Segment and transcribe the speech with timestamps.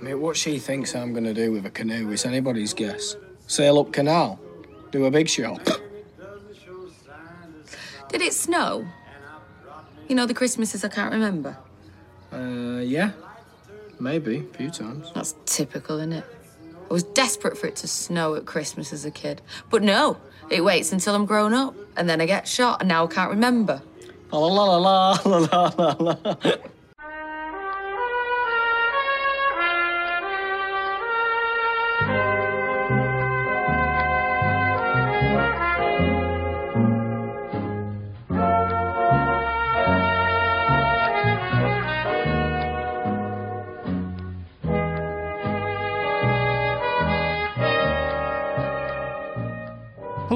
[0.00, 3.16] Mate, what she thinks I'm gonna do with a canoe is anybody's guess.
[3.46, 4.38] Sail up canal,
[4.92, 5.58] do a big show.
[8.08, 8.86] Did it snow?
[10.08, 11.58] You know the Christmases I can't remember.
[12.32, 13.10] Uh, yeah.
[14.00, 15.10] Maybe, a few times.
[15.14, 16.24] That's typical, isn't it?
[16.88, 19.42] I was desperate for it to snow at Christmas as a kid.
[19.68, 20.16] But no,
[20.48, 23.30] it waits until I'm grown up, and then I get shot, and now I can't
[23.30, 23.82] remember.
[24.32, 26.34] La la la la la la la la.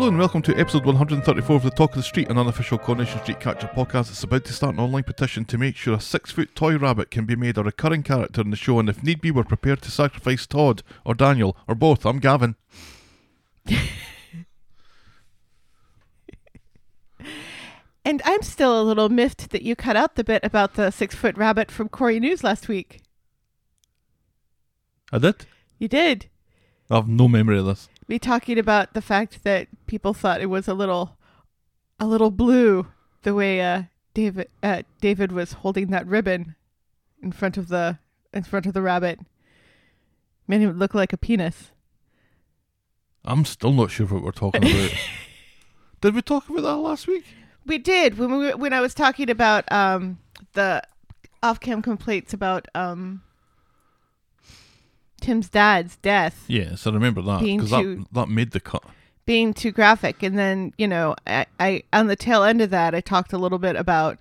[0.02, 3.20] Hello and welcome to episode 134 of the Talk of the Street, an unofficial Coronation
[3.20, 6.32] Street Catcher podcast that's about to start an online petition to make sure a six
[6.32, 9.20] foot toy rabbit can be made a recurring character in the show, and if need
[9.20, 12.04] be, we're prepared to sacrifice Todd or Daniel or both.
[12.04, 12.56] I'm Gavin.
[18.04, 21.14] And I'm still a little miffed that you cut out the bit about the six
[21.14, 23.02] foot rabbit from Corrie News last week.
[25.12, 25.46] I did?
[25.78, 26.26] You did.
[26.90, 27.88] I have no memory of this.
[28.12, 31.16] Me talking about the fact that people thought it was a little,
[31.98, 32.88] a little blue,
[33.22, 36.54] the way uh, David uh, David was holding that ribbon
[37.22, 38.00] in front of the
[38.34, 39.20] in front of the rabbit.
[40.46, 41.70] Made him look like a penis.
[43.24, 44.90] I'm still not sure what we're talking about.
[46.02, 47.24] did we talk about that last week?
[47.64, 50.18] We did when we were- when I was talking about um
[50.52, 50.82] the
[51.42, 53.22] Ofcom complaints about um
[55.22, 58.84] Tim's dad's death Yes, I remember that Being because too- that, that made the cut.
[59.24, 62.94] being too graphic, and then you know I, I on the tail end of that
[62.94, 64.18] I talked a little bit about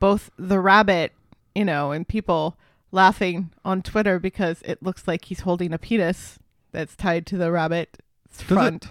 [0.00, 1.12] both the rabbit,
[1.54, 2.56] you know, and people
[2.92, 6.38] laughing on Twitter because it looks like he's holding a penis
[6.72, 7.98] that's tied to the rabbit's
[8.40, 8.44] it?
[8.44, 8.88] front,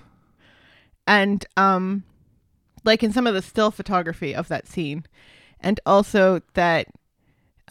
[1.08, 2.04] and um,
[2.86, 5.06] like in some of the still photography of that scene,
[5.60, 6.88] and also that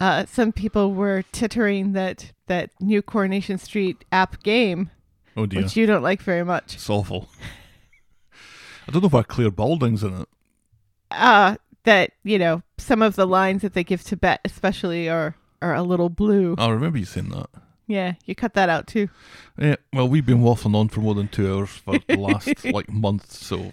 [0.01, 4.91] uh, some people were tittering that that new Coronation Street app game,
[5.37, 5.63] Oh dear.
[5.63, 7.29] which you don't like very much, It's awful.
[8.89, 10.29] I don't know if I clear baldings in it.
[11.11, 15.35] uh, that you know some of the lines that they give to Bet especially are
[15.63, 16.55] are a little blue.
[16.59, 17.49] I remember you saying that.
[17.87, 19.09] Yeah, you cut that out too.
[19.59, 22.91] Yeah, well, we've been waffling on for more than two hours for the last like
[22.91, 23.73] month, so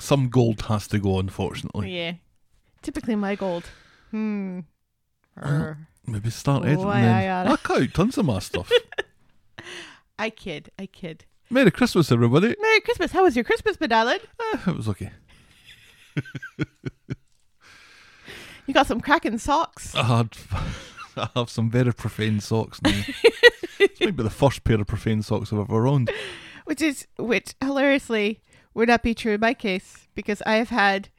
[0.00, 1.94] some gold has to go, unfortunately.
[1.96, 2.14] Yeah,
[2.82, 3.64] typically my gold.
[4.10, 4.60] Hmm.
[6.06, 7.46] Maybe start editing Why then.
[7.48, 8.70] I I cut out tons of my stuff.
[10.18, 11.24] I kid, I kid.
[11.50, 12.54] Merry Christmas, everybody.
[12.60, 13.12] Merry Christmas.
[13.12, 14.20] How was your Christmas, Bedalad?
[14.40, 15.10] Eh, it was okay.
[18.66, 19.94] You got some cracking socks.
[19.94, 20.30] I had,
[21.18, 23.02] I have some very profane socks now.
[23.78, 26.10] it's maybe the first pair of profane socks I've ever owned.
[26.64, 28.40] which is which hilariously
[28.72, 31.10] would not be true in my case because I have had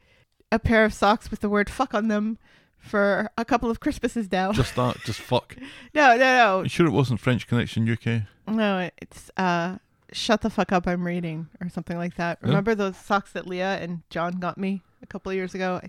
[0.50, 2.38] a pair of socks with the word fuck on them
[2.78, 4.52] for a couple of Christmases now.
[4.52, 5.56] Just that, just fuck.
[5.94, 6.62] no, no, no.
[6.62, 8.06] You sure it wasn't French Connection UK?
[8.48, 8.54] no.
[8.54, 9.78] No, it's uh
[10.12, 12.38] shut the fuck up I'm reading or something like that.
[12.40, 12.48] Yeah.
[12.48, 15.80] Remember those socks that Leah and John got me a couple of years ago?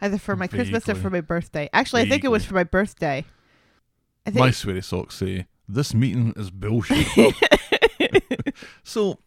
[0.00, 1.70] Either for my Christmas or for my birthday.
[1.72, 3.24] Actually, I think it was for my birthday.
[4.26, 7.06] I think My sweaty socks say, this meeting is bullshit.
[8.82, 9.18] so,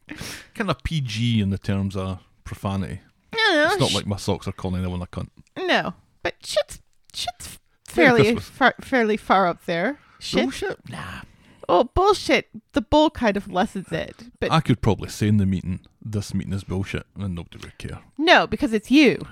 [0.54, 3.00] kind of PG in the terms of profanity.
[3.34, 5.30] no, It's not sh- like my socks are calling anyone a cunt.
[5.58, 6.80] no, but shit's
[7.18, 10.00] shit's fairly far, fairly far up there.
[10.20, 10.44] Shit.
[10.44, 10.90] Bullshit?
[10.90, 11.22] Nah.
[11.70, 12.48] Oh, bullshit.
[12.74, 14.24] The bull kind of lessens it.
[14.40, 17.78] But I could probably say in the meeting, this meeting is bullshit, and nobody would
[17.78, 18.00] care.
[18.18, 19.26] no, because it's you.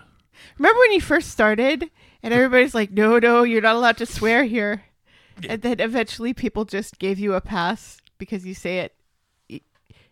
[0.58, 1.90] Remember when you first started
[2.22, 4.84] and everybody's like, no, no, you're not allowed to swear here.
[5.48, 9.62] And then eventually people just gave you a pass because you say it.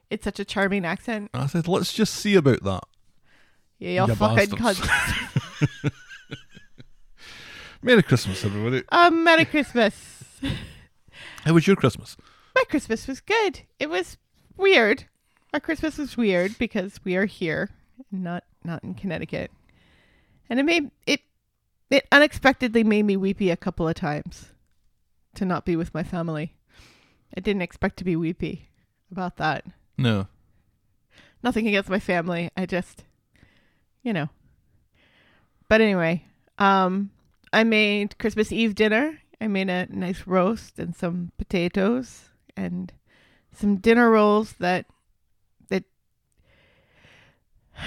[0.10, 1.30] It's such a charming accent.
[1.34, 2.84] I said, let's just see about that.
[3.80, 4.80] Yeah, y'all You fucking bastards.
[4.80, 5.92] cunts.
[7.84, 8.84] Merry Christmas, everybody.
[8.90, 9.94] um, Merry Christmas.
[11.44, 12.16] How was your Christmas?
[12.56, 13.62] My Christmas was good.
[13.80, 14.18] It was
[14.56, 15.06] weird.
[15.54, 17.70] Our Christmas was weird because we are here,
[18.12, 19.52] not not in Connecticut,
[20.50, 21.22] and it made it
[21.90, 24.50] it unexpectedly made me weepy a couple of times
[25.36, 26.56] to not be with my family.
[27.36, 28.70] I didn't expect to be weepy
[29.12, 29.66] about that.
[29.98, 30.28] No.
[31.44, 32.50] Nothing against my family.
[32.56, 33.04] I just,
[34.02, 34.30] you know.
[35.68, 36.24] But anyway,
[36.58, 37.12] um,
[37.54, 39.20] I made Christmas Eve dinner.
[39.40, 42.92] I made a nice roast and some potatoes and
[43.52, 44.88] some dinner rolls that
[45.70, 45.84] that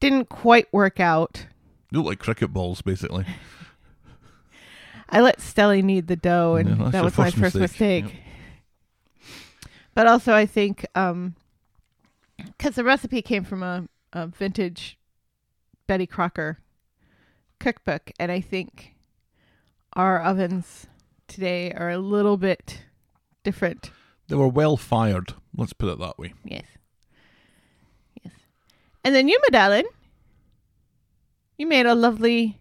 [0.00, 1.46] didn't quite work out.
[1.92, 3.24] You look like cricket balls, basically.
[5.08, 8.04] I let Stelly knead the dough, and Yeah, that was my first first mistake.
[8.04, 8.22] mistake.
[9.94, 11.34] But also, I think um,
[12.36, 14.98] because the recipe came from a, a vintage
[15.88, 16.58] Betty Crocker
[17.60, 18.94] cookbook, and I think
[19.92, 20.86] our ovens
[21.28, 22.82] today are a little bit
[23.44, 23.90] different.
[24.28, 25.34] They were well fired.
[25.56, 26.32] Let's put it that way.
[26.44, 26.64] Yes.
[28.22, 28.32] Yes.
[29.04, 29.86] And then you, Madeleine,
[31.58, 32.58] you made a lovely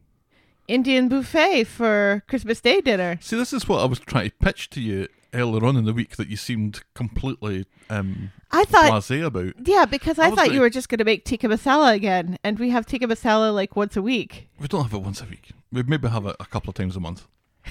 [0.68, 3.18] Indian buffet for Christmas Day dinner.
[3.22, 5.94] See, this is what I was trying to pitch to you earlier on in the
[5.94, 9.54] week that you seemed completely um, I thought, blasé about.
[9.68, 12.38] yeah, because I, I thought gonna- you were just going to make tikka masala again,
[12.44, 14.50] and we have tikka masala like once a week.
[14.60, 15.52] We don't have it once a week.
[15.72, 17.28] We maybe have it a couple of times a month.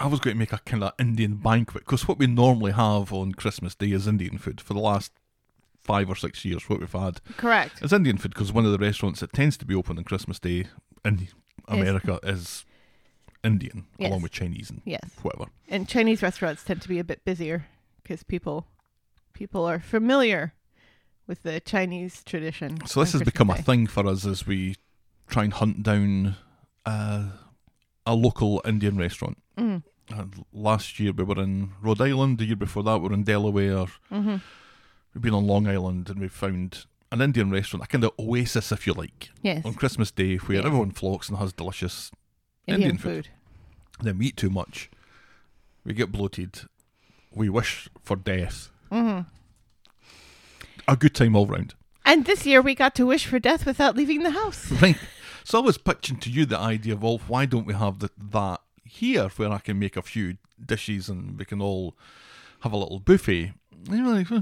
[0.00, 3.12] I was going to make a kind of Indian banquet because what we normally have
[3.12, 5.12] on Christmas Day is Indian food for the last
[5.80, 6.68] five or six years.
[6.68, 7.82] What we've had Correct.
[7.82, 10.38] is Indian food because one of the restaurants that tends to be open on Christmas
[10.38, 10.66] Day
[11.04, 11.28] in
[11.68, 12.64] America is
[13.44, 14.08] Indian, Yes.
[14.10, 15.02] along with Chinese and Yes.
[15.22, 15.50] whatever.
[15.68, 17.66] And Chinese restaurants tend to be a bit busier
[18.02, 18.66] because people
[19.32, 20.54] people are familiar
[21.26, 22.78] with the Chinese tradition.
[22.86, 24.76] So this has become a thing for us as we
[25.28, 26.36] try and hunt down
[26.86, 27.30] uh,
[28.06, 29.38] a local Indian restaurant.
[29.58, 29.82] Mm.
[30.10, 32.38] And last year we were in Rhode Island.
[32.38, 33.86] The year before that we were in Delaware.
[34.12, 34.40] Mhm.
[35.14, 38.70] We've been on Long Island and we found an Indian restaurant, a kind of oasis,
[38.72, 39.64] if you like, Yes.
[39.64, 40.66] on Christmas Day, where Yes.
[40.66, 42.10] everyone flocks and has delicious.
[42.66, 43.26] Indian, Indian food.
[43.26, 44.04] food.
[44.04, 44.90] Then we eat too much,
[45.84, 46.62] we get bloated,
[47.32, 48.70] we wish for death.
[48.90, 49.20] hmm
[50.88, 51.74] A good time all round.
[52.04, 54.70] And this year we got to wish for death without leaving the house.
[54.82, 54.96] Right.
[55.46, 58.08] So I was pitching to you the idea of, well, why don't we have the,
[58.30, 61.94] that here where I can make a few dishes and we can all
[62.60, 63.52] have a little buffet?
[63.90, 64.40] Like, "Uh,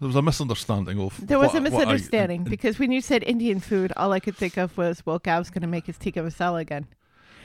[0.00, 1.24] there was a misunderstanding of.
[1.24, 4.18] There was what- a what I- misunderstanding because when you said Indian food, all I
[4.18, 6.86] could think of was, well, Gav's going to make his tikka masala again.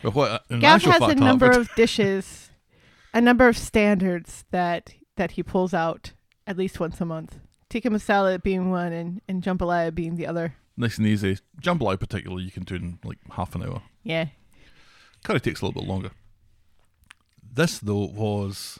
[0.03, 2.49] But what Gav has a number of dishes,
[3.13, 6.13] a number of standards that that he pulls out
[6.47, 7.37] at least once a month.
[7.69, 10.55] Tikka masala being one, and and jambalaya being the other.
[10.77, 11.37] nice and easy.
[11.61, 13.81] Jambalaya, particularly, you can do in like half an hour.
[14.03, 14.27] Yeah.
[15.23, 16.11] Curry takes a little bit longer.
[17.51, 18.79] This though was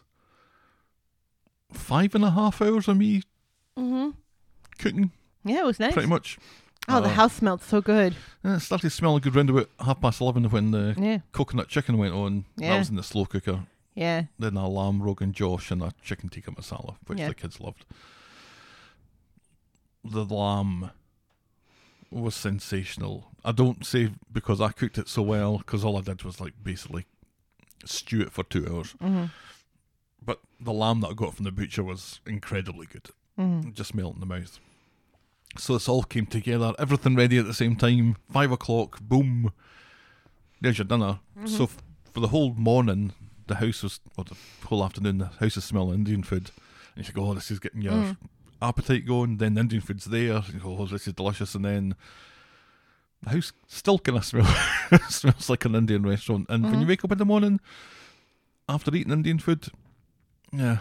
[1.72, 3.24] five and a half hours of me
[3.78, 4.10] Mm-hmm.
[4.78, 5.12] cooking,
[5.46, 5.94] Yeah, it was nice.
[5.94, 6.38] pretty much.
[6.90, 8.16] Oh, the Uh, house smelled so good.
[8.44, 11.98] and It started smelling good round about half past eleven when the Yeah, coconut chicken
[11.98, 12.46] went on.
[12.58, 13.66] That was in the slow cooker.
[13.96, 14.24] yeah.
[14.40, 17.28] Then a lamb rogan josh and a chicken tikka masala, which Yeah.
[17.30, 17.86] the kids loved.
[20.04, 20.92] The lamb
[22.12, 23.28] was sensational.
[23.46, 26.54] I don't say because I cooked it so well, because all I did was like
[26.64, 27.06] basically
[27.86, 28.94] stew it for two hours.
[29.02, 29.26] Mm-hmm.
[30.26, 33.10] But the lamb that I got from the butcher was incredibly good.
[33.38, 33.72] Mm-hmm.
[33.74, 34.60] Just melt in the mouth.
[35.58, 38.16] So this all came together, everything ready at the same time.
[38.32, 39.52] Five o'clock, boom.
[40.62, 41.20] There's your dinner.
[41.46, 41.78] So f-
[42.14, 43.14] for the whole morning,
[43.48, 44.36] the house was, or the
[44.68, 46.52] whole afternoon, the house is smelling Indian food.
[46.96, 48.18] And you go, oh, this is getting your Mm.
[48.62, 49.38] appetite going.
[49.38, 50.44] Then the Indian food's there.
[50.54, 51.56] You go, oh, this is delicious.
[51.56, 51.96] And then
[53.24, 54.46] the house still kind of smell,
[55.10, 56.46] smells like an Indian restaurant.
[56.50, 56.90] And when you Mhm.
[56.90, 57.60] wake up in the morning,
[58.68, 59.70] after eating Indian food,
[60.54, 60.80] yeah,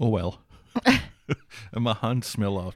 [0.00, 0.40] oh well.
[1.72, 2.74] and my hands smell of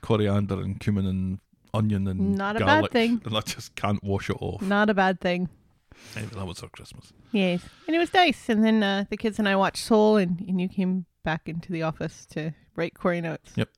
[0.00, 1.38] coriander and cumin and
[1.74, 3.22] onion and Not a bad garlic, thing.
[3.24, 4.62] and I just can't wash it off.
[4.62, 5.48] Not a bad thing.
[6.16, 7.12] Anyway, that was our Christmas.
[7.32, 8.48] Yes, and it was nice.
[8.48, 11.72] And then uh, the kids and I watched Soul, and, and you came back into
[11.72, 13.52] the office to write Corrie notes.
[13.56, 13.68] Yep.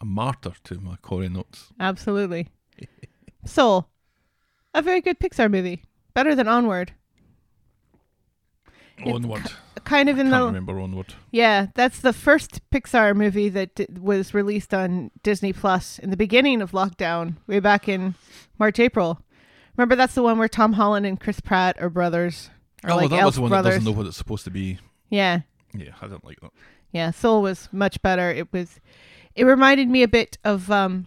[0.00, 1.68] A martyr to my Corrie notes.
[1.78, 2.48] Absolutely.
[3.44, 3.88] Soul,
[4.74, 5.82] a very good Pixar movie,
[6.14, 6.92] better than Onward.
[9.06, 9.50] Onward.
[9.84, 11.14] Kind of in Can't the remember Onward.
[11.30, 16.16] yeah, that's the first Pixar movie that d- was released on Disney Plus in the
[16.16, 18.14] beginning of lockdown, way back in
[18.58, 19.20] March April.
[19.76, 22.50] Remember, that's the one where Tom Holland and Chris Pratt are brothers.
[22.84, 23.74] Or oh, like that was the one brothers.
[23.74, 24.78] that doesn't know what it's supposed to be.
[25.08, 25.40] Yeah,
[25.74, 26.50] Yeah, I didn't like that.
[26.92, 28.30] Yeah, Soul was much better.
[28.30, 28.80] It was
[29.34, 31.06] it reminded me a bit of um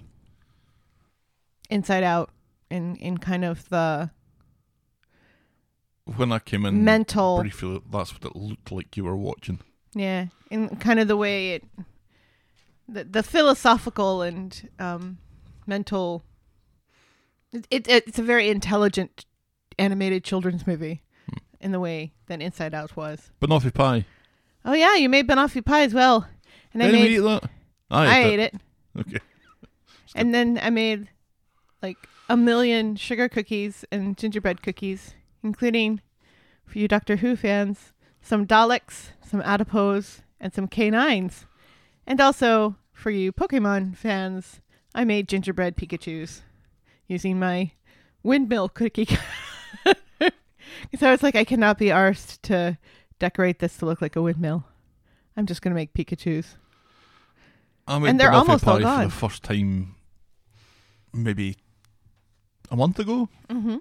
[1.70, 2.30] Inside Out
[2.70, 4.12] in in kind of the
[6.06, 9.60] When I came in mental briefly, that's what it looked like you were watching.
[9.94, 11.64] yeah, in kind of the way it
[12.90, 15.18] the, the philosophical and um
[15.66, 16.24] mental
[17.54, 19.26] it, it it's a very intelligent
[19.80, 21.38] animated children's movie Hmm.
[21.62, 23.32] in the way that Inside Out was.
[23.42, 24.06] Banoffee pie.
[24.66, 26.28] Oh yeah, you made banoffee pie as well.
[26.74, 27.50] And I Did we made eat that?
[27.90, 28.28] I ate, I it.
[28.34, 28.56] ate it.
[29.00, 29.20] Okay.
[30.16, 31.08] And then I made
[31.82, 31.98] like
[32.30, 36.02] a million sugar cookies and gingerbread cookies, including
[36.66, 41.46] for you Doctor Who fans, some Daleks, some Adipose, and some K9s.
[42.08, 44.62] And also for you Pokemon fans,
[44.96, 46.42] I made gingerbread Pikachus
[47.08, 47.72] using my
[48.24, 49.06] windmill cookie.
[49.86, 52.78] so I was like, I cannot be arsed to
[53.20, 54.66] decorate this to look like a windmill.
[55.36, 56.56] I'm just gonna make Pikachu's.
[57.88, 59.04] I And they're almost all pie for gone.
[59.06, 59.96] the first time,
[61.14, 61.58] maybe
[62.72, 63.78] a month ago, Mm-hmm.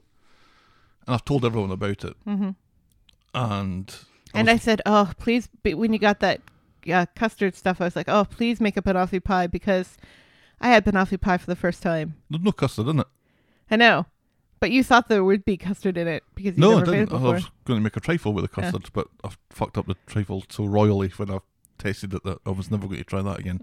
[1.06, 2.14] And I've told everyone about it.
[2.26, 2.50] Mm-hmm.
[3.34, 3.96] And
[4.34, 6.40] I And was- I said, "Oh, please!" When you got that
[6.92, 9.96] uh, custard stuff, I was like, "Oh, please make a banoffee pie," because
[10.60, 12.16] I had banoffee pie for the first time.
[12.30, 13.06] there's no custard in it.
[13.70, 14.06] I know,
[14.60, 16.96] but you thought there would be custard in it because you No, I never made
[17.02, 17.26] it didn't.
[17.26, 18.70] I was going to make a trifle with the Yeah.
[18.70, 21.38] custard, but I fucked up the trifle so royally when I
[21.78, 23.62] tasted it that I was never going to try that again.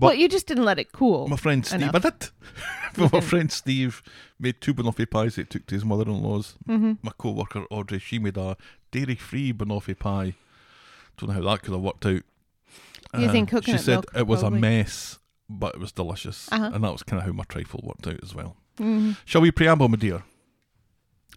[0.00, 1.28] Well, but- you just didn't let it cool.
[1.28, 1.94] My friend Steve, Enough.
[1.96, 2.28] I did.
[2.96, 4.02] but my friend Steve
[4.38, 6.54] made two banoffee pies that he took to his mother-in-law's.
[6.68, 6.92] mm-hmm.
[7.02, 8.56] My co-worker Audrey, she made a
[8.90, 10.34] dairy-free banoffee pie.
[11.16, 12.22] Don't know how that could have worked out.
[13.18, 14.58] Using She said it was probably.
[14.58, 16.70] a mess, but it was delicious, Uh-huh.
[16.72, 18.56] and that was kind of how my trifle worked out as well.
[18.78, 19.12] Mm-hmm.
[19.24, 20.22] Shall we preamble, my dear?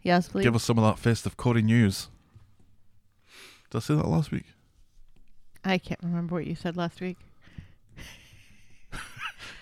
[0.04, 0.44] Yes, please.
[0.44, 2.08] Give us some of that festive Corrie news.
[3.72, 4.46] Did I say that last week?
[5.66, 7.18] I can't remember what you said last week.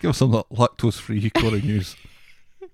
[0.02, 1.96] Give us some that lactose-free Corrie news.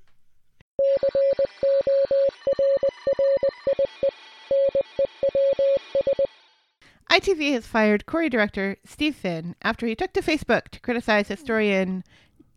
[7.12, 12.06] ITV has fired Corrie director Steve Finn after he took to Facebook to criticize historian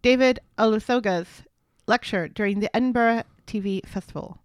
[0.03, 1.43] David Olusoga's
[1.89, 4.39] lecture during the Edinburgh TV Festival.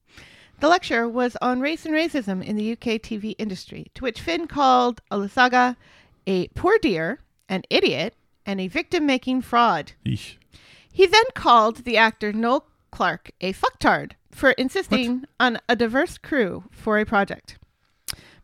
[0.59, 4.47] The lecture was on race and racism in the UK TV industry, to which Finn
[4.47, 5.75] called Olusoga
[6.25, 8.15] a poor dear, an idiot,
[8.45, 9.93] and a victim making fraud.
[10.05, 10.35] Eesh.
[10.91, 16.63] He then called the actor Noel Clarke a fucktard for insisting on a diverse crew
[16.71, 17.57] for a project.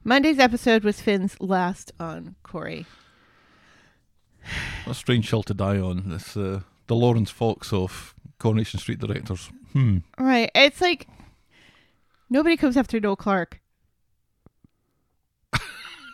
[0.04, 2.86] Monday's episode was Finn's last on Corrie.
[4.84, 6.10] What A strange hill to die on.
[6.10, 9.50] This uh, the Laurence Fox of Coronation Street directors.
[9.72, 10.00] Hmm.
[10.18, 10.52] Right.
[10.54, 11.08] It's like
[12.30, 13.61] nobody comes after Noel Clarke.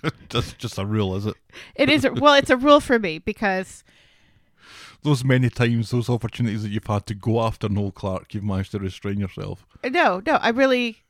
[0.30, 1.36] That's just a rule, is it?
[1.76, 3.84] It is well, it's a rule for me because
[5.04, 8.72] Those many times, those opportunities that you've had to go after Noel Clarke, you've managed
[8.72, 9.66] to restrain yourself.
[9.84, 11.04] no, no, I really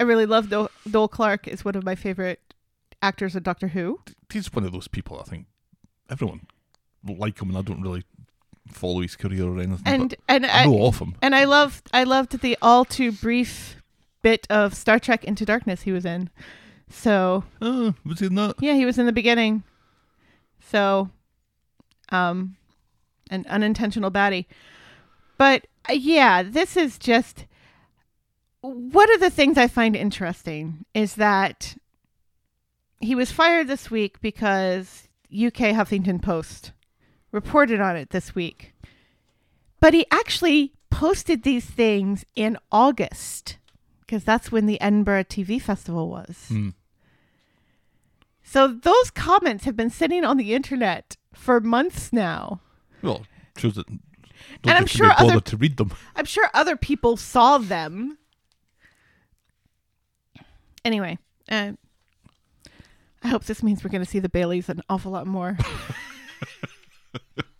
[0.00, 2.54] I really love Noel, Noel Clarke is one of my favorite
[3.02, 4.00] actors of Doctor Who.
[4.32, 5.20] He's one of those people.
[5.20, 5.46] I think
[6.10, 6.46] everyone
[7.06, 8.04] like him, and I don't really
[8.72, 9.82] follow his career or anything.
[9.84, 11.14] And and I I, know of him.
[11.22, 13.76] And I loved I loved the all too brief
[14.22, 16.30] bit of Star Trek Into Darkness he was in.
[16.90, 18.54] So Oh, was he that?
[18.60, 19.62] yeah, he was in the beginning.
[20.60, 21.10] So
[22.10, 22.56] um
[23.30, 24.46] an unintentional baddie.
[25.38, 27.46] But uh, yeah, this is just
[28.60, 31.76] one of the things I find interesting is that
[33.00, 36.72] he was fired this week because UK Huffington Post
[37.32, 38.72] reported on it this week.
[39.80, 43.58] But he actually posted these things in August
[44.06, 46.46] because that's when the Edinburgh TV Festival was.
[46.48, 46.70] Hmm.
[48.42, 52.60] So those comments have been sitting on the internet for months now.
[53.02, 53.24] Well,
[53.76, 53.86] that.
[53.86, 53.98] Don't
[54.64, 55.92] And I'm sure other- to read them.
[56.14, 58.18] I'm sure other people saw them.
[60.84, 61.18] Anyway,
[61.50, 61.72] uh,
[63.22, 65.56] I hope this means we're going to see the Baileys an awful lot more.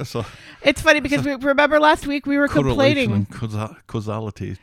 [0.00, 0.24] That's a
[0.62, 3.26] it's funny because we remember last week we were complaining.
[3.26, 4.56] causa- causality.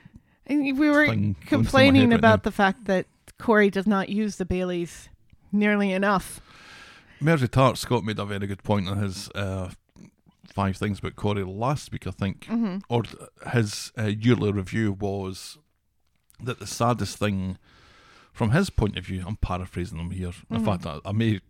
[0.48, 3.06] And we were thing going through my complaining right about the fact that
[3.38, 5.10] Corrie does not use the Baileys
[5.52, 6.42] nearly enough.
[7.22, 9.70] Mersey Tart Scott made a very good point on his uh,
[10.48, 12.78] five things about Corrie last week, I think, Mm-hmm.
[12.90, 13.04] or
[13.52, 15.58] his uh, yearly review was
[16.42, 17.58] that the saddest thing,
[18.34, 20.32] from his point of view, I'm paraphrasing him here.
[20.50, 20.66] In Mhm.
[20.66, 21.42] fact, I, I may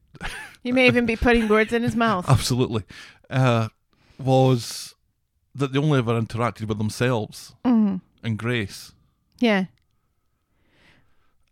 [0.64, 2.28] You may even be putting words in his mouth.
[2.30, 2.84] absolutely
[3.30, 3.68] uh,
[4.20, 4.96] was
[5.56, 8.94] that they only ever interacted with themselves hmm and Grace,
[9.40, 9.66] Yeah.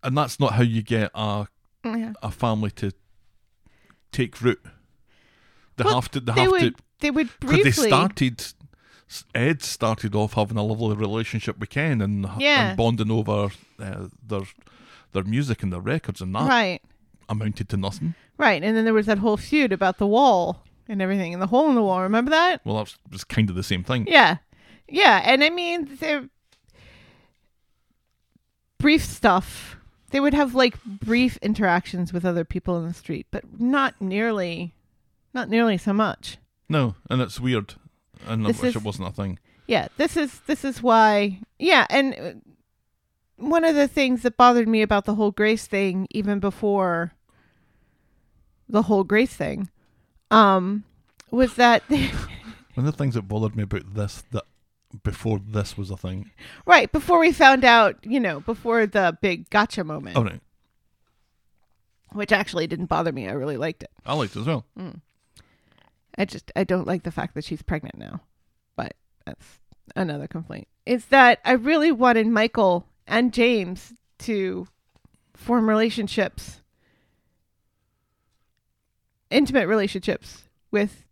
[0.04, 1.48] and that's not how you get a
[1.84, 2.14] yeah.
[2.22, 2.92] a family to
[4.12, 4.62] take root.
[5.78, 6.20] They Well, have to.
[6.20, 6.78] They, They have would.
[6.78, 8.46] to They would because they started.
[9.36, 12.70] Ed started off having a lovely relationship with Ken and, Yeah.
[12.70, 14.42] and bonding over uh, their
[15.14, 16.82] their music and their records, and that Right.
[17.30, 18.16] amounted to nothing.
[18.38, 18.64] Right.
[18.64, 21.70] And then there was that whole feud about the wall and everything, and the hole
[21.70, 22.02] in the wall.
[22.02, 22.62] Remember that?
[22.66, 24.06] Well, that was kind of the same thing.
[24.08, 24.38] Yeah.
[24.88, 25.22] Yeah.
[25.26, 26.30] And I mean, they're
[28.80, 29.78] brief stuff.
[30.12, 34.74] They would have like brief interactions with other people in the street, but not nearly,
[35.34, 36.38] not nearly so much.
[36.70, 37.76] No, and it's weird,
[38.26, 39.40] and I wish is- it wasn't a thing.
[39.68, 39.88] Yeah.
[39.98, 41.40] This is this is why.
[41.58, 41.88] Yeah.
[41.90, 42.34] And uh,
[43.38, 47.14] one of the things that bothered me about the whole Grace thing, even before
[48.70, 49.70] the whole Grace thing,
[50.36, 50.84] um,
[51.32, 51.84] was that.
[51.90, 54.44] One of the things that bothered me about this that
[55.04, 56.32] before this was a thing.
[56.66, 60.18] Right, before we found out, you know, before the big gotcha moment.
[60.18, 60.42] Oh right,
[62.12, 63.28] which actually didn't bother me.
[63.28, 63.92] I really liked it.
[64.06, 64.66] I liked it as well.
[66.18, 68.22] I just I don't like the fact that she's pregnant now.
[68.76, 69.46] But that's
[69.96, 70.68] another complaint.
[70.86, 74.68] Is that I really wanted Michael and James to
[75.34, 76.62] form relationships
[79.30, 81.04] intimate relationships with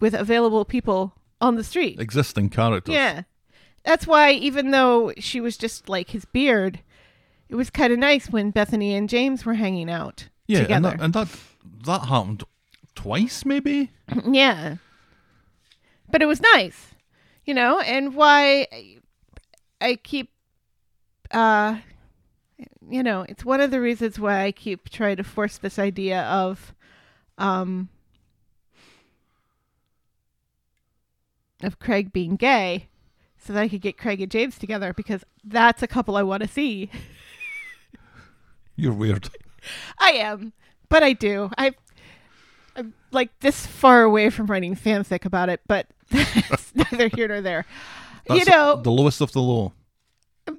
[0.00, 2.00] with available people on the street.
[2.00, 2.92] Existing characters.
[2.94, 3.22] Yeah.
[3.84, 6.80] That's why even though she was just like his beard,
[7.48, 10.90] it was kind of nice when Bethany and James were hanging out Yeah, and together.
[10.90, 11.28] that, and that
[11.84, 12.44] that happened
[12.94, 13.90] twice, maybe.
[14.30, 14.76] yeah.
[16.10, 16.94] But it was nice,
[17.44, 18.66] you know, and why
[19.80, 20.30] I keep,
[21.30, 21.78] uh,
[22.88, 26.22] you know, it's one of the reasons why I keep trying to force this idea
[26.24, 26.74] of,
[27.38, 27.88] um,
[31.62, 32.88] of Craig being gay
[33.38, 36.42] so that I could get Craig and James together because that's a couple I want
[36.42, 36.90] to see.
[38.76, 39.28] You're weird.
[39.98, 40.52] I am,
[40.88, 41.50] but I do.
[41.58, 41.74] I,
[42.76, 47.40] I'm like this far away from writing fanfic about it, but that's neither here nor
[47.40, 47.64] there.
[48.26, 49.72] That's you know, the lowest of the low.
[50.46, 50.56] not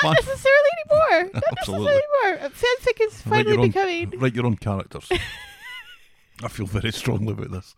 [0.00, 0.12] Fine.
[0.12, 1.30] not necessarily anymore.
[1.34, 1.86] Not Absolutely.
[1.86, 2.50] necessarily anymore.
[2.50, 4.20] Fanfic is Write finally your own, becoming.
[4.20, 5.08] write your own characters.
[6.42, 7.74] I feel very strongly about this.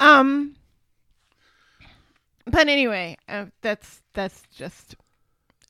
[0.00, 0.56] Um.
[2.46, 4.94] But anyway, uh, that's that's just.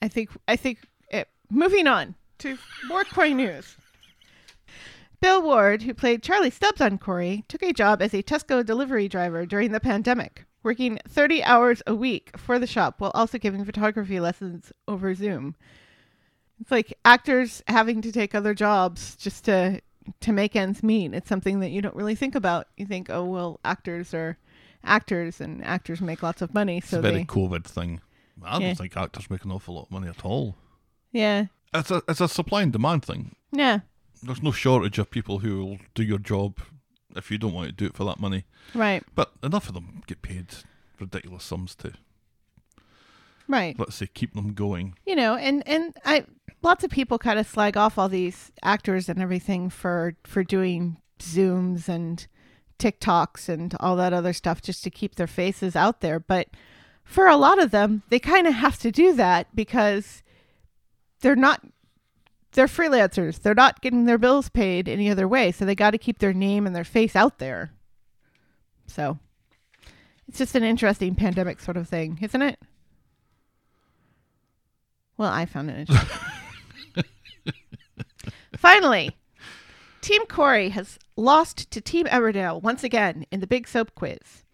[0.02, 0.78] I think I think.
[1.10, 3.76] It, moving on to more Corrie news.
[5.20, 9.08] Bill Ward, who played Charlie Stubbs on Corrie, took a job as a Tesco delivery
[9.08, 13.64] driver during the pandemic, working 30 hours a week for the shop while also giving
[13.64, 15.56] photography lessons over Zoom.
[16.60, 19.80] It's like actors having to take other jobs just to
[20.20, 21.14] to make ends meet.
[21.14, 22.66] It's something that you don't really think about.
[22.76, 24.38] You think, oh well, actors are
[24.84, 28.00] actors, and actors make lots of money, It's so a very they COVID thing.
[28.44, 28.74] I don't Yeah.
[28.74, 30.56] think actors make an awful lot of money at all.
[31.12, 33.34] yeah It's a it's a supply and demand thing.
[33.52, 33.80] yeah
[34.22, 36.58] There's no shortage of people who will do your job
[37.16, 38.44] if you don't want to do it for that money.
[38.74, 40.46] right But enough of them get paid
[41.00, 41.92] ridiculous sums to
[43.48, 43.78] right.
[43.78, 44.94] let's say keep them going.
[45.06, 46.24] you know and and i
[46.62, 50.96] lots of people kind of slag off all these actors and everything for for doing
[51.18, 52.26] zooms and
[52.78, 56.20] tiktoks and all that other stuff just to keep their faces out there.
[56.20, 56.48] But
[57.04, 60.22] for a lot of them they kind of have to do that because
[61.20, 61.62] they're not
[62.52, 63.40] they're freelancers.
[63.40, 65.52] They're not getting their bills paid any other way.
[65.52, 67.72] So they got to keep their name and their face out there.
[68.86, 69.18] So
[70.26, 72.58] it's just an interesting pandemic sort of thing isn't it
[75.16, 76.18] well, I found it interesting.
[78.56, 79.16] Finally,
[80.00, 84.44] Team Corrie has lost to Team Emmerdale once again in the Big Soap Quiz.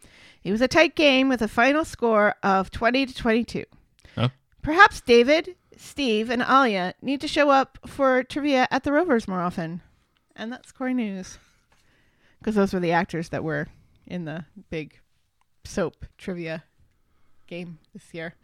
[0.44, 3.64] It was a tight game with a final score of 20 to 22.
[4.14, 4.29] Huh?
[4.61, 9.40] Perhaps David, Steve, and Alya need to show up for trivia at the Rovers more
[9.40, 9.83] often.
[10.35, 11.38] And that's Corrie News.
[12.38, 13.68] Because those were the actors that were
[14.07, 14.98] in the big
[15.64, 16.64] soap trivia
[17.46, 18.35] game this year,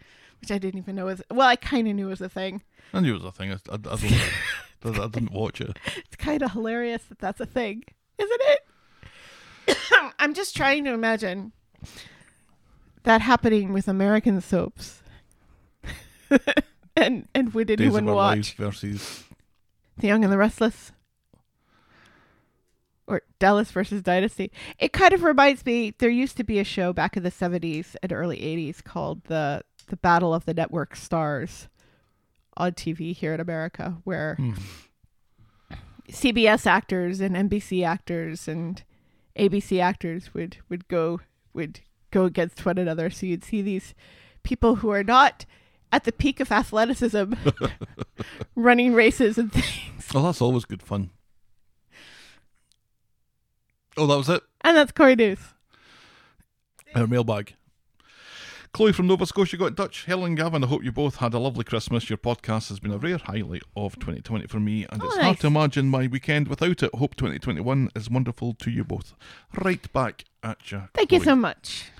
[0.40, 2.62] which I didn't even know was, well, I kind of knew it was a thing.
[2.92, 3.52] I knew it was a thing.
[3.52, 4.02] I, I, I don't.
[4.84, 5.76] I, I didn't watch it.
[5.96, 7.84] It's kind of hilarious that that's a thing,
[8.18, 9.76] isn't it?
[10.18, 11.52] I'm just trying to imagine
[13.04, 15.02] that happening with American soaps.
[16.96, 19.24] and and would Days anyone watch Lives versus
[19.98, 20.92] The Young and the Restless?
[23.06, 24.52] Or Dallas versus Dynasty.
[24.78, 27.96] It kind of reminds me there used to be a show back in the 70s
[28.02, 31.68] and early 80s called the the Battle of the Network Stars
[32.56, 34.54] on TV here in America where Hmm.
[36.10, 38.82] CBS actors and NBC actors and
[39.38, 41.20] ABC actors would would go
[41.52, 43.10] would go against one another.
[43.10, 43.94] So you'd see these
[44.42, 45.44] people who are not
[45.92, 47.32] at the peak of athleticism
[48.54, 50.08] running races and things.
[50.14, 51.10] Oh, that's always good fun.
[53.96, 54.42] Oh, that was it.
[54.62, 55.38] And that's Corrie News.
[56.94, 57.54] Our mailbag.
[58.72, 60.04] Chloe from Nova Scotia got in touch.
[60.04, 62.08] Helen Gavin, I hope you both had a lovely Christmas.
[62.10, 65.24] Your podcast has been a rare highlight of 2020 for me, and Oh, it's nice.
[65.24, 66.94] hard to imagine my weekend without it.
[66.94, 69.14] Hope 2021 is wonderful to you both.
[69.54, 70.82] Right back at you.
[70.94, 71.90] Thank you so much.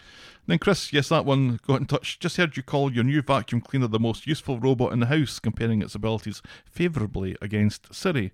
[0.46, 2.18] Then Chris, yes, that one got in touch.
[2.20, 5.38] Just heard you call your new vacuum cleaner the most useful robot in the house,
[5.38, 8.32] comparing its abilities favourably against Siri.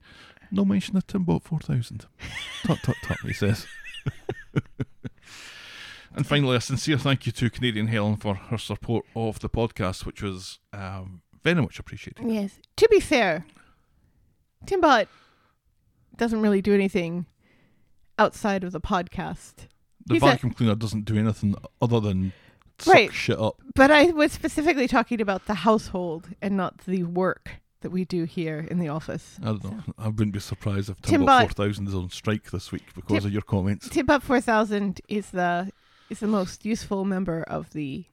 [0.50, 2.06] No mention of Timbot 4000.
[2.64, 3.66] tut tut tut, he says.
[6.14, 10.06] and finally, a sincere thank you to Canadian Helen for her support of the podcast,
[10.06, 12.24] which was um, very much appreciated.
[12.30, 12.58] Yes.
[12.76, 13.44] To be fair,
[14.66, 15.06] Timbot
[16.16, 17.26] doesn't really do anything
[18.18, 19.68] outside of the podcast.
[20.06, 22.32] The He's a- vacuum cleaner doesn't do anything other than
[22.78, 23.12] suck Right.
[23.12, 23.60] shit up.
[23.74, 28.24] But I was specifically talking about the household and not the work that we do
[28.24, 29.38] here in the office.
[29.42, 29.82] I don't know.
[29.98, 33.26] I wouldn't be surprised if Timbot- Timbot 4000 is on strike this week because Tim-
[33.26, 33.88] of your comments.
[33.88, 35.70] Timbot four thousand is the
[36.10, 38.04] is the most useful member of the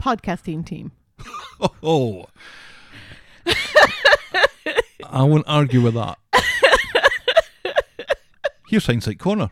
[0.00, 0.92] podcasting team.
[1.82, 2.24] Oh.
[5.04, 6.16] I won't argue with that.
[8.66, 9.50] Here's Hindsight Corner.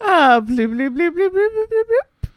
[0.00, 1.84] Ah, bloop bloop bloop bloop bloop bloop bloop.
[1.88, 2.28] bloop.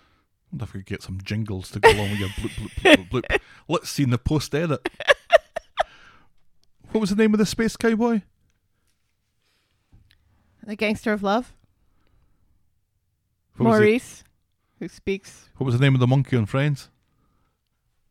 [0.52, 3.10] wonder if we could get some jingles to go along with your bloop, bloop, bloop,
[3.10, 3.40] bloop, bloop.
[3.68, 4.88] Let's see in the post edit.
[6.92, 8.22] What was the name of the space cowboy?
[10.68, 11.54] The gangster of love,
[13.58, 14.26] Maurice,
[14.80, 16.90] who speaks what was the name of the monkey on Friends?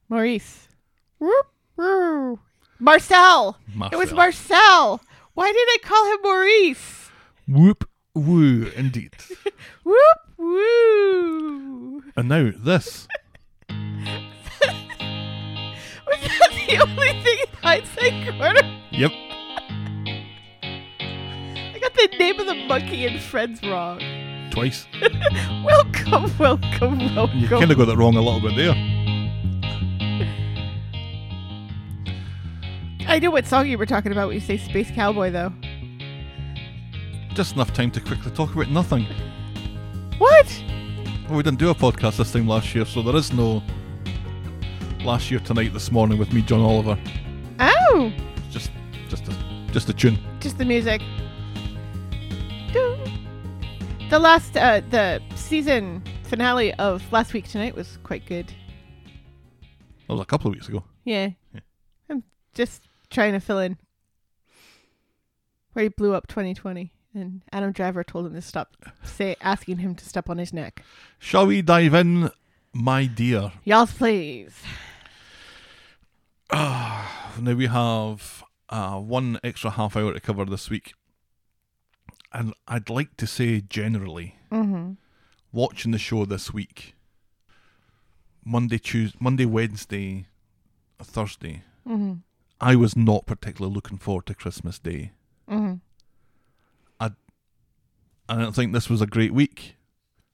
[0.09, 0.69] Maurice.
[1.19, 2.41] Whoop, woo.
[2.79, 3.59] Marcel.
[3.93, 5.03] It was Marcel.
[5.35, 7.11] Why did I call him Maurice?
[7.47, 9.15] Whoop woo, indeed.
[9.85, 12.03] Whoop woo.
[12.17, 13.07] And now this.
[13.69, 13.77] Was
[16.23, 18.81] that the only thing in hindsight corner?
[18.93, 19.13] Yep.
[21.97, 24.01] The name of the monkey and friends wrong.
[24.51, 24.87] Twice.
[25.65, 27.39] Welcome, welcome, welcome.
[27.39, 28.75] You kind of got it wrong a little bit there.
[33.09, 35.53] I know what song you were talking about when you say Space Cowboy, though.
[37.35, 39.07] Just enough time to quickly talk about nothing.
[40.19, 40.63] What?
[41.29, 43.63] Well, we didn't do a podcast this time last year, so there is no
[45.01, 46.99] last year tonight this morning with me, John Oliver.
[47.61, 48.71] Oh, It's just,
[49.09, 49.33] just a,
[49.73, 50.19] just a tune.
[50.41, 51.01] just the music.
[54.17, 58.47] The last, uh, the season finale of last week tonight was quite good.
[60.09, 60.85] That was a couple of weeks ago.
[61.05, 61.33] Yeah.
[61.53, 61.61] Yeah.
[62.09, 62.23] I'm
[62.55, 63.77] just trying to fill in
[65.75, 68.75] where he blew up 2020, and Adam Driver told him to stop,
[69.05, 70.83] say, asking him to step on his neck.
[71.19, 72.31] Shall we dive in,
[72.73, 73.53] my dear?
[73.65, 74.55] Y'all, please.
[76.51, 77.05] Now
[77.39, 80.95] we have uh, one extra half hour to cover this week,
[82.37, 84.93] and I'd like to say generally, Mm-hmm.
[85.53, 86.95] watching the show this week,
[88.45, 90.27] Monday, Tuesday, Monday, Wednesday,
[91.03, 92.15] Thursday, Mm-hmm.
[92.61, 95.13] I was not particularly looking forward to Christmas Day.
[95.51, 95.75] Mm-hmm.
[98.29, 99.77] I don't think this was a great week.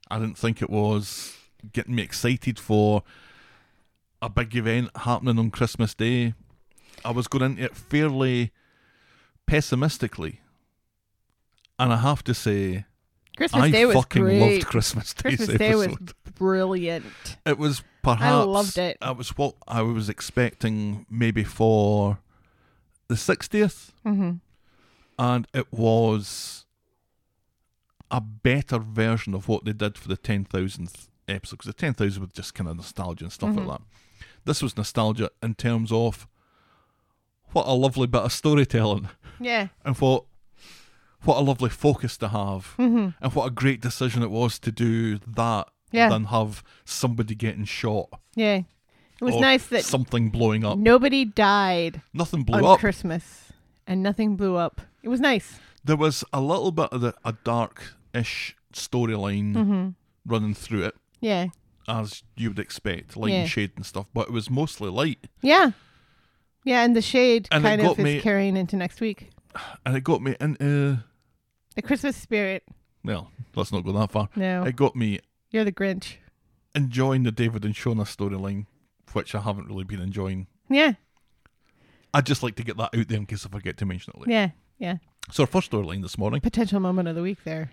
[0.09, 1.37] I didn't think it was
[1.73, 3.03] getting me excited for
[4.19, 6.33] a big event happening on Christmas Day.
[7.05, 8.51] I was going into it fairly
[9.45, 10.39] pessimistically.
[11.79, 12.85] And I have to say,
[13.35, 14.39] Christmas I Day was fucking great.
[14.53, 16.13] loved Christmas Day's Christmas Day was episode.
[16.35, 17.37] brilliant.
[17.45, 18.97] It was perhaps I loved it.
[19.01, 22.19] It was what I was expecting maybe for
[23.07, 24.33] the sixtieth, Mm-hmm.
[25.19, 26.65] and it was
[28.11, 31.57] a better version of what they did for the ten thousandth episode.
[31.57, 33.65] Because the ten thousand was just kind of nostalgia and stuff Mhm.
[33.65, 33.85] like that.
[34.45, 36.27] This was nostalgia in terms of
[37.53, 39.09] what a lovely bit of storytelling,
[39.39, 39.69] Yeah.
[39.83, 40.25] and what
[41.25, 43.09] what a lovely focus to have, Mm-hmm.
[43.21, 46.09] and what a great decision it was to do that Yeah.
[46.09, 48.09] than have somebody getting shot.
[48.35, 48.61] Yeah.
[49.21, 50.77] It was nice that something blowing up.
[50.77, 52.79] nobody died Nothing blew on up.
[52.79, 53.53] Christmas,
[53.87, 54.81] and nothing blew up.
[55.01, 55.59] It was nice.
[55.83, 59.89] There was a little bit of the, a dark-ish storyline Mm-hmm.
[60.25, 61.47] running through it, Yeah.
[61.87, 63.39] as you would expect, light Yeah.
[63.41, 64.07] and shade and stuff.
[64.13, 65.71] But it was mostly light, Yeah.
[66.65, 69.29] Yeah, and the shade And kind of is me- carrying into next week.
[69.85, 70.99] and it got me into.
[71.75, 72.63] The Christmas spirit.
[73.03, 74.29] Well, let's not go that far.
[74.35, 75.19] No, It got me
[75.51, 76.15] you're the Grinch.
[76.75, 78.65] enjoying the David and Shona storyline,
[79.13, 80.47] which I haven't really been enjoying.
[80.69, 80.93] Yeah.
[82.13, 84.19] I'd just like to get that out there in case I forget to mention it
[84.21, 84.31] later.
[84.31, 84.49] Yeah.
[84.79, 84.97] Yeah.
[85.31, 87.71] So our first storyline this morning, Potential moment of the week there.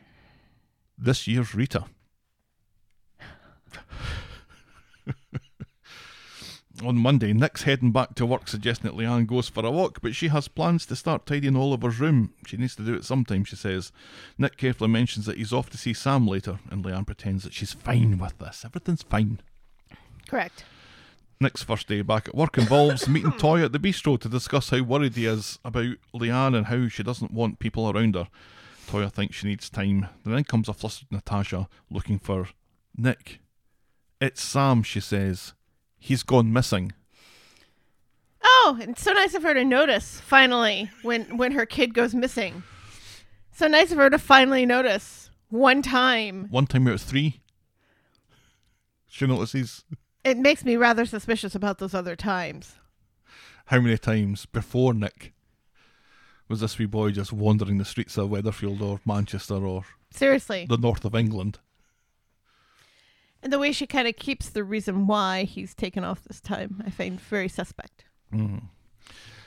[0.98, 1.84] this year's Rita.
[6.82, 10.14] On Monday, Nick's heading back to work, suggesting that Leanne goes for a walk, but
[10.14, 12.32] she has plans to start tidying Oliver's room.
[12.46, 13.92] She needs to do it sometime, she says.
[14.38, 17.74] Nick carefully mentions that he's off to see Sam later, and Leanne pretends that she's
[17.74, 18.64] fine with this.
[18.64, 19.40] Everything's fine.
[20.26, 20.64] Correct.
[21.38, 24.82] Nick's first day back at work involves meeting Toy at the bistro to discuss how
[24.82, 28.28] worried he is about Leanne and how she doesn't want people around her.
[28.86, 30.08] Toyah thinks she needs time.
[30.24, 32.48] Then comes a flustered Natasha looking for
[32.96, 33.40] Nick.
[34.20, 35.52] It's Sam, she says.
[36.00, 36.92] He's gone missing.
[38.42, 42.62] Oh, it's so nice of her to notice finally when when her kid goes missing.
[43.52, 46.46] So nice of her to finally notice one time.
[46.50, 47.40] One time out of three.
[49.08, 49.84] She notices
[50.24, 52.76] It makes me rather suspicious about those other times.
[53.66, 55.32] how many times before Nick
[56.48, 60.66] was this wee boy just wandering the streets of Weatherfield or Manchester or Seriously.
[60.68, 61.58] the north of England.
[63.42, 66.82] And the way she kind of keeps the reason why he's taken off this time,
[66.86, 68.04] I find very suspect.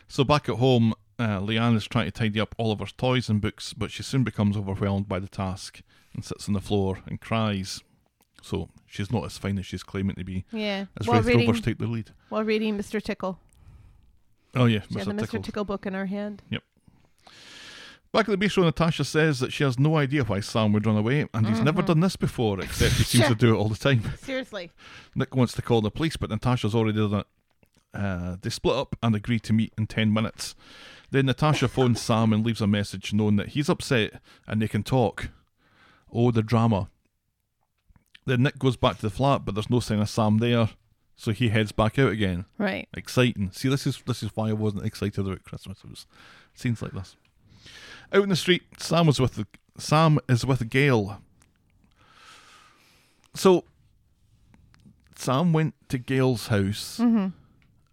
[0.08, 3.74] So back at home, uh, Leanne is trying to tidy up Oliver's toys and books,
[3.74, 5.82] but she soon becomes overwhelmed by the task
[6.14, 7.82] and sits on the floor and cries.
[8.42, 10.46] So she's not as fine as she's claiming to be.
[10.52, 10.86] Yeah.
[11.00, 12.12] As while Wraith reading, Rovers take the lead.
[12.30, 13.02] while reading Mr.
[13.02, 13.40] Tickle.
[14.56, 15.40] Oh yeah, She had the Mr.
[15.40, 15.44] Mr.
[15.44, 15.66] Tickle.
[15.66, 16.42] Book in her hand.
[18.14, 20.98] Back at the bistro, Natasha says that she has no idea why Sam would run
[20.98, 23.76] away, and he's never done this before, except he seems to do it all the
[23.76, 24.04] time.
[24.22, 24.70] Seriously.
[25.16, 27.28] Nick wants to call the police, but Natasha's already done it.
[27.92, 30.54] Uh, they split up and agree to meet in 10 minutes.
[31.10, 34.84] Then Natasha phones Sam and leaves a message knowing that he's upset and they can
[34.84, 35.30] talk.
[36.12, 36.90] Oh, the drama.
[38.28, 40.70] Then Nick goes back to the flat, but there's no sign of Sam there,
[41.16, 42.46] so he heads back out again.
[42.60, 42.88] Right.
[42.96, 43.52] Exciting.
[43.54, 45.80] See, this is this is why I wasn't excited about Christmas.
[45.84, 46.06] It was
[46.54, 47.16] scenes like this.
[48.12, 51.20] Out in the street, Sam was with the, Sam is with Gail.
[53.34, 53.66] So
[55.16, 57.28] Sam went to Gail's house Mm-hmm.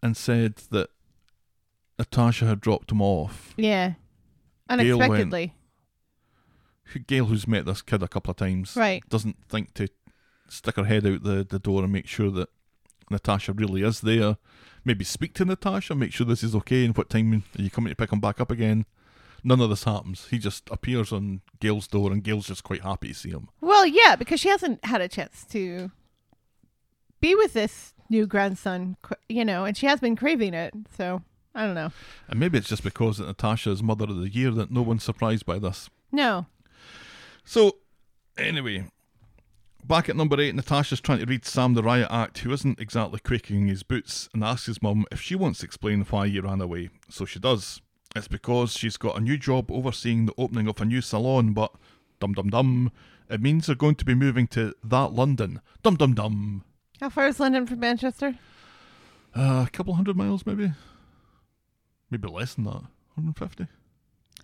[0.02, 0.90] and said that
[1.98, 3.54] Natasha had dropped him off.
[3.56, 3.94] Yeah.
[4.68, 5.54] Gail went- Unexpectedly.
[7.06, 9.08] Gail, who's met this kid a couple of times, Right.
[9.08, 9.86] doesn't think to
[10.48, 12.48] stick her head out the, the door and make sure that
[13.10, 14.36] Natasha really is there.
[14.84, 17.90] Maybe speak to Natasha, make sure this is okay, and what time are you coming
[17.90, 18.86] to pick him back up again?
[19.42, 20.28] None of this happens.
[20.30, 23.48] He just appears on Gail's door, and Gail's just quite happy to see him.
[23.60, 25.90] Well, yeah, because she hasn't had a chance to
[27.20, 28.96] be with this new grandson,
[29.28, 30.74] you know, and she has been craving it.
[30.96, 31.22] So
[31.54, 31.92] I don't know.
[32.28, 35.04] And maybe it's just because that Natasha is Mother of the Year that no one's
[35.04, 35.90] surprised by this.
[36.12, 36.46] No.
[37.44, 37.78] So,
[38.36, 38.86] anyway,
[39.84, 43.20] back at number eight, Natasha's trying to read Sam the Riot Act, who isn't exactly
[43.20, 46.40] quaking in his boots, and asks his mum if she wants to explain why he
[46.40, 46.90] ran away.
[47.08, 47.80] So she does.
[48.16, 51.72] It's because she's got a new job overseeing the opening of a new salon, but
[52.18, 52.90] dum dum dum,
[53.28, 55.60] it means they're going to be moving to that London.
[55.82, 56.64] Dum dum dum.
[57.00, 58.36] How far is London from Manchester?
[59.34, 60.72] Uh, a couple hundred miles, maybe.
[62.10, 62.82] Maybe less than that.
[63.14, 63.66] 150?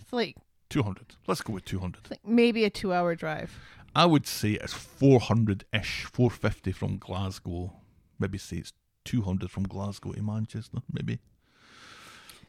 [0.00, 0.37] It's like,
[0.70, 1.16] 200.
[1.26, 2.02] Let's go with 200.
[2.02, 3.52] it's like maybe a two-hour drive.
[3.96, 7.72] I would say it's 400 ish, 450 from Glasgow.
[8.20, 8.72] Maybe say it's
[9.05, 11.18] 200 from Glasgow to Manchester, maybe.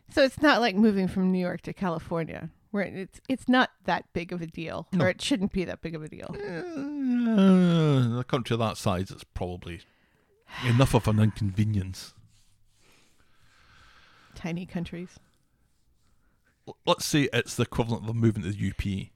[0.09, 4.05] So it's not like moving from New York to California, where it's it's not that
[4.13, 5.05] big of a deal, No.
[5.05, 6.33] or it shouldn't be that big of a deal.
[6.33, 9.81] Uh, a country of that size, it's probably
[10.65, 12.13] enough of an inconvenience.
[14.35, 15.19] Tiny countries.
[16.67, 19.07] L- Let's say it's the equivalent of moving to the UP.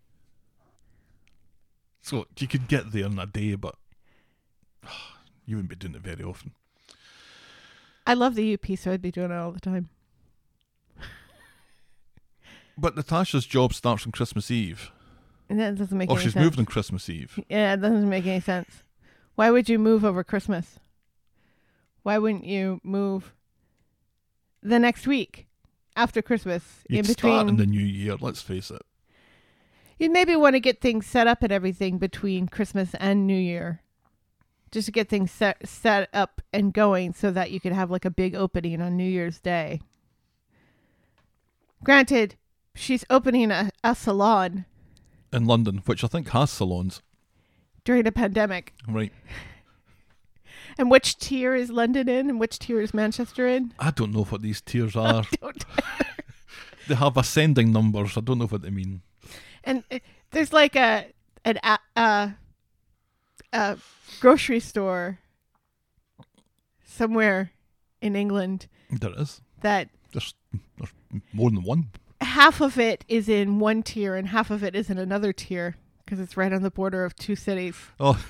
[2.02, 3.76] So you could get there in a day, but
[5.46, 6.52] you wouldn't be doing it very often.
[8.06, 9.90] I love the UP, so I'd be doing it all the time.
[12.78, 14.92] But Natasha's job starts on Christmas Eve.
[15.50, 16.22] And that doesn't make any sense.
[16.22, 16.44] Or she's sense.
[16.44, 17.40] moved on Christmas Eve.
[17.50, 18.84] Yeah, it doesn't make any sense.
[19.36, 20.80] Why would you move over Christmas?
[22.04, 23.34] Why wouldn't you move
[24.64, 25.48] the next week
[25.96, 27.50] after Christmas You'd in start between?
[27.50, 28.82] in the new year, let's face it.
[30.00, 33.82] You'd maybe want to get things set up and everything between Christmas and New Year.
[34.72, 38.06] Just to get things set set up and going so that you could have like
[38.06, 39.82] a big opening on New Year's Day.
[41.84, 42.36] Granted,
[42.76, 44.66] she's opening a, a salon
[45.34, 47.02] In London, which I think has salons.
[47.84, 48.74] during a pandemic.
[48.88, 49.14] Right.
[50.78, 53.74] And which tier is London in and which tier is Manchester in?
[53.78, 55.24] I don't know what these tiers are.
[55.42, 55.66] Don't
[56.88, 58.18] they have ascending numbers.
[58.18, 59.02] I don't know what they mean.
[59.66, 60.00] and uh,
[60.32, 61.08] there's like a
[61.44, 62.36] an a, a,
[63.52, 63.78] a
[64.22, 65.20] grocery store
[66.86, 67.52] somewhere
[68.02, 69.42] in England There is.
[69.62, 70.34] that There's,
[70.78, 70.92] there's
[71.34, 71.90] more than one.
[72.22, 75.76] Half of it is in one tier and half of it is in another tier
[76.06, 77.76] because it's right on the border of two cities.
[78.00, 78.24] Oh,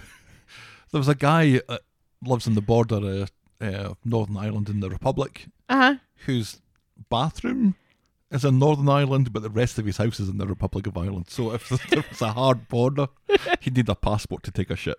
[0.92, 1.82] there was a guy that
[2.24, 5.96] lives in the border of uh, Northern Ireland in the Republic Uh huh.
[6.26, 6.62] whose
[7.10, 7.76] bathroom
[8.32, 10.98] is in Northern Ireland, but the rest of his house is in the Republic of
[10.98, 11.26] Ireland.
[11.30, 13.08] So if it's a hard border,
[13.60, 14.98] he'd need a passport to take a shit.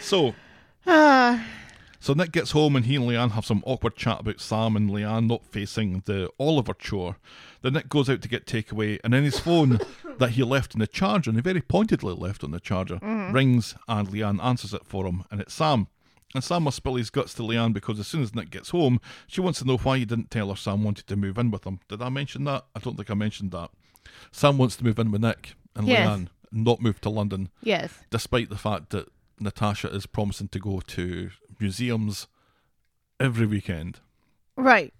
[0.00, 0.34] so
[0.86, 1.44] Ah,
[2.04, 4.90] So Nick gets home and he and Leanne have some awkward chat about Sam and
[4.90, 7.16] Leanne not facing the Oliver chore.
[7.62, 9.78] Then Nick goes out to get takeaway and then his phone
[10.18, 13.32] that he left in the charger, and he very pointedly left on the charger, mm-hmm.
[13.32, 15.86] rings and Leanne answers it for him and it's Sam.
[16.34, 19.00] And Sam must spill his guts to Leanne because as soon as Nick gets home,
[19.26, 21.64] she wants to know why he didn't tell her Sam wanted to move in with
[21.64, 21.80] him.
[21.88, 22.66] Did I mention that?
[22.76, 23.70] I don't think I mentioned that.
[24.30, 26.06] Sam wants to move in with Nick and Yes.
[26.06, 27.94] Leanne, not move to London yes.
[28.10, 29.08] despite the fact that
[29.40, 32.28] Natasha is promising to go to museums
[33.20, 34.00] every weekend.
[34.56, 34.92] Right.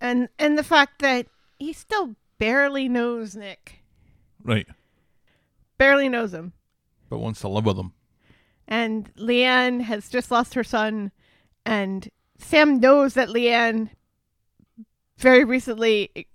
[0.00, 1.26] And and the fact that
[1.58, 3.82] he still barely knows Nick.
[4.42, 4.66] Right.
[5.78, 6.52] Barely knows him.
[7.08, 7.92] but wants to live with him.
[8.66, 11.12] And Leanne has just lost her son,
[11.66, 13.90] and Sam knows that Leanne
[15.18, 16.26] very recently,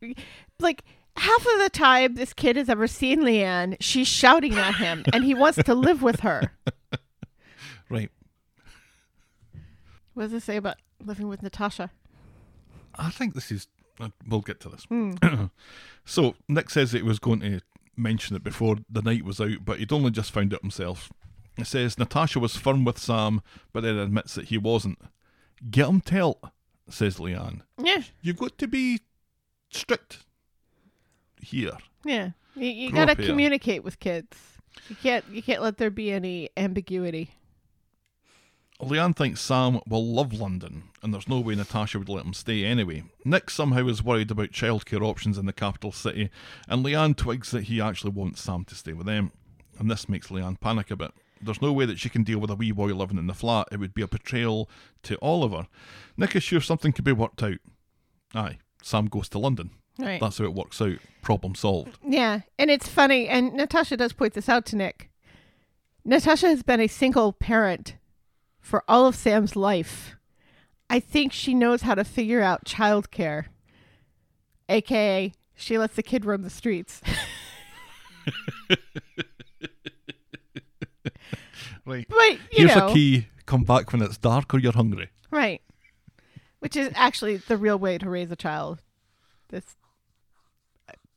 [0.59, 0.83] like
[1.15, 5.23] half of the time this kid has ever seen Leanne, she's shouting at him, and
[5.23, 6.51] he wants to live with her.
[7.89, 8.11] Right.
[10.13, 11.91] What does it say about living with Natasha?
[12.95, 13.67] I think this is.
[13.99, 14.83] uh, We'll get to this.
[14.85, 15.13] Hmm.
[16.05, 17.61] so Nick says that he was going to
[17.95, 21.11] mention it before the night was out, but he'd only just found it himself.
[21.57, 23.41] It says Natasha was firm with Sam,
[23.73, 24.99] but then admits that he wasn't.
[25.71, 26.39] Get him tell,
[26.89, 27.61] says Leanne.
[27.81, 29.01] Yeah, You've got to be
[29.69, 30.19] strict
[31.41, 31.77] here.
[32.05, 32.31] yeah.
[32.55, 34.35] You, you gotta communicate with kids.
[34.89, 35.23] You can't.
[35.31, 37.29] You can't let there be any ambiguity.
[38.81, 42.63] Leanne thinks Sam will love London, and there's no way Natasha would let him stay
[42.63, 43.03] anyway.
[43.25, 46.29] Nick somehow is worried about childcare options in the capital city,
[46.67, 49.31] and Leanne twigs that he actually wants Sam to stay with them.
[49.79, 51.11] And this makes Leanne panic a bit.
[51.41, 53.67] There's no way that she can deal with a wee boy living in the flat.
[53.71, 54.69] It would be a betrayal
[55.03, 55.67] to Oliver.
[56.15, 57.57] Nick is sure something could be worked out.
[58.33, 59.71] Aye, Sam goes to London.
[59.99, 60.19] Right.
[60.19, 60.97] That's how it works out.
[61.23, 61.97] Problem solved.
[62.07, 65.09] Yeah, and it's funny, and Natasha does point this out to Nick.
[66.05, 67.95] Natasha has been a single parent
[68.59, 70.15] for all of Sam's life.
[70.89, 73.45] I think she knows how to figure out childcare,
[74.69, 77.01] aka she lets the kid roam the streets.
[81.85, 82.05] Right.
[82.09, 83.27] but you Here's know, a key.
[83.45, 85.09] Come back when it's dark or you're hungry.
[85.31, 85.61] right?
[86.59, 88.81] Which is actually the real way to raise a child.
[89.49, 89.77] That's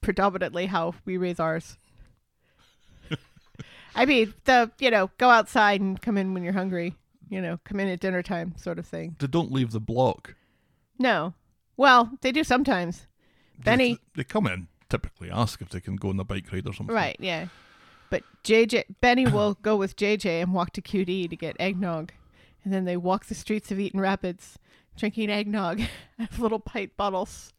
[0.00, 1.76] predominantly how we raise ours.
[3.96, 6.94] I mean, the you know, go outside and come in when you're hungry.
[7.30, 9.16] You know, come in at dinner time, sort of thing.
[9.18, 10.34] They don't leave the block.
[10.98, 11.32] No,
[11.76, 13.06] well, they do sometimes.
[13.58, 16.66] Benny, They, they come in, typically ask if they can go on a bike ride
[16.66, 16.94] or something.
[16.94, 17.16] right?
[17.20, 17.46] Yeah,
[18.10, 22.12] but JJ Benny will go with JJ and walk to QD to get eggnog,
[22.64, 24.58] and then they walk the streets of Eaton Rapids,
[24.96, 25.80] drinking eggnog
[26.18, 27.52] out of little pint bottles,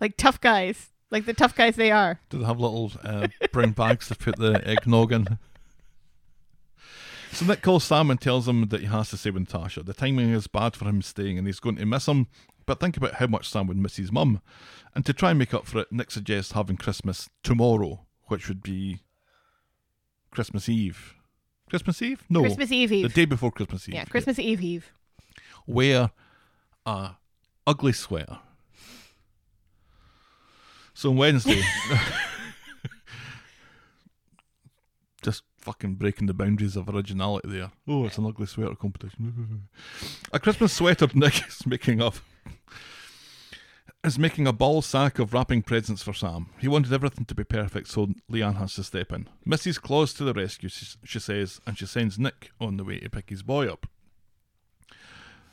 [0.00, 2.20] like tough guys, like the tough guys they are.
[2.30, 5.38] Do they have little uh, brown bags to put the eggnog in?
[7.34, 9.82] So Nick calls Sam and tells him that he has to stay with Natasha.
[9.82, 12.28] The timing is bad for him staying and he's going to miss him.
[12.64, 14.40] But think about how much Sam would miss his mum.
[14.94, 18.62] And to try and make up for it, Nick suggests having Christmas tomorrow, which would
[18.62, 19.00] be
[20.30, 21.14] Christmas Eve.
[21.68, 22.22] Christmas Eve?
[22.30, 22.42] No.
[22.42, 23.96] Christmas Eve The day before Christmas Eve.
[23.96, 24.92] yeah, Christmas Eve Eve.
[25.66, 26.12] wear
[26.86, 27.10] a
[27.66, 28.38] ugly sweater.
[30.94, 31.60] So on Wednesday,
[35.22, 37.70] just fucking breaking the boundaries of originality there.
[37.88, 39.68] Oh, it's an ugly sweater competition.
[40.32, 42.16] a Christmas sweater Nick is making up
[44.04, 46.50] is making a ball sack of wrapping presents for Sam.
[46.58, 49.28] He wanted everything to be perfect, so Leanne has to step in.
[49.48, 49.80] Mrs.
[49.80, 53.08] Claus to the rescue, she, she says, and she sends Nick on the way to
[53.08, 53.86] pick his boy up.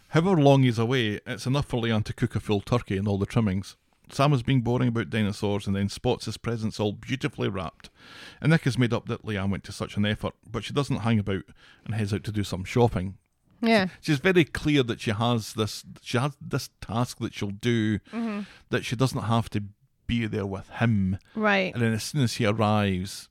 [0.10, 3.18] However long he's away, it's enough for Leanne to cook a full turkey and all
[3.18, 3.78] the trimmings.
[4.12, 7.90] Sam has been boring about dinosaurs and then spots his presents all beautifully wrapped.
[8.42, 10.98] And Nick has made up that Leanne went to such an effort, but she doesn't
[10.98, 11.44] hang about
[11.86, 13.18] and heads out to do some shopping.
[13.62, 18.00] Yeah, She's very clear that she has this she has this task that she'll do
[18.00, 18.42] mm-hmm.
[18.72, 19.64] that she doesn't have to
[20.08, 21.20] be there with him.
[21.36, 21.72] right.
[21.74, 23.30] And then as soon as he arrives,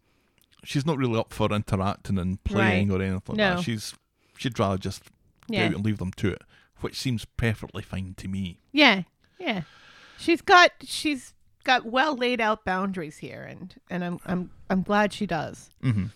[0.62, 3.56] she's not really up for interacting and playing or anything like No.
[3.56, 3.64] that.
[3.64, 3.92] She's
[4.38, 5.02] she'd rather just
[5.48, 5.62] Yeah.
[5.62, 6.42] go out and leave them to it,
[6.78, 8.60] which seems perfectly fine to me.
[8.72, 9.02] Yeah,
[9.40, 9.62] yeah.
[10.20, 15.12] She's got she's got well laid out boundaries here, and and I'm I'm I'm glad
[15.12, 15.70] she does.
[15.82, 16.06] hmm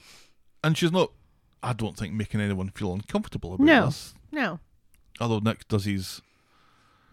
[0.62, 1.11] And she's not,
[1.62, 3.87] I don't think, making anyone feel uncomfortable about No.
[3.87, 4.14] this.
[4.33, 4.61] No,
[5.21, 6.21] Although Nick does his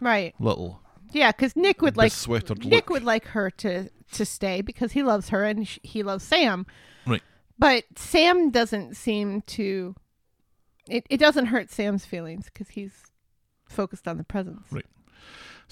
[0.00, 0.34] right?
[0.40, 0.80] little
[1.12, 2.90] Yeah, because Nick would like Nick look.
[2.90, 6.66] would like her to to stay because he loves her and sh- he loves Sam.
[7.06, 7.22] Right.
[7.58, 9.94] But Sam doesn't seem to.
[10.88, 12.92] It it doesn't hurt Sam's feelings because he's
[13.68, 14.70] focused on the presents.
[14.72, 14.84] Right.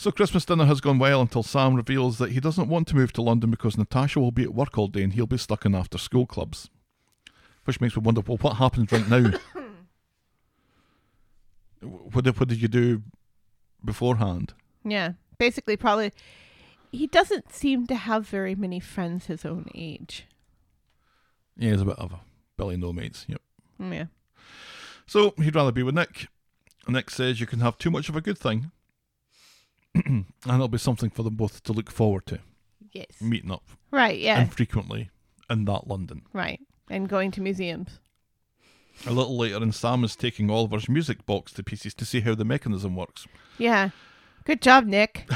[0.01, 3.13] So Christmas dinner has gone well until Sam reveals that he doesn't want to move
[3.13, 5.75] to London because Natasha will be at work all day and he'll be stuck in
[5.75, 6.71] after school clubs.
[7.65, 9.31] Which makes me wonder, well, what happens right now?
[11.83, 13.03] what, did, what did you do
[13.85, 14.55] beforehand?
[14.87, 16.13] Yeah, basically, probably.
[16.91, 20.25] He doesn't seem to have very many friends his own age.
[21.59, 22.21] Yeah, he's a bit of a
[22.57, 23.27] Billy No Mates.
[23.29, 23.43] Yep.
[23.79, 24.07] Yeah.
[25.05, 26.29] So he'd rather be with Nick.
[26.89, 28.71] Nick says you can have too much of a good thing,
[30.07, 32.39] and it'll be something for them both to look forward to,
[32.93, 33.21] Yes.
[33.21, 34.19] meeting up Right.
[34.19, 34.41] Yeah.
[34.41, 35.11] infrequently
[35.49, 36.23] in that London.
[36.33, 36.61] right.
[36.89, 38.01] And going to museums.
[39.07, 42.35] A little later, and Sam is taking Oliver's music box to pieces to see how
[42.35, 43.27] the mechanism works.
[43.59, 43.91] Yeah.
[44.45, 45.29] Good job, Nick.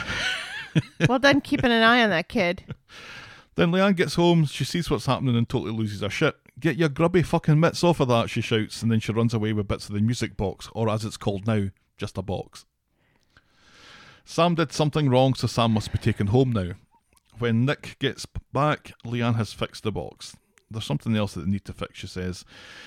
[1.08, 2.74] well done keeping an eye on that kid.
[3.54, 6.34] Then Leanne gets home, she sees what's happening and totally loses her shit.
[6.58, 9.52] Get your grubby fucking mitts off of that, she shouts, and then she runs away
[9.52, 12.64] with bits of the music box, or as it's called now, just a box.
[14.24, 16.72] Sam did something wrong, so Sam must be taken home now.
[17.38, 20.36] When Nick gets back, Leanne has fixed the box.
[20.70, 22.44] There's something else that they need to fix, she says.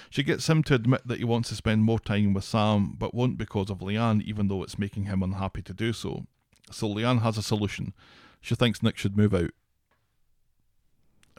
[0.10, 3.14] She gets him to admit that he wants to spend more time with Sam, but
[3.14, 6.26] won't because of Leanne, even though it's making him unhappy to do so.
[6.72, 7.94] So Leanne has a solution.
[8.42, 9.52] She thinks Nick should move out.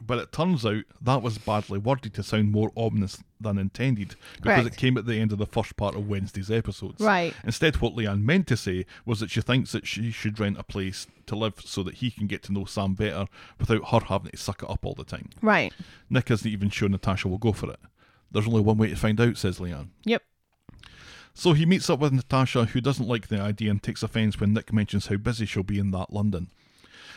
[0.00, 4.62] But it turns out that was badly worded to sound more ominous than intended because
[4.62, 4.66] Correct.
[4.66, 7.00] it came at the end of the first part of Wednesday's episodes.
[7.00, 7.34] Right.
[7.44, 10.62] Instead, what Leanne meant to say was that she thinks that she should rent a
[10.62, 13.26] place to live so that he can get to know Sam better
[13.58, 15.30] without her having to suck it up all the time.
[15.42, 15.72] Right.
[16.10, 17.80] Nick isn't even sure Natasha will go for it.
[18.30, 19.88] There's only one way to find out, says Leanne.
[20.04, 20.22] Yep.
[21.34, 24.52] So he meets up with Natasha, who doesn't like the idea and takes offence when
[24.52, 26.50] Nick mentions how busy she'll be in that London.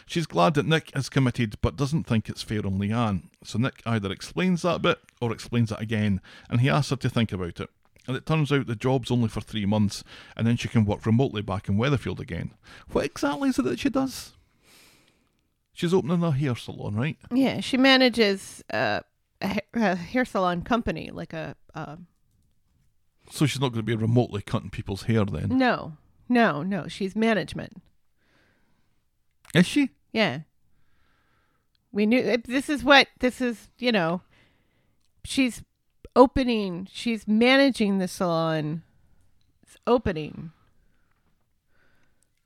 [0.06, 3.82] She's glad that Nick is committed but doesn't think it's fair on Leanne, so Nick
[3.86, 7.60] either explains that bit or explains it again, and he asks her to think about
[7.60, 7.70] it.
[8.08, 10.04] And it turns out the job's only for three months,
[10.36, 12.52] and then she can work remotely back in Weatherfield again.
[12.92, 14.34] What exactly is it that she does?
[15.74, 17.18] She's opening a hair salon, right?
[17.34, 17.60] Yeah.
[17.62, 19.02] She manages uh,
[19.42, 21.56] a, ha- a hair salon company, like a.
[21.74, 21.98] Uh,
[23.30, 25.58] So she's not going to be remotely cutting people's hair then.
[25.58, 25.94] no,
[26.28, 26.88] no, no.
[26.88, 27.82] She's management.
[29.54, 29.90] Is she?
[30.12, 30.42] Yeah.
[31.92, 34.22] We knew this is what this is, you know.
[35.24, 35.64] She's
[36.16, 38.84] opening, she's managing the salon.
[39.64, 40.52] It's opening.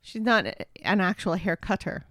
[0.00, 0.46] She's not
[0.82, 2.06] an actual hair cutter.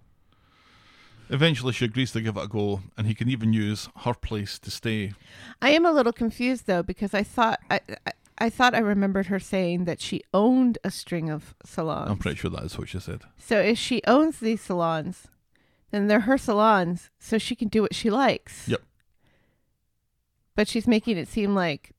[1.28, 4.58] Eventually, she agrees to give it a go, and he can even use her place
[4.60, 5.12] to stay.
[5.60, 9.26] I am a little confused though because I thought I, I I thought I remembered
[9.26, 12.10] her saying that she owned a string of salons.
[12.10, 13.22] I'm pretty sure that is what she said.
[13.38, 15.26] So if she owns these salons,
[15.90, 18.68] then they're her salons, so she can do what she likes.
[18.68, 18.82] Yep.
[20.54, 21.92] But she's making it seem like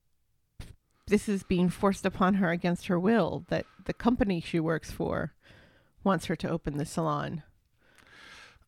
[1.08, 5.34] this is being forced upon her against her will, that the company she works for
[6.04, 7.44] wants her to open the salon.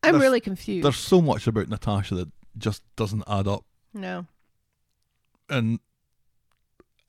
[0.02, 0.84] I'm There's- really confused.
[0.84, 3.64] There's so much about Natasha that just doesn't add up,
[3.94, 4.26] no.
[5.48, 5.78] and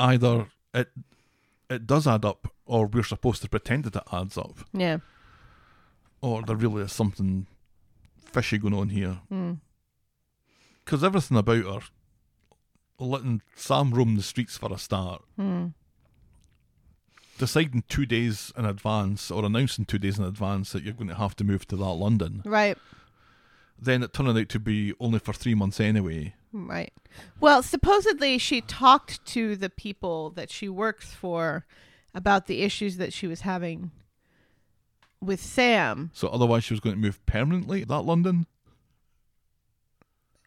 [0.02, 0.91] either it
[1.70, 4.97] it does add up, or we're supposed to pretend that it adds up, Yeah.
[6.22, 7.47] or there really is something
[8.26, 9.20] fishy going on here.
[9.32, 9.60] Mm.
[10.84, 11.80] Because everything about her,
[12.99, 15.74] letting Sam roam the streets for a start, Mm.
[17.38, 21.16] deciding two days in advance or announcing two days in advance that you're going to
[21.16, 22.78] have to move to that London, Right.
[23.80, 26.36] then it turning out to be only for three months anyway.
[26.54, 26.91] Right.
[27.39, 31.66] Well, supposedly she talked to the people that she works for
[32.14, 33.91] about the issues that she was having
[35.22, 36.12] with Sam.
[36.14, 38.47] So otherwise, she was going to move permanently to that London.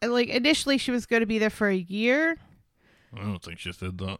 [0.01, 2.37] And, Like initially she was going to be there for a year.
[3.15, 4.19] I don't think she said that.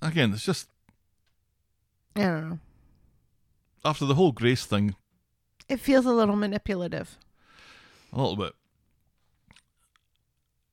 [0.00, 0.68] Again, it's just
[2.16, 2.58] I don't know.
[3.84, 4.94] after the whole Grace thing,
[5.68, 7.18] It feels a little manipulative.
[8.14, 8.52] A little bit.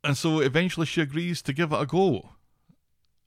[0.03, 2.29] And so eventually she agrees to give it a go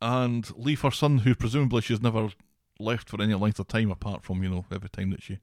[0.00, 2.30] and leave her son, who presumably she's never
[2.78, 5.38] left for any length of time apart from, you know, every time that she.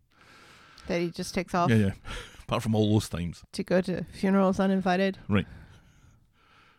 [0.88, 1.92] That he just takes off Yeah, yeah.
[2.44, 3.44] apart from all those times.
[3.54, 5.20] to go to funerals uninvited.
[5.30, 5.48] Right.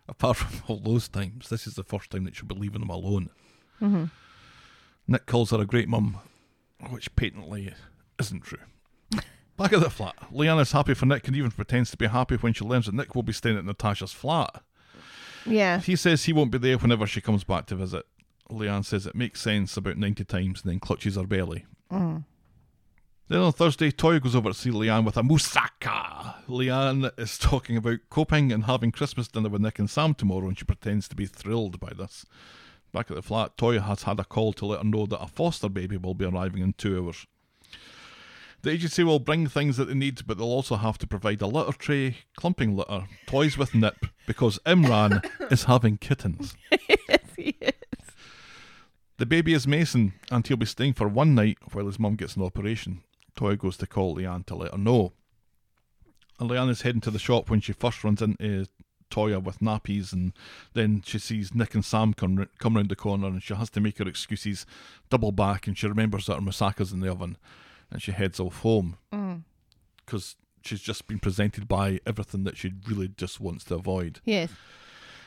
[0.09, 2.90] Apart from all those times, this is the first time that she'll be leaving him
[2.90, 3.30] alone.
[3.80, 4.05] Mm-hmm.
[5.09, 6.18] Nick calls her a great mum,
[6.90, 7.72] which patently
[8.18, 8.59] isn't true.
[9.63, 12.53] Back at the flat, Leanna's happy for Nick and even pretends to be happy when
[12.53, 14.61] she learns that Nick will be staying at Natasha's flat.
[15.47, 15.79] Yeah.
[15.79, 18.05] He says he won't be there whenever she comes back to visit.
[18.51, 21.65] Leanne says it makes sense about 90 times and then clutches her belly.
[21.93, 22.25] Mm.
[23.29, 26.35] Then on Thursday, Toyah goes over to see Leanne with a moussaka.
[26.49, 30.59] Leanne is talking about coping and having Christmas dinner with Nick and Sam tomorrow, and
[30.59, 32.27] she pretends to be thrilled by this.
[32.93, 35.29] Back at the flat, Toyah has had a call to let her know that a
[35.29, 37.29] foster baby will be arriving in two hours.
[38.63, 41.49] The agency will bring things that they need, but they'll also have to provide a
[41.49, 46.55] litter tray, clumping litter, toys with nip, because Imran is having kittens.
[46.89, 47.73] yes, he is.
[49.19, 52.37] The baby is Mason, and he'll be staying for one night while his mum gets
[52.37, 53.03] an operation.
[53.37, 55.13] Toyah goes to call Leanne to let her know.
[56.39, 58.67] And Leanne is heading to the shop when she first runs into
[59.11, 60.33] Toyah with nappies, and
[60.75, 63.81] then she sees Nick and Sam come, come round the corner, and she has to
[63.81, 64.67] make her excuses,
[65.11, 67.37] double back, and she remembers that her moussaka's in the oven,
[67.93, 69.43] and she heads off home Mm.
[70.05, 74.20] because she's just been presented by everything that she really just wants to avoid.
[74.24, 74.51] Yes.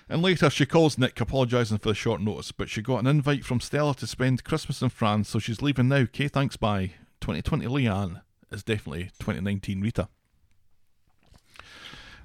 [0.08, 3.44] And later, she calls Nick, apologising for the short notice, but she got an invite
[3.44, 5.96] from Stella to spend Christmas in France, so she's leaving now.
[5.98, 6.92] Okay, thanks, bye.
[7.22, 10.08] 2020 Leanne is definitely 2019 Rita.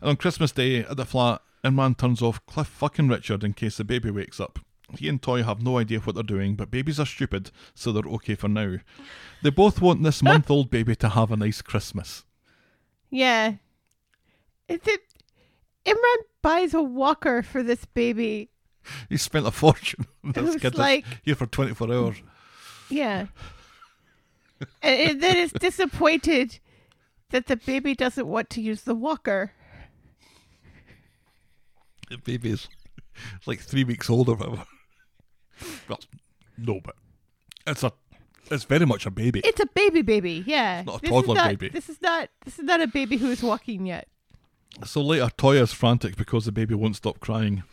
[0.01, 3.77] And on Christmas Day at the flat, Imran turns off Cliff fucking Richard in case
[3.79, 4.59] the baby wakes up.
[4.99, 8.13] He and Toyah have no idea what they're doing, but babies are stupid, so they're
[8.15, 8.77] okay for now.
[9.43, 12.25] They both want this month old baby to have a nice Christmas.
[13.11, 13.55] Yeah.
[14.69, 15.01] It's it.
[15.87, 18.51] Imran buys a walker for this baby.
[19.09, 22.17] He spent a fortune on this kid like- here for 24 hours.
[22.89, 23.27] Yeah.
[24.83, 26.59] and, and then is disappointed
[27.31, 29.53] that the baby doesn't want to use the walker.
[32.11, 32.69] The baby is
[33.47, 34.65] like three weeks old or whatever.
[35.89, 36.01] Well,
[36.59, 36.95] no, but
[37.67, 37.93] it's a,
[38.51, 39.41] it's very much a baby.
[39.45, 40.83] It's a baby baby, yeah.
[40.87, 41.69] Not a This is toddler not- baby.
[41.69, 44.09] This is not this is not a baby who's walking yet.
[44.85, 47.65] So later, Toyah is frantic because the baby won't stop crying.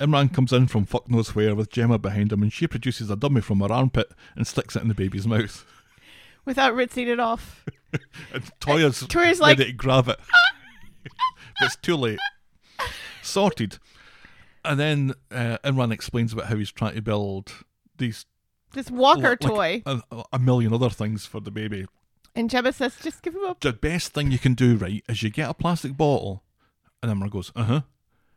[0.00, 3.16] Imran comes in from fuck knows where with Gemma behind him, and she produces a
[3.16, 5.64] dummy from her armpit and sticks it in the baby's mouth.
[6.44, 7.64] Without rinsing it off.
[8.32, 10.18] And Toyah's, Toyah's like- ready to grab it.
[11.04, 12.18] but it's too late.
[13.22, 13.78] Sorted.
[14.64, 17.52] And then uh, Imran explains about how he's trying to build
[17.98, 18.26] these
[18.74, 19.82] This walker like toy.
[19.86, 20.00] a,
[20.32, 21.86] a million other things for the baby.
[22.34, 25.22] And Gemma says, just give him a The best thing you can do, right, is
[25.22, 26.42] you get a plastic bottle,
[27.02, 27.80] and Imran goes, uh huh.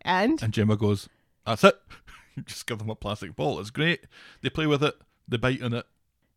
[0.01, 1.07] and And Gemma goes,
[1.45, 1.79] That's it.
[2.45, 3.61] Just give them a plastic ball.
[3.61, 4.01] It's great.
[4.41, 4.95] They play with it,
[5.25, 5.85] they bite on it.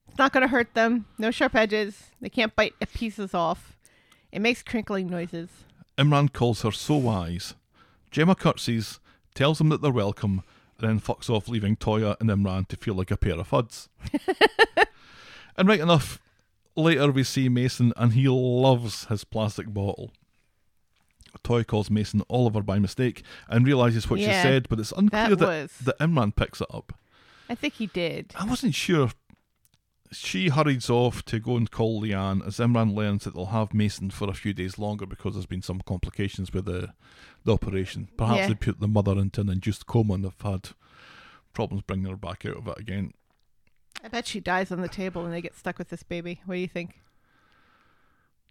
[0.06, 1.06] it's not gonna hurt them.
[1.18, 2.10] No sharp edges.
[2.20, 3.76] They can't bite pieces off.
[4.30, 5.48] It makes crinkling noises.
[5.96, 7.54] Imran calls her so wise.
[8.12, 9.00] Gemma curtsies,
[9.38, 10.42] tells them that they're welcome,
[10.78, 13.88] and then fucks off, leaving Toyah and Imran to feel like a pair of fuds.
[15.56, 16.20] and right enough,
[16.74, 20.10] later we see Mason, and he loves his plastic bottle.
[21.44, 25.36] Toyah calls Mason Oliver by mistake and realizes what Yeah, she said, but it's unclear
[25.36, 26.92] that that, that Imran picks it up.
[27.48, 28.32] I think he did.
[28.34, 29.10] I wasn't sure.
[30.10, 34.10] She hurries off to go and call Leanne as Imran learns that they'll have Mason
[34.10, 36.94] for a few days longer because there's been some complications with the
[37.44, 38.08] the operation.
[38.16, 38.48] Perhaps Yeah.
[38.48, 40.70] they put the mother into an induced coma and they've had
[41.52, 43.12] problems bringing her back out of it again.
[44.02, 46.40] I bet she dies on the table and they get stuck with this baby.
[46.46, 47.00] What do you think?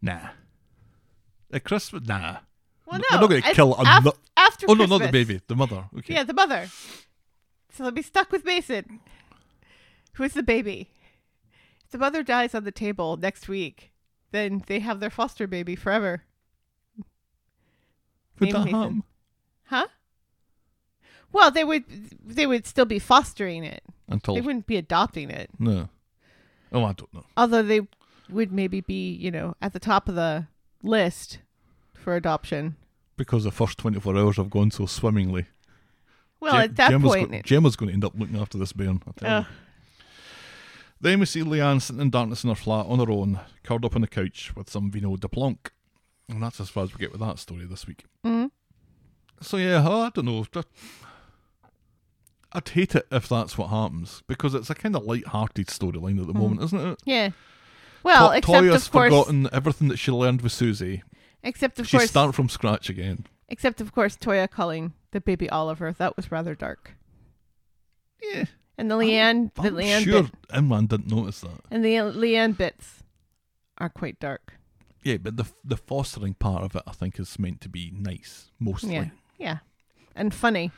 [0.02, 0.30] Nah.
[1.52, 2.38] At Christmas, nah.
[2.86, 5.56] Well, We're not gonna kill a af- no- after Oh no, not the baby, the
[5.56, 5.86] mother.
[5.98, 6.14] Okay.
[6.14, 6.68] Yeah, the mother.
[7.72, 9.00] So they'll be stuck with Mason.
[10.14, 10.90] Who is the baby?
[11.88, 13.94] If the mother dies on the table next week,
[14.32, 16.24] then they have their foster baby forever.
[18.40, 18.80] Would Name that Mason.
[18.80, 19.04] happen?
[19.68, 19.88] Huh?
[21.32, 21.86] Well, they would
[22.26, 23.84] they would still be fostering it.
[24.10, 25.50] Until They wouldn't be adopting it.
[25.58, 25.88] no.
[26.74, 27.24] Oh, I don't know.
[27.38, 27.88] Although they
[28.30, 30.48] would maybe be, you know, at the top of the
[30.84, 31.40] list
[31.94, 32.76] for adoption.
[33.16, 35.46] Because the first twenty four hours have gone so swimmingly.
[36.42, 38.74] Well, Gem- at that Gemma's point, go- Gemma's going to end up looking after this
[38.74, 39.02] bairn.
[39.08, 39.46] I tell you.
[41.00, 43.96] Then we see Leanne sitting in darkness in her flat on her own, curled up
[43.96, 45.72] on the couch with some vino de Blanc.
[46.30, 48.06] And that's as far as we get with that story this week.
[48.26, 48.52] Mhm.
[49.42, 50.46] So yeah, oh, I don't know.
[52.54, 56.28] I'd hate it if that's what happens because it's a kind of light-hearted storyline at
[56.28, 57.00] the moment, isn't it?
[57.06, 57.30] yeah.
[58.04, 61.04] Well, To- except Toyah's of course, forgotten everything that she learned with Susie.
[61.44, 63.26] except of She's course, starting from scratch again.
[63.50, 65.92] except of course, Toyah calling the baby Oliver.
[65.92, 66.96] That was rather dark.
[68.22, 68.46] Yeah,
[68.78, 71.62] And the Leanne, the I'm Leanne sure bit, Imran didn't notice that.
[71.72, 73.04] and the Leanne bits
[73.78, 74.54] are quite dark.
[75.04, 78.52] Yeah, but the the fostering part of it, I think, is meant to be nice
[78.60, 78.94] mostly.
[78.94, 79.58] Yeah, yeah,
[80.16, 80.72] and funny.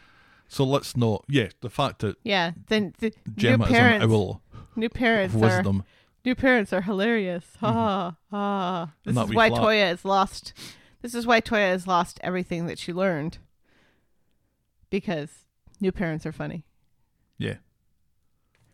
[0.48, 1.26] So let's not.
[1.28, 4.42] Yeah, the fact that Yeah, then the Gemma new is an parents, owl
[4.76, 5.84] new of parents are wisdom.
[6.26, 7.46] new parents are hilarious.
[7.60, 8.36] Ha mm-hmm.
[8.36, 8.94] ha ha.
[9.04, 9.62] This is why flat.
[9.62, 10.54] Toyah is lost.
[11.02, 13.38] This is why Toyah has lost everything that she learned.
[14.90, 15.46] Because
[15.80, 16.66] new parents are funny.
[17.38, 17.56] Yeah.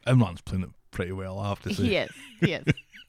[0.05, 1.83] Imran's playing it pretty well, I have to say.
[1.83, 2.09] He is.
[2.39, 2.65] He is.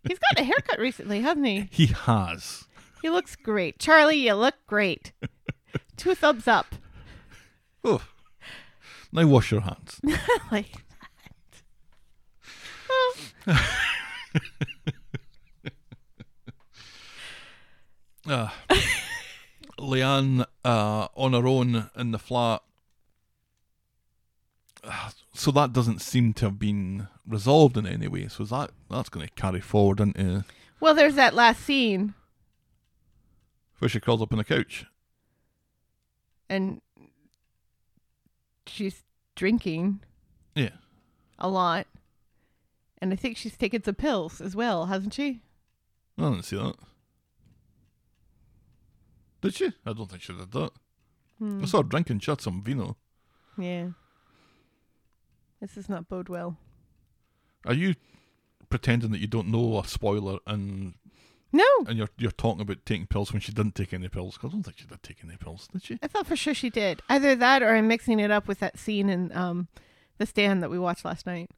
[0.07, 1.68] He's gotten a haircut recently, hasn't he?
[1.72, 2.64] He has.
[3.03, 3.78] He looks great.
[3.78, 5.12] Charlie, you look great.
[5.97, 6.74] Two thumbs up.
[7.84, 8.03] Oh.
[9.12, 10.01] Now wash your hands.
[10.53, 10.72] like
[18.28, 18.49] Uh,
[19.78, 22.62] Leanne uh, on her own in the flat.
[24.82, 28.26] Uh, So that doesn't seem to have been resolved in any way.
[28.28, 30.45] So is that that's going to carry forward into
[30.80, 32.14] Well, there's that last scene
[33.78, 34.87] where she curls up on the couch.
[36.49, 36.80] and
[38.66, 39.03] she's
[39.34, 40.01] drinking
[40.55, 40.70] Yeah.
[41.39, 41.87] a lot.
[43.03, 45.41] And I think she's taken some pills as well, hasn't she?
[46.16, 46.76] I didn't see that.
[49.43, 49.66] Did she?
[49.84, 50.70] I don't think she did that.
[51.39, 51.62] Hmm.
[51.62, 52.20] I saw her drinking.
[52.20, 52.97] She had some vino.
[53.59, 53.89] Yeah.
[55.61, 56.57] This does not bode well.
[57.65, 57.95] Are you
[58.69, 60.95] pretending that you don't know a spoiler and
[61.53, 64.37] No, And you're you're talking about taking pills when she didn't take any pills.
[64.37, 65.99] 'Cause I don't think she did take any pills, did she?
[66.03, 67.01] I thought for sure she did.
[67.09, 69.69] Either that or I'm mixing it up with that scene in um,
[70.19, 71.51] The Stand that we watched last night.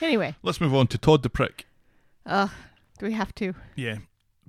[0.00, 1.66] Anyway, Let's move on to Todd the prick.
[2.26, 2.48] uh,
[2.98, 3.54] do we have to?
[3.74, 3.98] Yeah,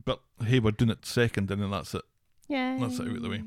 [0.06, 2.04] but hey, we're doing it second, and then that's it.
[2.47, 2.78] Yeah.
[2.80, 3.43] That's it out of the way.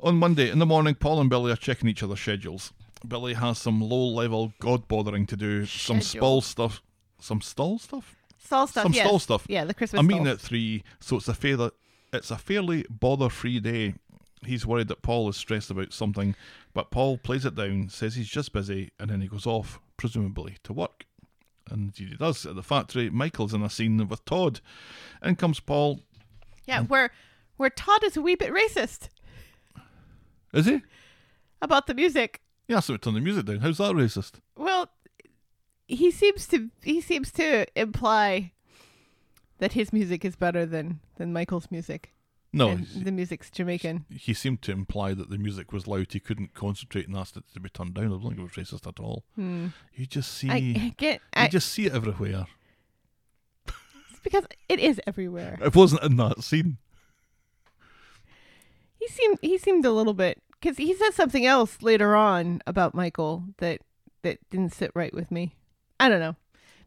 [0.00, 2.72] On Monday in the morning, Paul and Billy are checking each other's schedules.
[3.06, 6.20] Billy has some low-level god bothering to do, some Schedule.
[6.20, 6.82] spall stuff,
[7.18, 8.14] some stall stuff.
[8.38, 8.82] Stall stuff.
[8.84, 9.06] Some yes.
[9.06, 9.46] stall stuff.
[9.48, 10.00] Yeah, the Christmas.
[10.00, 10.34] A meeting stall.
[10.34, 11.70] at three, so it's a fair,
[12.12, 13.94] it's a fairly bother-free day.
[14.44, 16.34] He's worried that Paul is stressed about something,
[16.74, 20.58] but Paul plays it down, says he's just busy, and then he goes off, presumably
[20.64, 21.06] to work.
[21.70, 23.08] And he does at the factory.
[23.10, 24.60] Michael's in a scene with Todd.
[25.24, 26.00] In comes Paul.
[26.66, 27.10] Yeah, where
[27.56, 29.08] where Todd is a wee bit racist
[30.56, 30.82] Is he?
[31.62, 32.40] about the music.
[32.68, 33.58] He asked him to turn the music down.
[33.60, 34.40] How's that racist?
[34.56, 34.90] Well,
[35.86, 38.52] he seems to he seems to imply
[39.58, 42.12] that his music is better than than Michael's music.
[42.52, 44.06] No, and the music's Jamaican.
[44.08, 46.06] he seemed to imply that the music was loud.
[46.10, 48.06] He couldn't concentrate and asked it to be turned down.
[48.06, 49.24] I don't think it was racist at all.
[49.34, 49.68] Hmm.
[49.94, 52.46] You just see, I, I get you I, just see it everywhere.
[53.66, 55.58] it's because it is everywhere.
[55.62, 56.78] It wasn't in that scene.
[58.98, 62.94] He seemed he seemed a little bit because he said something else later on about
[62.94, 63.80] Michael that
[64.22, 65.54] that didn't sit right with me.
[66.00, 66.36] I don't know.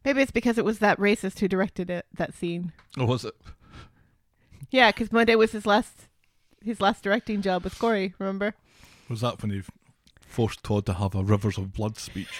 [0.03, 2.74] Maybe it's because it was that racist who directed it that scene.
[2.97, 3.36] Or was it?
[4.72, 6.07] Yeah, because Monday was his last
[6.63, 8.13] his last directing job with Corrie.
[8.20, 8.53] Remember?
[9.09, 9.63] Was that when he
[10.20, 12.39] forced Todd to have a rivers of blood speech?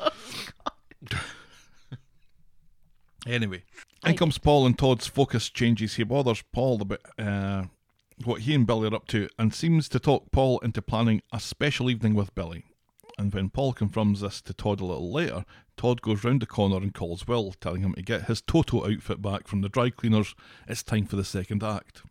[3.26, 3.62] anyway,
[4.04, 5.94] in comes Paul, and Todd's focus changes.
[5.94, 7.64] He bothers Paul about uh,
[8.24, 11.40] what he and Billy are up to, and seems to talk Paul into planning a
[11.40, 12.64] special evening with Billy.
[13.18, 15.44] And when Paul confirms this to Todd a little later,
[15.76, 19.20] Todd goes round the corner and calls Will, telling him to get his Toto outfit
[19.20, 20.34] back from the dry cleaners.
[20.68, 22.02] It's time for the second act.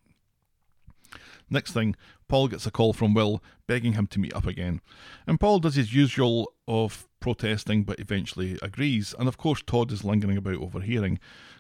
[1.50, 1.96] Next thing,
[2.28, 4.82] Paul gets a call from Will begging him to meet up again.
[5.26, 9.16] And Paul does his usual of protesting but eventually agrees.
[9.18, 11.20] And of course, Todd is lingering about overhearing.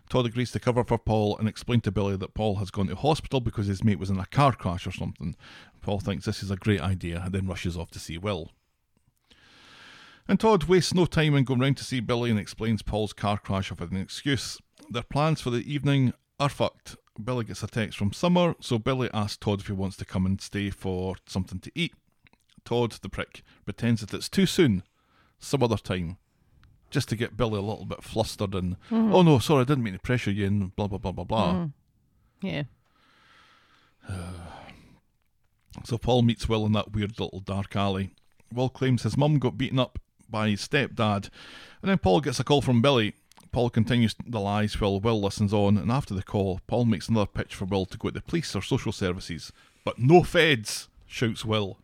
[0.10, 2.96] Todd agrees to cover for Paul and explain to Billy that Paul has gone to
[2.96, 5.36] hospital because his mate was in a car crash or something.
[5.82, 8.52] Paul thinks this is a great idea and then rushes off to see Will.
[10.28, 13.38] And Todd wastes no time in going round to see Billy and explains Paul's car
[13.38, 14.60] crash with an excuse.
[14.90, 16.96] Their plans for the evening are fucked.
[17.24, 20.26] Billy gets a text from Summer, so Billy asks Todd if he wants to come
[20.26, 21.94] and stay for something to eat.
[22.64, 24.84] Todd, the prick, pretends that it's too soon,
[25.38, 26.18] some other time,
[26.90, 29.14] just to get Billy a little bit flustered and, mm-hmm.
[29.14, 31.54] oh no, sorry, I didn't mean to pressure you, and blah, blah, blah, blah, blah.
[31.54, 32.48] Mm-hmm.
[32.48, 32.64] Yeah.
[35.86, 38.10] So Paul meets Will in that weird little dark alley.
[38.52, 41.30] Will claims his mum got beaten up by his stepdad,
[41.82, 43.14] and then Paul gets a call from Billy.
[43.52, 47.28] Paul continues the lies while Will listens on, and after the call, Paul makes another
[47.28, 49.52] pitch for Will to go to the police or social services.
[49.86, 51.78] But no feds, shouts Will.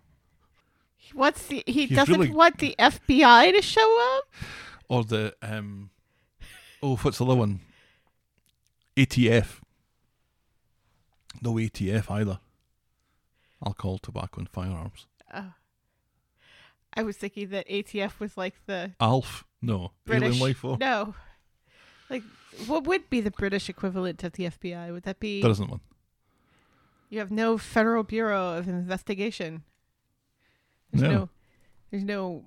[1.14, 4.26] What's the he He's doesn't really- want the FBI to show up?
[4.90, 5.90] Or the, um,
[6.84, 7.60] oh, what's the other one?
[8.96, 9.60] ATF.
[11.42, 12.40] No ATF either.
[13.66, 15.08] Alcohol, tobacco, and firearms.
[15.34, 15.54] Oh.
[16.94, 19.44] I was thinking that ATF was like the ALF?
[19.62, 19.92] No.
[20.06, 20.28] British.
[20.28, 20.80] Alien Life Force?
[20.80, 21.14] No.
[22.10, 22.24] Like
[22.68, 24.92] what would be the British equivalent of the FBI?
[24.94, 25.82] Would that be There isn't one.
[27.10, 29.64] you have no Federal Bureau of Investigation?
[30.92, 31.10] There's No.
[31.12, 31.30] no
[31.92, 32.46] there's no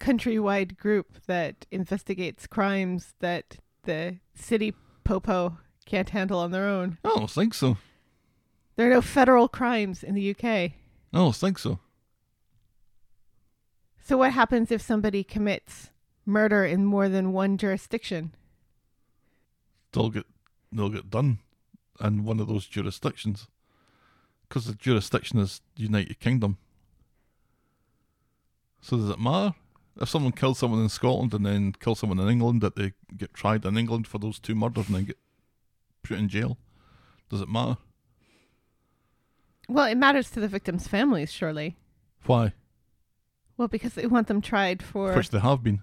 [0.00, 4.74] countrywide group that investigates crimes that the city
[5.04, 6.98] popo can't handle on their own.
[7.04, 7.78] Oh, I don't think so.
[8.76, 10.44] There are no federal crimes in the UK.
[11.12, 11.80] Oh, I don't think so.
[14.04, 15.90] So what happens if somebody commits
[16.24, 18.34] murder in more than one jurisdiction?
[19.92, 20.26] They'll get
[20.70, 21.38] they'll get done
[22.00, 23.48] in one of those jurisdictions
[24.48, 26.58] because the jurisdiction is United Kingdom.
[28.80, 29.54] So does it matter
[30.00, 33.34] if someone kills someone in Scotland and then kills someone in England that they get
[33.34, 35.18] tried in England for those two murders and then get
[36.02, 36.56] put in jail?
[37.28, 37.76] Does it matter?
[39.68, 41.76] Well, it matters to the victims' families, surely.
[42.24, 42.52] Why?
[43.56, 45.14] Well, because they want them tried for.
[45.14, 45.82] Which they have been.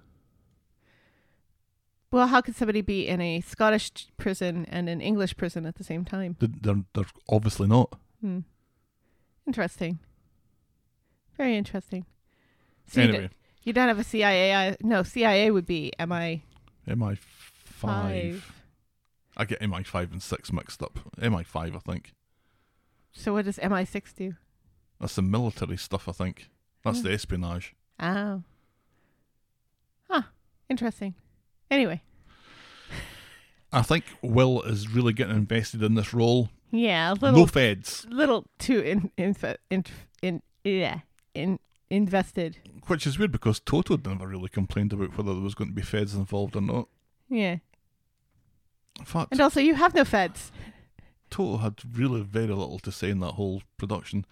[2.12, 5.84] Well, how could somebody be in a Scottish prison and an English prison at the
[5.84, 6.38] same time?
[6.40, 7.98] They- They're they're obviously not.
[8.22, 8.40] Hmm.
[9.46, 10.00] Interesting.
[11.38, 12.06] Very interesting.
[12.88, 13.30] So Anyway,
[13.66, 14.56] you don't have a CIA.
[14.56, 16.44] I, no, CIA would be MI
[16.88, 17.16] MI
[17.66, 18.44] five.
[18.44, 18.52] five.
[19.38, 21.00] I get MI five and six mixed up.
[21.22, 22.14] MI five, I think.
[23.12, 24.36] So what does MI six do?
[25.02, 26.50] That's the military stuff, I think.
[26.84, 27.08] That's Hmm.
[27.08, 27.76] the espionage.
[28.00, 28.44] Oh.
[30.10, 30.22] Huh.
[30.70, 31.16] Interesting.
[31.72, 32.02] Anyway,
[33.74, 36.50] I think Will is really getting invested in this role.
[36.72, 39.36] Yeah, a No little feds, little too in in
[39.70, 39.84] in,
[40.22, 41.00] in yeah
[41.34, 41.60] in
[41.90, 42.58] invested.
[42.88, 45.82] which is weird because Toto never really complained about whether there was going to be
[45.82, 46.88] feds involved or not.
[47.30, 47.58] Yeah,
[49.00, 50.52] In fact, and also you have no feds.
[51.32, 54.26] Toto had really very little to say in that whole production.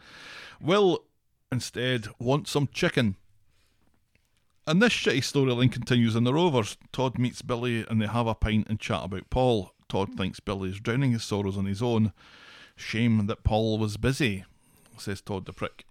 [0.61, 1.03] Will
[1.51, 3.15] instead wants some chicken.
[4.65, 6.77] And this shitty storyline continues in the Rovers.
[6.93, 9.73] Todd meets Billy and they have a pint and chat about Paul.
[9.89, 12.13] Todd thinks Billy is drowning his sorrows on his own.
[12.75, 14.45] Shame that Paul was busy,
[14.97, 15.85] says Todd the prick.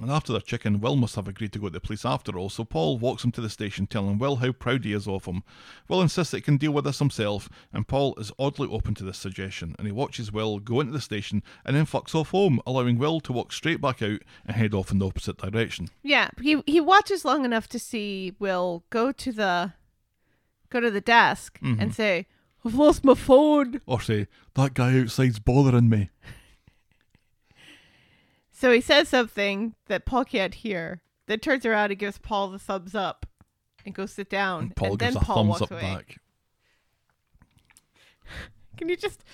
[0.00, 2.48] And after their chicken, Will must have agreed to go to the police after all,
[2.48, 5.42] so Paul walks him to the station telling Will how proud he is of him.
[5.88, 9.04] Will insists that he can deal with this himself, and Paul is oddly open to
[9.04, 12.60] this suggestion, and he watches Will go into the station and then fucks off home,
[12.66, 15.88] allowing Will to walk straight back out and head off in the opposite direction.
[16.02, 19.74] Yeah, he he watches long enough to see Will go to the
[20.70, 21.90] go to the desk and mm-hmm.
[21.90, 22.26] say,
[22.64, 26.10] "I've lost my phone." Or say, that guy outside's bothering me.
[28.62, 31.02] So he says something that Paul can't hear.
[31.26, 33.26] Then turns around and gives Paul the thumbs up
[33.84, 34.60] and goes sit down.
[34.62, 35.80] And Paul and gives then a Paul thumbs walks up away.
[35.80, 36.18] back.
[38.76, 39.24] Can you just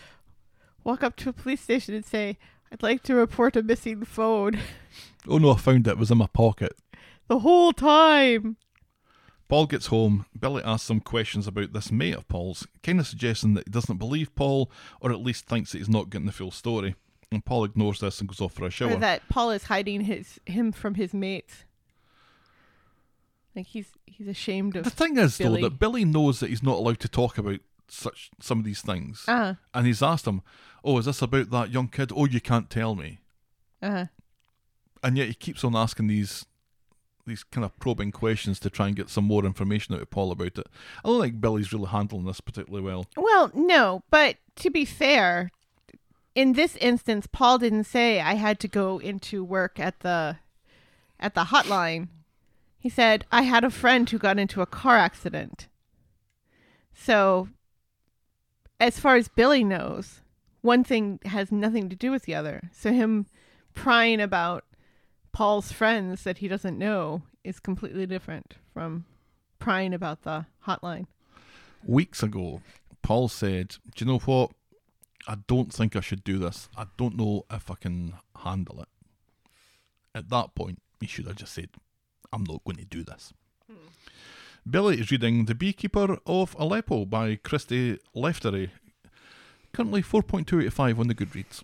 [0.83, 2.39] walk up to a police station and say,
[2.72, 4.61] "I'd like to report a missing phone"?
[5.29, 6.72] Oh no, I found it, it was in my pocket.
[7.26, 8.57] the whole time.
[9.47, 10.24] Paul gets home.
[10.41, 13.99] Billy asks some questions about this mate of Paul's, kind of suggesting that he doesn't
[13.99, 14.70] believe Paul,
[15.03, 16.95] or at least thinks that he's not getting the full story.
[17.31, 18.93] And Paul ignores this and goes off for a shower.
[18.93, 21.64] Or that Paul is hiding his him from his mates.
[23.55, 24.85] Like he's he's ashamed of.
[24.85, 25.61] The thing is, Billy.
[25.62, 28.83] though, that Billy knows that he's not allowed to talk about such some of these
[28.83, 30.43] things, Uh and he's asked him,
[30.85, 32.12] "Oh, is this about that young kid?
[32.14, 33.18] Oh, you can't tell me."
[33.83, 34.07] Uh-huh.
[35.03, 36.47] And yet he keeps on asking these
[37.26, 40.33] these kind of probing questions to try and get some more information out of Paul
[40.33, 40.66] about it.
[41.05, 43.07] I don't think Billy's really handling this particularly well.
[43.16, 45.51] Well, no, but to be fair,
[46.39, 50.36] in this instance, Paul didn't say I had to go into work at the
[51.18, 52.11] at the hotline.
[52.78, 55.66] He said I had a friend who got into a car accident.
[56.95, 57.49] So,
[58.78, 60.20] as far as Billy knows,
[60.61, 62.70] one thing has nothing to do with the other.
[62.72, 63.26] So him
[63.74, 64.64] prying about
[65.32, 69.07] Paul's friends that he doesn't know is completely different from
[69.59, 71.09] prying about the hotline.
[71.84, 72.61] Weeks ago,
[73.03, 74.53] Paul said, Do you know what?
[75.29, 76.70] I don't think I should do this.
[76.74, 78.89] I don't know if I can handle it.
[80.14, 81.68] At that point, he should have just said,
[82.33, 83.35] I'm not going to do this.
[83.70, 83.89] Hmm.
[84.68, 88.70] Billy is reading The Beekeeper of Aleppo by Christy Lefteri.
[89.74, 91.62] Currently 4.2 out of 5 on the Goodreads.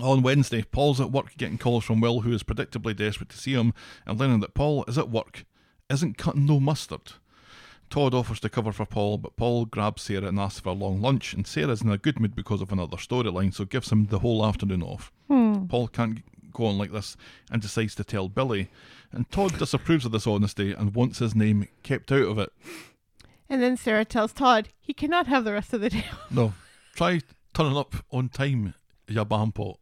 [0.00, 3.52] On Wednesday, Paul's at work getting calls from Will, who is predictably desperate to see
[3.52, 3.72] him,
[4.06, 5.44] and learning that Paul is at work,
[5.90, 7.12] isn't cutting no mustard.
[7.90, 11.00] Todd offers to cover for Paul, but Paul grabs Sarah and asks for a long
[11.00, 14.18] lunch, and Sarah's in a good mood because of another storyline, so gives him the
[14.18, 15.12] whole afternoon off.
[15.28, 15.66] Hmm.
[15.66, 16.22] Paul can't
[16.52, 17.16] go on like this
[17.50, 18.68] and decides to tell Billy,
[19.12, 22.52] and Todd disapproves of this honesty and wants his name kept out of it.
[23.48, 26.04] And then Sarah tells Todd he cannot have the rest of the day.
[26.30, 26.54] No,
[26.94, 27.20] try
[27.54, 28.74] turning up on time,
[29.08, 29.76] ya bampot.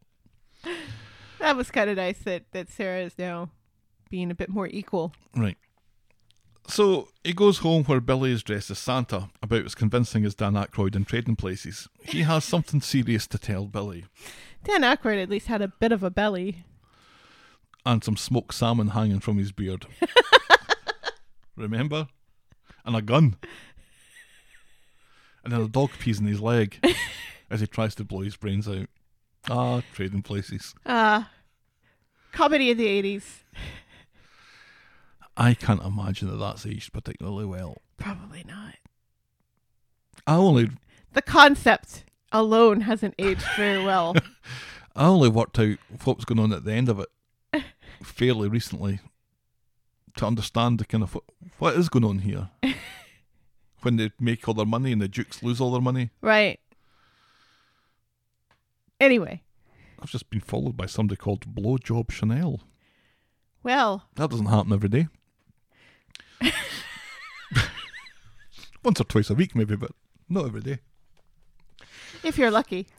[1.39, 3.49] that was kind of nice that, that Sarah is now
[4.09, 5.13] being a bit more equal.
[5.35, 5.57] Right.
[6.67, 10.53] So he goes home where Billy is dressed as Santa, about as convincing as Dan
[10.53, 11.87] Aykroyd in Trading Places.
[12.03, 14.05] He has something serious to tell Billy,
[14.63, 16.63] Dan Aykroyd at least had a bit of a belly.
[17.85, 19.85] and some smoked salmon hanging from his beard.
[21.55, 22.07] Remember?
[22.83, 23.35] And a gun.
[25.43, 26.83] And then a dog pees in his leg
[27.51, 28.87] as he tries to blow his brains out.
[29.49, 30.73] Ah, Trading Places.
[30.83, 31.25] Uh,
[32.31, 33.23] comedy of the 80s.
[35.37, 37.81] I can't imagine that that's aged particularly well.
[37.97, 38.75] Probably not.
[40.25, 40.69] I only
[41.13, 44.15] The concept alone hasn't aged very well.
[44.95, 47.63] I only worked out what was going on at the end of it
[48.03, 48.99] fairly recently
[50.17, 51.23] to understand the kind of what,
[51.59, 52.49] what is going on here.
[53.81, 56.11] when they make all their money and the Dukes lose all their money.
[56.21, 56.59] right.
[58.99, 59.43] Anyway,
[60.01, 62.61] I've just been followed by somebody called Blowjob Chanel.
[63.61, 65.07] well, That doesn't happen every day.
[68.83, 69.91] Once or twice a week, maybe, but
[70.29, 70.79] not every day.
[72.23, 72.87] if you're lucky.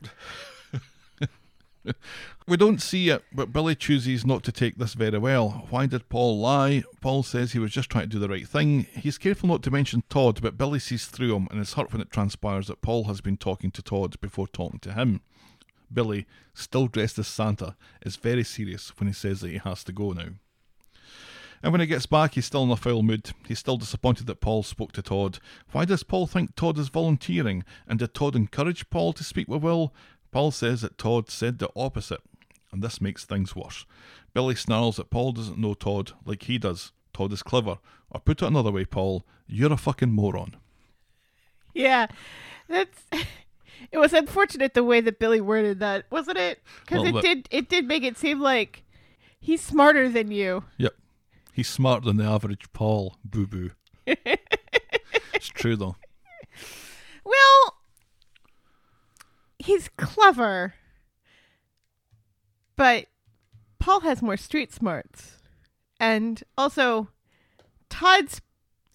[2.48, 5.66] We don't see it, but Billy chooses not to take this very well.
[5.68, 6.84] Why did Paul lie?
[7.00, 8.86] Paul says he was just trying to do the right thing.
[8.94, 12.00] He's careful not to mention Todd, but Billy sees through him and is hurt when
[12.00, 15.22] it transpires that Paul has been talking to Todd before talking to him.
[15.92, 16.24] Billy,
[16.54, 20.12] still dressed as Santa, is very serious when he says that he has to go
[20.12, 20.28] now.
[21.62, 23.30] And when he gets back, he's still in a foul mood.
[23.46, 25.38] He's still disappointed that Paul spoke to Todd.
[25.72, 27.64] Why does Paul think Todd is volunteering?
[27.88, 29.92] And did Todd encourage Paul to speak with Will?
[30.30, 32.20] Paul says that Todd said the opposite,
[32.72, 33.86] and this makes things worse.
[34.34, 36.92] Billy snarls that Paul doesn't know Todd like he does.
[37.14, 37.78] Todd is clever.
[38.10, 40.56] Or put it another way, Paul, you're a fucking moron.
[41.74, 42.06] Yeah,
[42.68, 43.02] that's.
[43.92, 46.60] It was unfortunate the way that Billy worded that, wasn't it?
[46.80, 47.48] Because Well, it did.
[47.50, 48.82] It did make it seem like
[49.38, 50.64] he's smarter than you.
[50.78, 50.94] Yep.
[51.56, 53.70] He's smarter than the average Paul, boo boo.
[54.06, 55.96] it's true though.
[57.24, 57.74] Well,
[59.58, 60.74] he's clever,
[62.76, 63.06] but
[63.78, 65.38] Paul has more street smarts,
[65.98, 67.08] and also
[67.88, 68.42] Todd's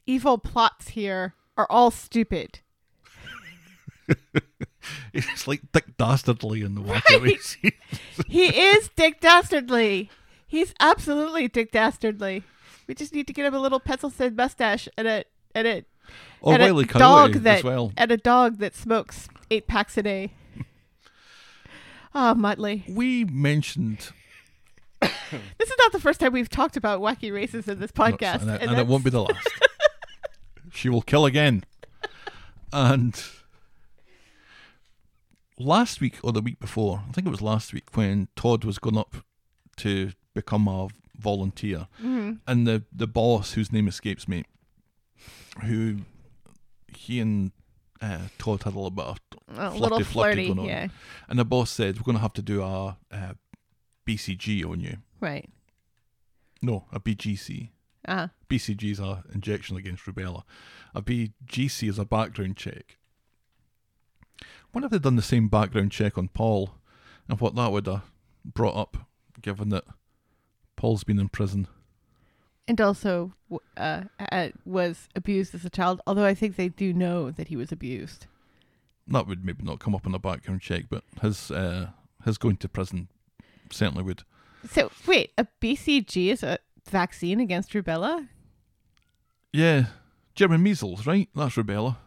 [0.05, 2.59] evil plots here are all stupid.
[5.13, 7.71] It's like Dick Dastardly in the scene.
[8.27, 10.09] he is Dick Dastardly.
[10.51, 12.43] He's absolutely Dick Dastardly.
[12.85, 15.23] We just need to get him a little pencil thin mustache and a
[15.55, 15.85] and a
[16.41, 17.93] Or and Wiley a dog that well.
[17.95, 20.33] and a dog that smokes eight packs a day.
[22.13, 22.83] Oh, Muttley.
[22.93, 24.09] We mentioned,
[25.01, 28.41] This is not the first time we've talked about wacky races in this podcast.
[28.41, 29.47] and, it, and and it won't be the last.
[30.73, 31.63] she will kill again.
[32.73, 33.23] And
[35.57, 38.79] last week or the week before, I think it was last week when Todd was
[38.79, 39.15] going up
[39.77, 42.31] to become a volunteer, Mm-hmm.
[42.47, 44.43] and the the boss, whose name escapes me,
[45.63, 45.97] who
[46.95, 47.51] he and
[48.01, 49.19] uh, Todd had a little bit of
[49.49, 50.65] a flirty, little flirty going on.
[50.65, 50.87] Yeah,
[51.29, 53.33] And the boss said, We're going to have to do a, uh
[54.07, 54.97] BCG on you.
[55.19, 55.47] right.
[56.63, 57.69] No, a BGC.
[58.07, 60.43] Uh, BCG is a injection against rubella.
[60.95, 62.97] A BGC is a background check.
[64.71, 66.75] What if they'd done the same background check on Paul
[67.29, 68.01] and what that would have
[68.45, 68.97] brought up,
[69.41, 69.85] given that
[70.75, 71.67] Paul's been in prison?
[72.67, 73.33] and also
[73.75, 75.99] uh, uh, was abused as a child.
[76.07, 78.27] Although I think they do know that he was abused.
[79.07, 81.89] That would maybe not come up in a background check, but his uh,
[82.23, 83.09] his going to prison
[83.71, 84.23] certainly would.
[84.69, 86.59] So wait, a BCG is a
[86.89, 88.27] vaccine against rubella?
[89.51, 89.85] Yeah,
[90.35, 91.27] German measles, right?
[91.35, 91.97] That's rubella.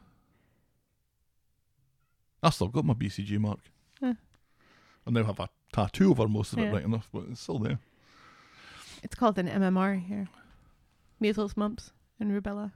[2.42, 3.58] I still got my BCG mark.
[4.00, 4.14] Huh.
[5.06, 6.70] I now have a tattoo over most of it, Yeah.
[6.72, 7.78] right enough, but it's still there.
[9.04, 10.26] It's called an MMR here.
[11.20, 12.72] Measles, mumps, and rubella.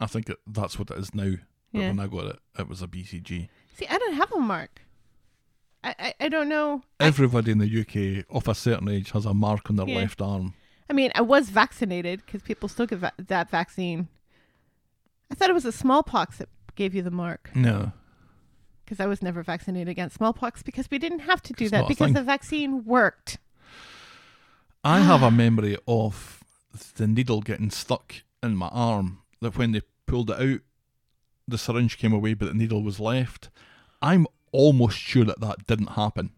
[0.00, 1.34] I think it, that's what it is now.
[1.72, 1.88] But Yeah.
[1.88, 3.48] when I got it, it was a BCG.
[3.74, 4.82] See, I don't have a mark.
[5.84, 6.82] I I, I don't know.
[7.00, 9.96] I, Everybody in the UK of a certain age has a mark on their Yeah.
[9.98, 10.54] left arm.
[10.88, 14.08] I mean, I was vaccinated because people still get va- that vaccine.
[15.30, 17.92] I thought it was a smallpox that gave you the mark No.
[18.84, 21.78] because I was never vaccinated against smallpox because we didn't have to do It's that
[21.80, 22.14] not a because thing.
[22.14, 23.38] the vaccine worked.
[24.86, 26.44] I have a memory of
[26.94, 29.18] the needle getting stuck in my arm.
[29.40, 30.60] That when they pulled it out,
[31.48, 33.50] the syringe came away, but the needle was left.
[34.00, 36.30] I'm almost sure that that didn't happen,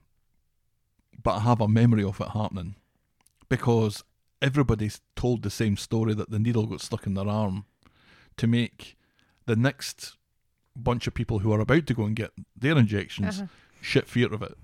[1.23, 2.77] but I have a memory of it happening
[3.51, 4.03] because
[4.41, 7.67] everybody's told the same story that the needle got stuck in their arm
[8.39, 8.97] to make
[9.45, 10.17] the next
[10.75, 13.49] bunch of people who are about to go and get their injections Uh-huh.
[13.83, 14.57] shit fear of it.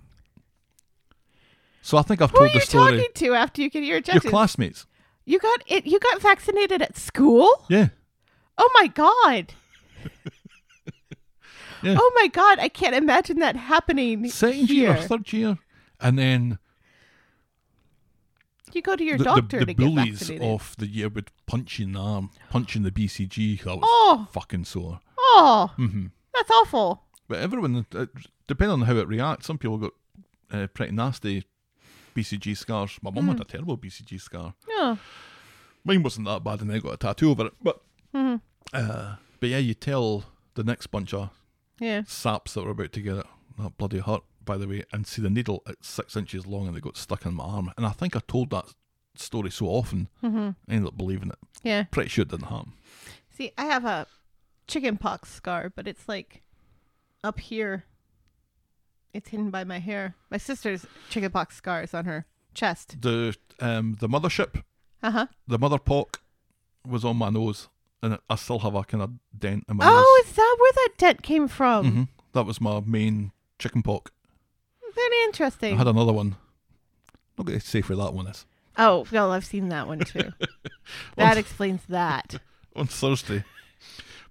[1.86, 2.92] So I think I've Who are told you the story.
[2.96, 4.24] talking to after you get your injections?
[4.24, 4.86] Your classmates.
[5.26, 5.86] you got it.
[5.86, 7.66] You got vaccinated at school?
[7.68, 7.88] Yeah.
[8.56, 9.52] Oh my god!
[11.82, 11.96] Yeah.
[12.00, 12.58] Oh my god!
[12.60, 15.58] I can't imagine that happening Second year or third year.
[16.00, 16.58] And then
[18.72, 20.48] You go to your the, the- doctor the, to get bullies vaccinated.
[20.48, 23.62] of the year would punch you in the arm, punch in the BCG.
[23.66, 24.26] Was Oh.
[24.32, 25.00] fucking sore.
[25.18, 27.02] Oh, hmm that's awful.
[27.28, 28.06] But everyone, uh,
[28.46, 29.92] depending on how it reacts, some people got
[30.50, 31.44] uh, pretty nasty
[32.14, 32.98] BCG scars.
[33.02, 34.54] My mum had a terrible BCG scar.
[34.68, 34.96] Yeah.
[35.84, 37.52] Mine wasn't that bad, and I got a tattoo over it.
[37.62, 37.80] But
[38.14, 38.40] Mhm.
[38.72, 41.30] uh, but yeah, you tell the next bunch of
[41.78, 42.02] yeah.
[42.06, 43.26] saps that were about to get it.
[43.58, 46.76] That bloody hurt, by the way, and see the needle at six inches long and
[46.76, 47.72] they got stuck in my arm.
[47.76, 48.66] And I think I told that
[49.16, 51.38] story so often, hmm I ended up believing it.
[51.62, 51.84] Yeah.
[51.84, 52.72] Pretty sure it didn't happen.
[53.30, 54.06] See, I have a
[54.66, 56.42] chicken pox scar, but it's like
[57.22, 57.84] up here.
[59.14, 60.14] It's hidden by my hair.
[60.30, 63.00] My sister's chickenpox scars on her chest.
[63.00, 64.62] The um the mothership,
[65.02, 65.26] Uh huh.
[65.46, 66.20] the mother pock,
[66.86, 67.68] was on my nose,
[68.02, 70.98] and I still have a kind of dent in my Oh, is that where that
[70.98, 71.84] dent came from?
[71.86, 71.94] nose.
[71.94, 72.02] hmm
[72.32, 74.10] That was my main chicken pock.
[74.94, 75.68] Very interesting.
[75.68, 75.78] I interesting.
[75.78, 76.36] had another one.
[77.38, 78.46] Not going to say where that one is.
[78.76, 80.32] Oh, well, I've seen that one too.
[81.16, 82.40] that explains that.
[82.76, 83.44] on Thursday.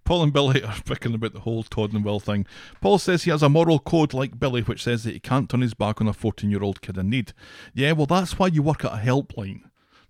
[0.06, 2.46] Paul and Billy are picking about the whole Todd and Will thing.
[2.82, 5.62] Paul says he has a moral code like Billy, which says that he can't turn
[5.62, 7.34] his back on a 14 year old kid in need.
[7.74, 9.62] Yeah, well, that's why you work at a helpline,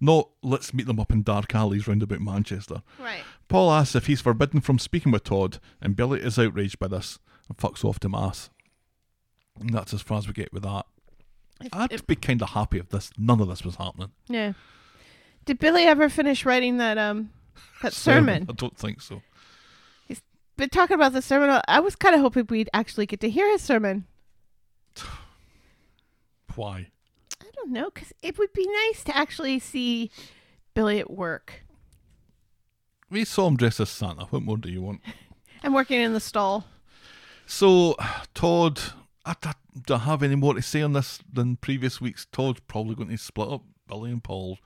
[0.01, 2.81] Not let's meet them up in dark alleys round about Manchester.
[2.99, 3.21] Right.
[3.47, 7.19] Paul asks if he's forbidden from speaking with Todd, and Billy is outraged by this
[7.47, 8.49] and fucks off to Mass.
[9.59, 10.85] And that's as far as we get with that.
[11.71, 14.11] I'd it- be kind of happy if this none of this was happening.
[14.27, 14.53] Yeah.
[15.45, 17.29] Did Billy ever finish writing that um
[17.83, 18.47] that sermon?
[18.49, 19.21] I don't think so.
[20.55, 23.49] But talking about the sermon, I was kind of hoping we'd actually get to hear
[23.51, 24.05] his sermon.
[26.55, 26.87] Why?
[27.41, 30.11] I don't know, because it would be nice to actually see
[30.75, 31.63] Billy at work
[33.09, 34.25] We saw him dressed as Santa.
[34.25, 35.01] What more do you want?
[35.63, 36.65] I'm working in the stall.
[37.45, 37.95] So,
[38.33, 38.79] Todd,
[39.25, 39.53] I, I
[39.85, 42.25] don't have any more to say on this than previous weeks.
[42.31, 44.59] Todd's probably going to split up Billy and Paul.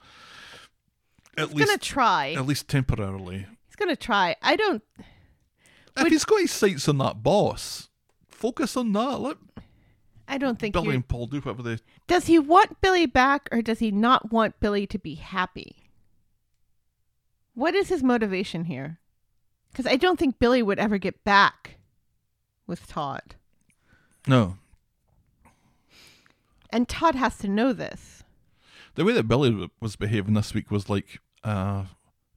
[1.36, 2.32] At He's least, gonna try.
[2.32, 3.46] at least temporarily.
[3.66, 4.34] He's gonna try.
[4.42, 4.82] I don't.
[6.00, 7.88] If he's got his sights on that boss,
[8.28, 9.20] focus on that.
[9.20, 9.36] Let
[10.26, 10.74] I don't think.
[10.74, 11.78] Billy and Paul do whatever they.
[12.06, 15.90] Does he want Billy back, or does he not want Billy to be happy?
[17.54, 19.00] What is his motivation here?
[19.72, 21.76] Because I don't think Billy would ever get back
[22.66, 23.34] with Todd,
[24.26, 24.56] No,
[26.70, 28.22] and Todd has to know this.
[28.94, 31.84] the way that Billy was behaving this week was like uh,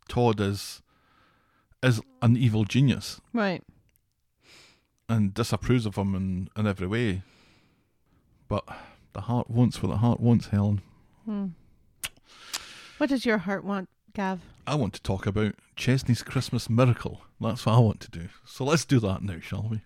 [0.08, 0.82] Todd is
[1.84, 3.64] is an evil genius Right.
[5.10, 7.24] and disapproves of him in, in every way.
[8.48, 8.66] But
[9.14, 10.82] the heart wants what the heart wants, Helen.
[11.26, 11.48] Hmm.
[12.98, 14.42] What does your heart want, Gav?
[14.68, 17.22] I want to talk about Chesney's Christmas miracle.
[17.40, 18.28] That's what I want to do.
[18.46, 19.82] So let's do that now, shall we?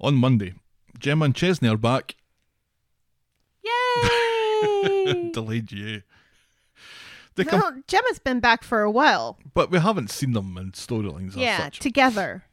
[0.00, 0.54] On Monday,
[0.98, 2.16] Gemma and Chesney are back.
[3.62, 5.30] Yay!
[5.32, 6.02] Delayed you.
[7.36, 9.38] They come, well, Gemma's been back for a while.
[9.54, 11.80] but we haven't seen them in storylines yeah, such.
[11.80, 12.44] together.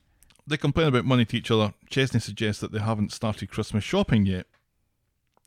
[0.47, 1.73] They complain about money to each other.
[1.89, 4.47] Chesney suggests that they haven't started Christmas shopping yet.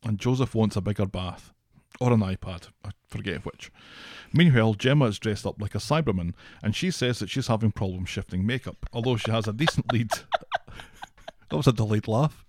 [0.04, 1.52] And Joseph wants a bigger bath.
[2.00, 2.68] Or an iPad.
[2.84, 3.70] I forget which.
[4.32, 8.08] Meanwhile, Gemma is dressed up like a Cyberman, and she says that she's having problems
[8.08, 10.10] shifting makeup, although she has a decent lead.
[11.50, 12.44] that was a delayed laugh.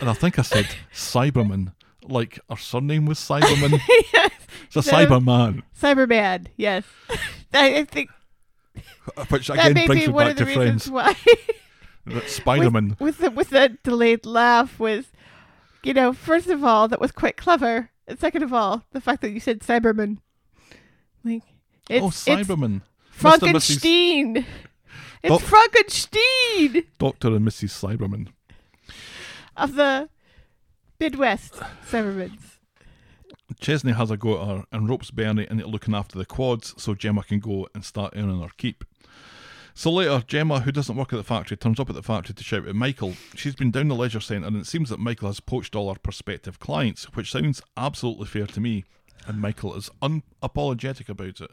[0.00, 1.72] And I think I said Cyberman,
[2.10, 3.80] like her surname was Cyberman.
[4.12, 4.30] yes.
[4.66, 6.84] It's a of- Cyberman, Cyberman, yes.
[7.54, 8.10] I, I think
[9.28, 10.90] which again brings me one back of the to Friends.
[10.90, 11.14] why.
[12.06, 12.90] That Spiderman.
[13.00, 15.06] with, with the with the delayed laugh was,
[15.82, 19.22] you know, first of all, that was quite clever, and second of all, the fact
[19.22, 20.18] that you said Cyberman,
[21.24, 21.42] like
[21.90, 22.82] it's, oh, Cyberman.
[22.82, 22.82] Mrs.
[23.10, 24.46] Frankenstein.
[25.22, 27.70] It's Doc- Frankenstein Doctor and Mrs.
[27.70, 28.28] Cyberman.
[29.56, 30.08] of the
[30.98, 31.54] Midwest
[31.86, 32.56] Cybermans.
[33.60, 36.94] Chesney has a go at her and ropes Bernie into looking after the quads so
[36.94, 38.84] Gemma can go and start earning her keep.
[39.74, 42.44] So later, Gemma, who doesn't work at the factory, turns up at the factory to
[42.44, 43.12] shout at Michael.
[43.34, 46.00] She's been down the leisure centre and it seems that Michael has poached all her
[46.00, 48.84] prospective clients, which sounds absolutely fair to me,
[49.26, 51.50] and Michael is unapologetic about it.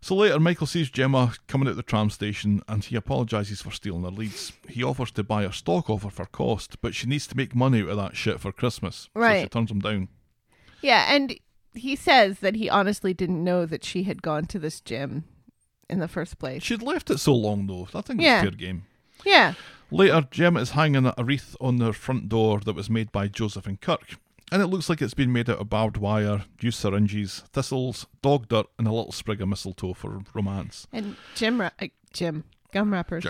[0.00, 4.02] So later, Michael sees Gemma coming out the tram station and he apologises for stealing
[4.04, 4.52] her leads.
[4.68, 7.54] He offers to buy her stock off her for cost, but she needs to make
[7.54, 9.08] money out of that shit for Christmas.
[9.14, 9.38] Right.
[9.38, 10.08] So she turns him down.
[10.82, 11.36] Yeah, and
[11.74, 15.24] he says that he honestly didn't know that she had gone to this gym
[15.90, 16.62] in the first place.
[16.62, 17.88] She'd left it so long though.
[17.94, 18.36] I think Yeah.
[18.42, 18.84] it's fair game.
[19.24, 19.54] Yeah.
[19.90, 23.66] Later, Gemma is hanging a wreath on their front door that was made by Joseph
[23.66, 24.16] and Kirk.
[24.52, 28.48] And it looks like it's been made out of barbed wire, used syringes, thistles, dog
[28.48, 30.86] dirt, and a little sprig of mistletoe for romance.
[30.92, 33.24] And Jim, ra- uh, Jim, gum wrappers.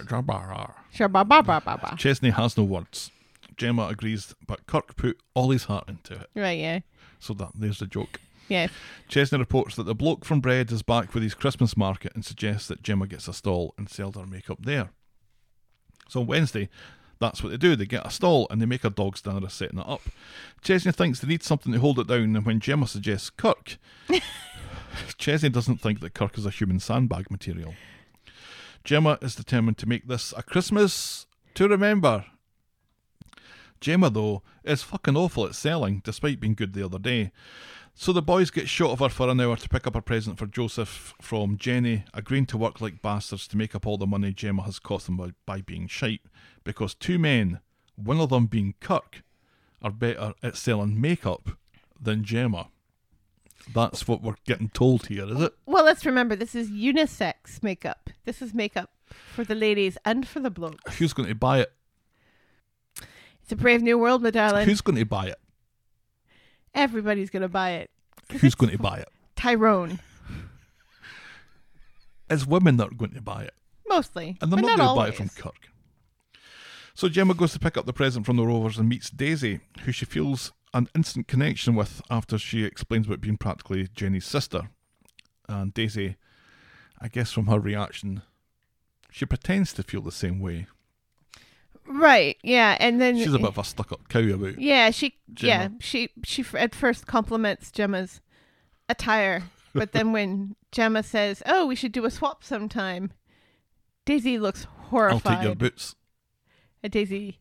[1.97, 3.11] Chesney has no words.
[3.57, 6.29] Gemma agrees, but Kirk put all his heart into it.
[6.35, 6.81] Right, yeah.
[7.19, 8.21] So that there's the joke.
[8.49, 8.69] Yeah.
[9.09, 12.69] Chesney reports that the bloke from Bread is back with his Christmas market and suggests
[12.69, 14.91] that Gemma gets a stall and sells her makeup there.
[16.09, 16.69] So on Wednesday,
[17.19, 17.77] that's what they do.
[17.77, 20.03] They get a stall and they make a dog standard setting it up.
[20.63, 23.79] Chesney thinks they need something to hold it down, and when Gemma suggests Kirk,
[25.19, 27.75] Chesney doesn't think that Kirk is a human sandbag material.
[28.85, 32.27] Gemma is determined to make this a Christmas to remember.
[33.81, 37.33] Gemma, though, is fucking awful at selling, despite being good the other day.
[37.99, 40.39] So the boys get shot of her for an hour to pick up a present
[40.39, 44.35] for Joseph from Jenny, agreeing to work like bastards to make up all the money
[44.35, 46.21] Gemma has cost them by, by being shite,
[46.63, 47.61] because two men,
[47.97, 49.23] one of them being Kirk,
[49.81, 51.57] are better at selling makeup
[51.99, 52.69] than Gemma.
[53.75, 55.55] That's what we're getting told here, is it?
[55.65, 58.11] Well, let's remember this is unisex makeup.
[58.27, 60.99] This is makeup for the ladies and for the blokes.
[60.99, 61.73] Who's going to buy it?
[63.43, 64.67] It's a brave new world, my darling.
[64.67, 65.39] Who's going to buy it?
[66.77, 67.91] Everybody's gonna buy it.
[68.41, 69.09] Who's going to buy it?
[69.37, 70.01] Tyrone,
[72.29, 73.55] It's women that are going to buy it.
[73.89, 75.69] mostly, And they're but not, not, going to buy it from Kirk.
[76.95, 79.93] So Gemma goes to pick up the present from the Rovers and meets Daisy, who
[79.93, 84.71] she feels an instant connection with after she explains about being practically Jenny's sister.
[85.49, 86.17] And Daisy,
[87.01, 88.23] I guess from her reaction,
[89.11, 90.67] she pretends to feel the same way.
[91.87, 92.37] Right.
[92.43, 92.77] Yeah.
[92.81, 94.59] And then She's a bit of a stuck up cow about.
[94.59, 98.21] Yeah, she yeah, she she f- at first compliments Gemma's
[98.89, 103.13] attire, but then when Gemma says, "Oh, we should do a swap sometime,"
[104.05, 105.27] Daisy looks horrified.
[105.27, 105.95] I'll take your boots.
[106.83, 107.41] And Daisy,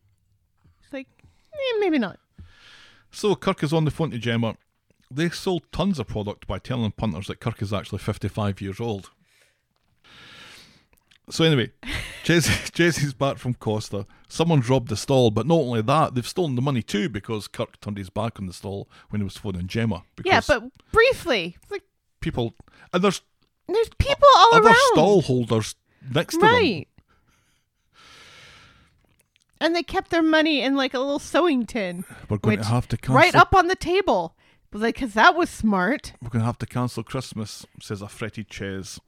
[0.84, 1.08] is like,
[1.52, 2.18] eh, maybe not.
[3.10, 4.56] So Kirk is on the phone to Gemma.
[5.10, 9.10] They sold tons of product by telling punters that Kirk is actually 55 years old.
[11.30, 11.70] So anyway,
[12.26, 14.04] Jesse, Jesse's back from Costa.
[14.28, 17.80] Someone's robbed the stall, but not only that, they've stolen the money too because Kirk
[17.80, 20.02] turned his back on the stall when he was phoning Gemma.
[20.24, 21.84] Yeah, but briefly, like
[22.20, 22.54] people
[22.92, 23.22] and there's
[23.68, 25.76] there's people all other around, stall holders
[26.12, 26.50] next to them.
[26.50, 26.88] right?
[29.60, 32.88] And they kept their money in like a little sewing tin, We're going to have
[32.88, 33.14] to cancel.
[33.14, 34.34] right up on the table.
[34.72, 36.12] Like, cause that was smart.
[36.20, 39.00] We're going to have to cancel Christmas, says a fretted Ches.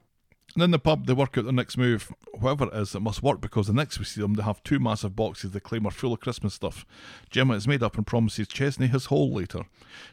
[0.55, 2.11] And in the pub, they work out their next move.
[2.33, 4.79] Whatever it is, it must work because the next we see them, they have two
[4.79, 6.85] massive boxes they claim are full of Christmas stuff.
[7.29, 9.61] Gemma is made up and promises Chesney his hole later.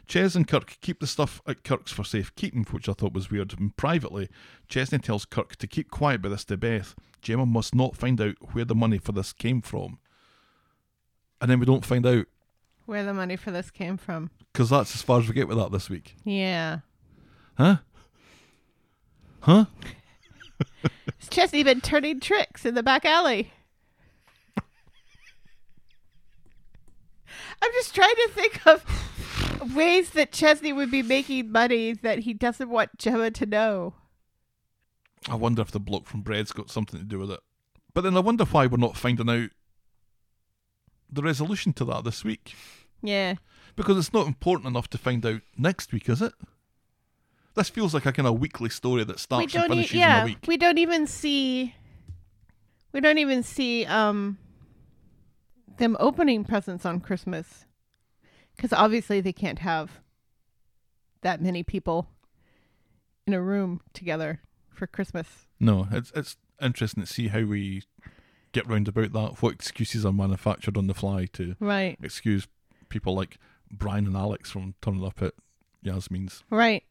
[0.07, 3.57] Ches and Kirk keep the stuff at Kirk's for safekeeping, which I thought was weird.
[3.59, 4.29] And privately,
[4.67, 6.93] Chesney tells Kirk to keep quiet about this to Beth.
[7.21, 9.97] Gemma must not find out where the money for this came from.
[11.41, 12.27] And then we don't find out,
[12.85, 14.29] Where the money for this came from?
[14.53, 16.15] because that's as far as we get with that this week.
[16.23, 16.79] Yeah.
[17.57, 17.77] Huh?
[19.41, 19.65] Huh?
[20.59, 23.51] Has Chesney been turning tricks in the back alley?
[27.61, 32.33] I'm just trying to think of ways that Chesney would be making money that he
[32.33, 33.93] doesn't want Gemma to know.
[35.27, 37.39] I wonder if the bloke from Bread's got something to do with it.
[37.93, 39.49] But then I wonder why we're not finding out
[41.09, 42.53] the resolution to that this week.
[43.01, 43.35] Yeah.
[43.75, 46.33] Because it's not important enough to find out next week, is it?
[47.57, 49.99] This feels like a kind of weekly story that starts and don't e- finishes in
[49.99, 50.37] yeah, a week.
[50.47, 51.73] we don't even see
[52.93, 54.37] we don't even see um
[55.77, 57.65] them opening presents on Christmas.
[58.57, 59.99] Cuz obviously they can't have
[61.21, 62.07] that many people
[63.25, 64.39] in a room together
[64.69, 65.47] for Christmas.
[65.59, 67.83] No, it's it's interesting to see how we
[68.51, 69.41] get round about that.
[69.41, 71.97] What excuses are manufactured on the fly to Right.
[72.01, 72.47] excuse
[72.89, 73.37] people like
[73.71, 75.33] Brian and Alex from turning up at
[75.83, 76.83] Yasmin's Right.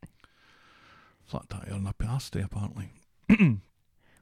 [1.26, 2.90] Flat tire and a pasty, apparently.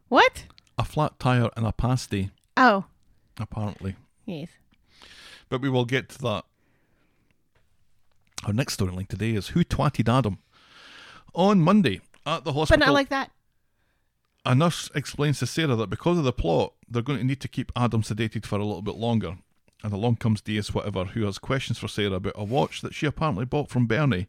[0.08, 0.44] What?
[0.78, 2.84] A flat tire and a pasty, Oh,
[3.38, 3.96] apparently.
[4.26, 4.48] yes.
[5.48, 6.44] But we will get to that.
[8.44, 10.38] Our next storyline today is Who Twatted Adam?
[11.34, 12.78] On Monday at the hospital.
[12.78, 13.30] But not like that.
[14.44, 17.48] a nurse explains to Sarah that because of the plot, they're going to need to
[17.48, 19.38] keep Adam sedated for a little bit longer.
[19.84, 23.04] And along comes DS whatever, who has questions for Sarah about a watch that she
[23.04, 24.26] apparently bought from Bernie.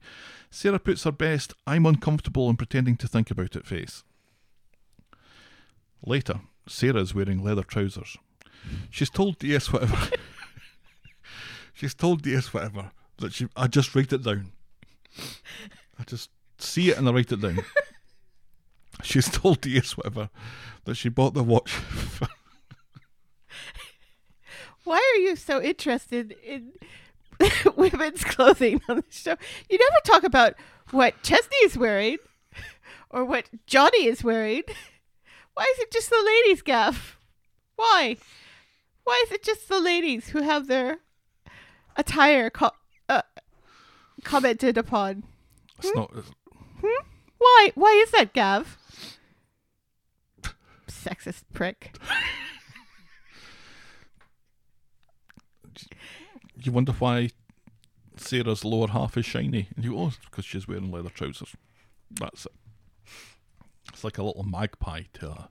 [0.52, 4.04] Sarah puts her best I'm uncomfortable and pretending to think about it face.
[6.06, 8.18] Later, Sarah is wearing leather trousers.
[8.90, 10.10] She's told DS whatever.
[11.74, 14.52] She's told DS whatever that she I just write it down.
[15.98, 17.60] I just see it and I write it down.
[19.04, 20.30] She's told DS whatever
[20.84, 22.28] that she bought the watch for
[24.86, 26.74] Why are you so interested in
[27.76, 29.36] women's clothing on the show?
[29.70, 30.54] You never talk about
[30.92, 32.18] what Chesney is wearing
[33.10, 34.62] or what Johnny is wearing.
[35.56, 37.18] Why is it just the ladies, Gav?
[37.76, 38.18] Why?
[39.04, 41.00] Why is it just the ladies who have their
[41.98, 42.72] attire co-
[43.10, 43.24] uh,
[44.24, 45.24] commented upon?
[45.80, 46.12] It's not.
[47.40, 47.72] Why?
[47.74, 48.78] Why is that, Gav?
[50.88, 51.98] Sexist prick.
[56.66, 57.30] You wonder why
[58.18, 61.56] Sarah's lower half is shiny, and you go, oh, because she's wearing leather trousers.
[62.10, 62.52] That's it.
[63.94, 65.50] It's like a little magpie to a,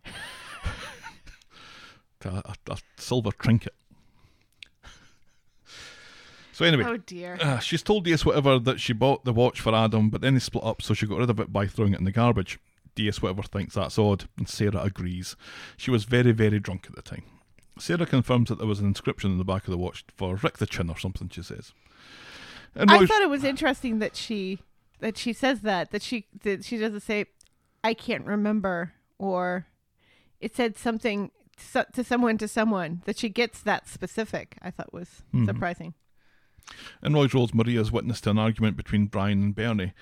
[2.20, 3.74] to a, a, a silver trinket.
[6.50, 7.38] So anyway, Oh dear.
[7.40, 10.40] Uh, she's told DS whatever that she bought the watch for Adam, but then they
[10.40, 12.58] split up, so she got rid of it by throwing it in the garbage.
[12.96, 15.36] DS whatever thinks that's odd, and Sarah agrees.
[15.76, 17.24] She was very, very drunk at the time.
[17.78, 20.58] Sarah confirms that there was an inscription in the back of the watch for Rick
[20.58, 21.28] the Chin or something.
[21.28, 21.72] She says.
[22.74, 24.60] And I Roy's- thought it was interesting that she
[25.00, 27.26] that she says that that she that she doesn't say
[27.82, 29.66] I can't remember or
[30.40, 31.30] it said something
[31.72, 34.56] to, to someone to someone that she gets that specific.
[34.62, 35.46] I thought was Mhm.
[35.46, 35.94] surprising.
[37.02, 39.92] In Roy's Rolls, Maria is witness to an argument between Brian and Bernie.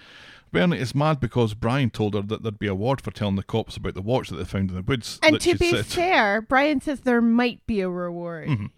[0.53, 3.43] Bernie is mad because Brian told her that there'd be a reward for telling the
[3.43, 6.43] cops about the watch that they found in the woods And to be said fair,
[6.43, 8.49] Brian says there might be a reward.
[8.49, 8.71] Mhm.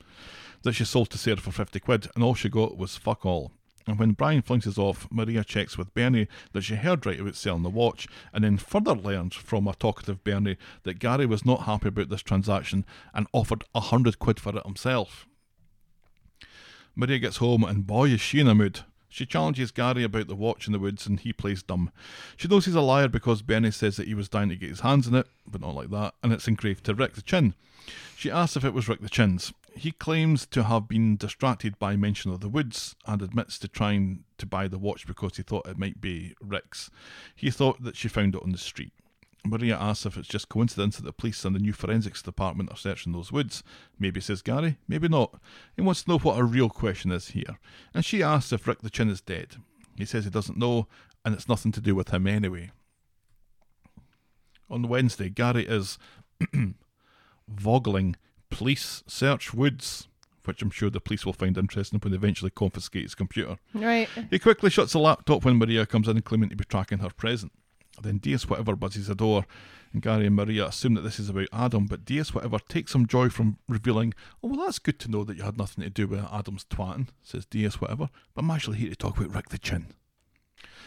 [0.62, 3.52] that she sold to Sarah for fifty quid, and all she got was fuck all.
[3.86, 7.64] And when Brian flinches off, Maria checks with Bernie that she heard right about selling
[7.64, 11.88] the watch, and then further learns from a talkative Bernie that Gary was not happy
[11.88, 15.26] about this transaction and offered a hundred quid for it himself.
[16.96, 18.80] Maria gets home, and boy, is she in a mood.
[19.14, 21.92] She challenges Gary about the watch in the woods, and he plays dumb.
[22.36, 24.80] She knows he's a liar because Bernie says that he was dying to get his
[24.80, 27.54] hands on it, but not like that, and it's engraved to Rick the Chin.
[28.16, 29.52] She asks if it was Rick the Chin's.
[29.76, 34.24] He claims to have been distracted by mention of the woods and admits to trying
[34.38, 36.90] to buy the watch because he thought it might be Rick's.
[37.36, 38.92] He thought that she found it on the street.
[39.44, 42.76] Maria asks if it's just coincidence that the police and the new forensics department are
[42.76, 43.62] searching those woods.
[43.98, 45.38] Maybe, says Gary, maybe not.
[45.76, 47.58] He wants to know what a real question is here.
[47.92, 49.56] And she asks if Rick the Chin is dead.
[49.96, 50.88] He says he doesn't know,
[51.24, 52.70] and it's nothing to do with him anyway.
[54.70, 55.98] On Wednesday, Gary is
[57.54, 58.14] googling
[58.50, 60.08] police search woods,
[60.46, 63.56] which I'm sure the police will find interesting when they eventually confiscate his computer.
[63.74, 64.08] Right.
[64.30, 67.52] He quickly shuts the laptop when Maria comes in, claiming to be tracking her present.
[68.02, 69.46] Then DS Whatever buzzes the door,
[69.92, 73.06] and Gary and Maria assume that this is about Adam, but DS Whatever takes some
[73.06, 76.06] joy from revealing, Oh, well, that's good to know that you had nothing to do
[76.08, 79.58] with Adam's twatting, says DS Whatever, but I'm actually here to talk about Rick the
[79.58, 79.86] Chin.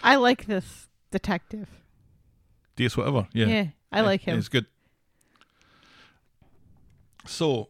[0.04, 1.70] I like this detective.
[2.76, 3.46] DS Whatever, yeah.
[3.48, 4.38] Yeah, I like him.
[4.38, 4.66] It's good.
[7.26, 7.70] So,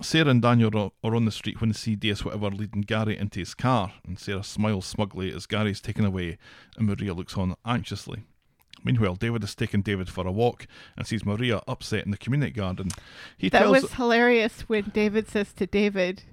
[0.00, 3.40] Sarah and Daniel are- on the street when they see DS Whatever leading Gary into
[3.40, 6.38] his car, and Sarah smiles smugly as Gary's taken away,
[6.76, 8.22] and Maria looks on anxiously.
[8.84, 10.66] Meanwhile, David has taken David for a walk
[10.96, 12.88] and sees Maria upset in the community garden.
[13.36, 16.24] He That tells was hilarious when David says to David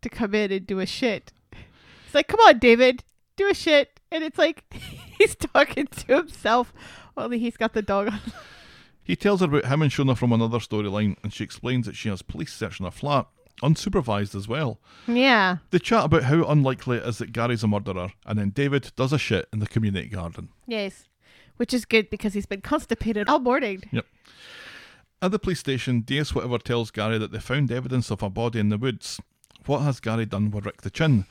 [0.00, 1.32] to come in and do a shit.
[2.04, 3.04] He's like, "Come on, David,
[3.36, 4.64] do a shit," and it's like
[5.18, 6.72] he's talking to himself,
[7.16, 8.20] only he's got the dog on.
[9.12, 12.08] He tells her about him and Shona from another storyline, and she explains that she
[12.08, 13.26] has police searching her flat,
[13.62, 14.80] unsupervised as well.
[15.06, 18.90] Yeah, They chat about how unlikely it is that Gary's a murderer, and then David
[18.96, 20.48] does a shit in the community garden.
[20.66, 21.04] yes,
[21.58, 23.82] which is good because he's been constipated all morning.
[23.90, 24.06] Yep.
[25.20, 28.60] At the police station, DS Whatever tells Gary that they found evidence of a body
[28.60, 29.20] in the woods.
[29.66, 31.26] What has Gary done with Rick the Chin?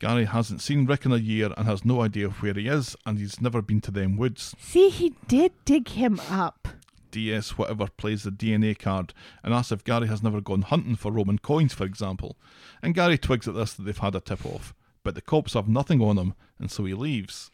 [0.00, 3.18] Gary hasn't seen Rick in a year and has no idea where he is, and
[3.18, 4.54] he's never been to them woods.
[4.58, 6.68] See, he did dig him up.
[7.16, 11.10] DS Whatever plays the DNA card and asks if Gary has never gone hunting for
[11.10, 12.36] Roman coins, for example.
[12.82, 15.66] And Gary twigs at this that they've had a tip off, but the cops have
[15.66, 17.50] nothing on him, and so he leaves.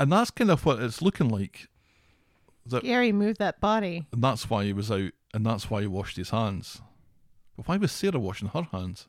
[0.00, 1.68] And that's kind of what it's looking like.
[2.66, 4.06] That Gary moved that body.
[4.10, 6.80] and that's why he was out, and that's why he washed his hands.
[7.56, 9.06] But why was Sarah washing her hands?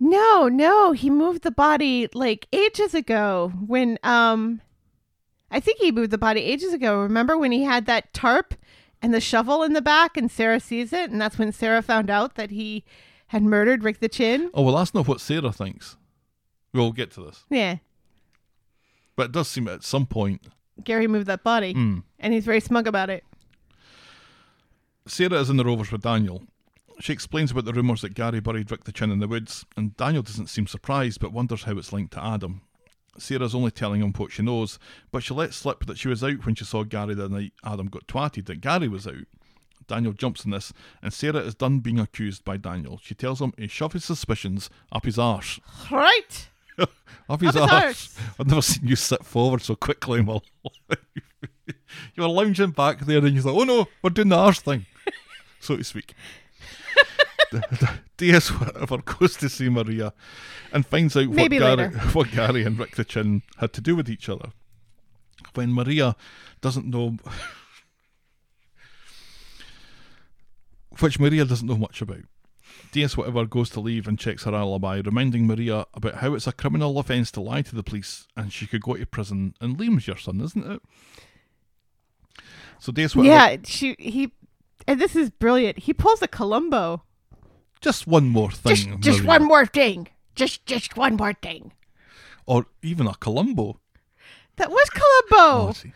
[0.00, 4.62] No, no, he moved the body like ages ago when um
[5.54, 7.00] I think he moved the body ages ago.
[7.00, 8.54] Remember when he had that tarp
[9.00, 12.10] and the shovel in the back and Sarah sees it and that's when Sarah found
[12.10, 12.84] out that he
[13.28, 14.50] had murdered Rick the Chin?
[14.52, 15.96] Oh well, that's not what Sarah thinks.
[16.72, 17.76] We'll get to this, Yeah.
[19.14, 20.48] but it does seem at some point
[20.82, 22.02] Gary moved that body Mm.
[22.18, 23.22] and he's very smug about it.
[25.06, 26.42] Sarah is in the Rovers with Daniel.
[27.00, 29.96] She explains about the rumours that Gary buried Rick the Chin in the woods, and
[29.96, 32.62] Daniel doesn't seem surprised but wonders how it's linked to Adam.
[33.18, 34.78] Sarah's only telling him what she knows,
[35.12, 37.86] but she lets slip that she was out when she saw Gary the night Adam
[37.86, 39.26] got twatted, that Gary was out.
[39.86, 40.72] Daniel jumps on this,
[41.02, 42.98] and Sarah is done being accused by Daniel.
[43.02, 45.60] She tells him to shove his suspicions up his arse.
[45.90, 46.48] Right.
[47.28, 48.18] Up his, Up arse.
[48.38, 50.32] I've never seen you sit forward so quickly in my
[50.90, 50.98] life.
[52.14, 54.86] you were lounging back there and you thought, oh no, we're doing the arse thing,
[55.60, 56.14] so to speak.
[58.16, 60.12] DS whatever goes to see Maria
[60.72, 64.08] and finds out what Gary, what Gary and Rick the Chin had to do with
[64.08, 64.50] each other.
[65.54, 66.16] When Maria
[66.60, 67.16] doesn't know,
[71.00, 72.22] which Maria doesn't know much about.
[72.92, 76.52] DS whatever goes to leave and checks her alibi, reminding Maria about how it's a
[76.52, 79.54] criminal offence to lie to the police and she could go to prison.
[79.60, 80.82] And Liam's your son, isn't it?
[82.78, 83.34] So DS whatever.
[83.34, 84.32] Yeah, she he
[84.86, 85.80] and this is brilliant.
[85.80, 87.02] He pulls a Columbo.
[87.84, 88.74] Just one more thing.
[88.74, 89.28] Just just Maria.
[89.28, 90.08] one more thing.
[90.34, 91.72] Just just one more thing.
[92.46, 93.78] Or even a Columbo.
[94.56, 95.68] That was Columbo.
[95.68, 95.92] I see.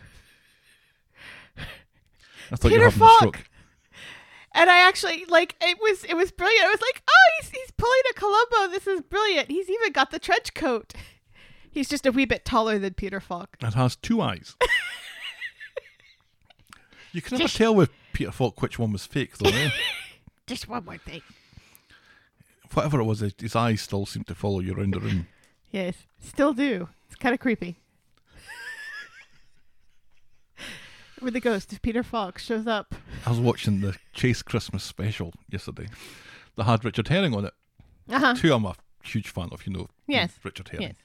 [2.51, 3.17] I thought you Peter were having a Falk.
[3.17, 3.49] stroke.
[4.53, 6.63] And I actually like it was it was brilliant.
[6.63, 8.71] I was like, oh, he's he's pulling a Columbo.
[8.71, 9.49] This is brilliant.
[9.49, 10.93] He's even got the trench coat.
[11.71, 13.57] He's just a wee bit taller than Peter Falk.
[13.61, 14.55] It has two eyes.
[17.13, 19.49] you can never tell with Peter Falk which one was fake, though.
[19.49, 19.71] Eh?
[20.47, 21.21] Just one more thing.
[22.73, 25.27] Whatever it was, his his eyes still seem to follow you around the room.
[25.71, 26.89] Yes, still do.
[27.05, 27.77] It's kind of creepy.
[31.19, 32.95] Where the ghost of Peter Fox shows up.
[33.25, 35.87] I was watching the Chase Christmas special yesterday.
[36.57, 37.53] They had Richard Herring on it.
[38.09, 38.35] Uh huh.
[38.35, 38.73] Two of a
[39.03, 40.31] huge fan of, you know, Yes.
[40.43, 40.87] Richard Herring.
[40.87, 40.95] Yes.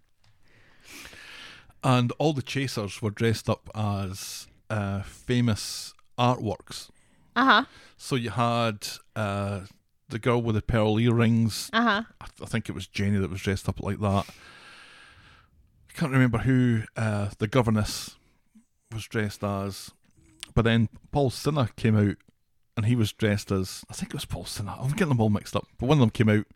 [1.83, 6.89] And all the chasers were dressed up as uh, famous artworks.
[7.37, 7.65] Uh huh.
[7.99, 9.61] So you had uh,
[10.09, 11.71] the girl with the pearl earrings.
[11.73, 12.03] Uh huh.
[12.21, 14.27] I, th- I think it was Jenny that was dressed up like that.
[15.89, 18.17] I can't remember who uh, the governess
[18.93, 19.91] was dressed as.
[20.55, 22.17] But then Paul Sinha came out
[22.77, 23.85] and he was dressed as.
[23.91, 24.77] I think it was Paul Sinha.
[24.81, 25.67] I'm getting them all mixed up.
[25.79, 26.47] But one of them came out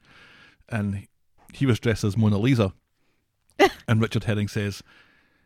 [0.69, 1.07] and
[1.55, 2.73] he was dressed as Mona Lisa.
[3.89, 4.83] and Richard Herring says,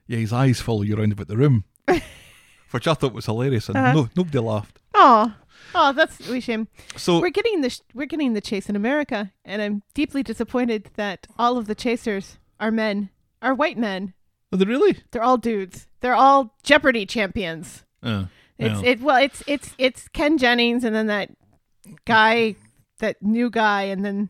[0.06, 1.64] Yeah, his eyes follow you around about the room.
[2.72, 3.92] Which I thought was hilarious and Uh-huh.
[3.92, 4.78] no, nobody laughed.
[4.94, 5.34] Oh.
[5.74, 6.68] Oh, that's a shame.
[6.96, 10.90] So We're getting the sh- we're getting the chase in America, and I'm deeply disappointed
[10.96, 13.10] that all of the chasers are men,
[13.40, 14.14] are white men.
[14.52, 14.98] are they really?
[15.10, 15.86] They're all dudes.
[16.00, 17.84] They're all Jeopardy champions.
[18.02, 18.26] Uh,
[18.58, 18.84] It's well.
[18.84, 21.30] it well, it's it's it's Ken Jennings, and then that
[22.04, 22.56] guy,
[22.98, 24.28] that new guy, and then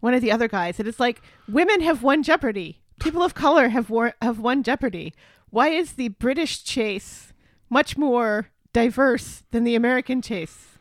[0.00, 0.78] one of the other guys.
[0.78, 2.80] And it's like women have won Jeopardy.
[3.00, 5.12] People of color have wor- have won Jeopardy.
[5.50, 7.32] Why is the British chase
[7.70, 8.50] much more
[8.82, 10.78] diverse than the American chase?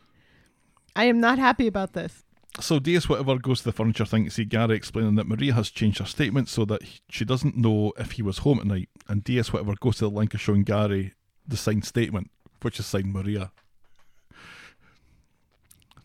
[0.96, 2.24] I am not happy about this.
[2.60, 5.72] So DS whatever goes to the furniture thing to see Gary explaining that Maria has
[5.72, 8.90] changed her statement so that he- she doesn't know if he was home at night.
[9.08, 11.14] And DS whatever goes to the link of showing Gary
[11.48, 12.30] the signed statement,
[12.62, 13.52] which is signed Maria.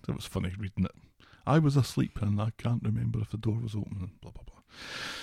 [0.06, 0.92] That was funny reading it.
[1.46, 4.44] I was asleep and I can't remember if the door was open and blah blah
[4.44, 4.60] blah.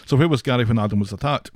[0.05, 1.49] So where was Gary when Adam was attacked?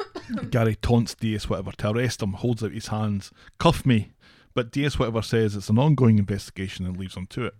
[0.50, 4.10] Gary taunts DS whatever to arrest him, holds out his hands, cuff me.
[4.56, 7.54] But DS whatever says it's an ongoing investigation and leaves him to it.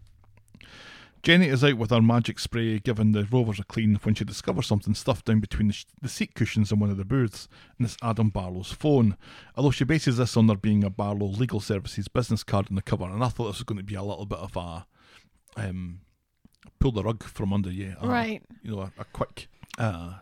[1.23, 4.67] Jenny is out with her magic spray, giving the rovers a clean when she discovers
[4.67, 7.87] something stuffed down between the, sh- the seat cushions in one of the booths, and
[7.87, 9.17] it's Adam Barlow's phone.
[9.57, 12.83] Although she bases this on there being a Barlow Legal Services business card in the
[12.83, 14.87] cover, and I thought this was going to be a little bit of a
[15.57, 16.01] um,
[16.79, 18.43] pull the rug from under you, a- Right.
[18.63, 19.49] You know, a, a quick
[19.79, 20.15] uh,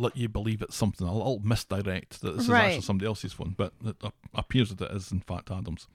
[0.00, 2.64] let you believe it's something, a little misdirect that this is Right.
[2.66, 3.96] actually somebody else's phone, but it
[4.34, 5.86] appears that it is in fact Adam's.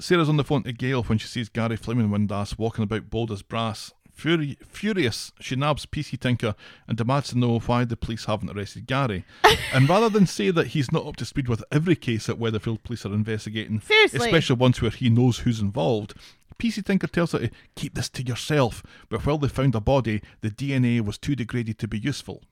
[0.00, 3.32] Sarah's on the phone to Gail when she sees Gary Fleming Windass walking about bold
[3.32, 3.92] as brass.
[4.12, 6.54] Fury, furious, she nabs PC Tinker
[6.88, 9.24] and demands to know why the police haven't arrested Gary.
[9.72, 12.82] and rather than say that he's not up to speed with every case that Weatherfield
[12.82, 14.18] police are investigating, Seriously.
[14.26, 16.14] especially ones where he knows who's involved,
[16.58, 18.82] PC Tinker tells her to keep this to yourself.
[19.08, 22.42] But while they found a body, the DNA was too degraded to be useful.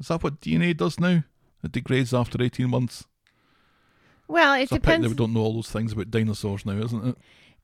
[0.00, 1.24] Is that what DNA does now?
[1.62, 3.04] It degrades after 18 months.
[4.28, 5.08] Well, it It's a depends.
[5.08, 7.16] we don't know all those things about dinosaurs now, isn't it?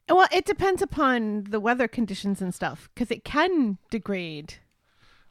[0.09, 4.55] Well, it depends upon the weather conditions and stuff, because it can degrade.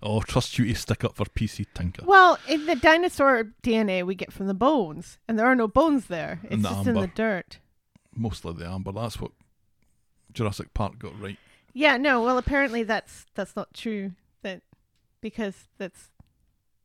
[0.01, 2.03] Oh, trust you to stick up for PC Tinker.
[2.05, 6.07] Well, in the dinosaur DNA we get from the bones, and there are no bones
[6.07, 6.39] there.
[6.43, 7.59] It's the just in the dirt.
[8.15, 8.91] Mostly the amber.
[8.91, 9.31] That's what
[10.33, 11.37] Jurassic Park got right.
[11.73, 12.21] Yeah, no.
[12.21, 14.11] Well, apparently that's that's not true.
[14.41, 14.61] That
[15.21, 16.09] because that's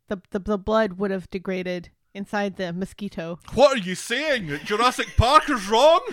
[0.09, 3.39] the the, the blood would have degraded inside the mosquito.
[3.55, 4.49] What are you saying?
[4.65, 6.01] Jurassic Park is wrong?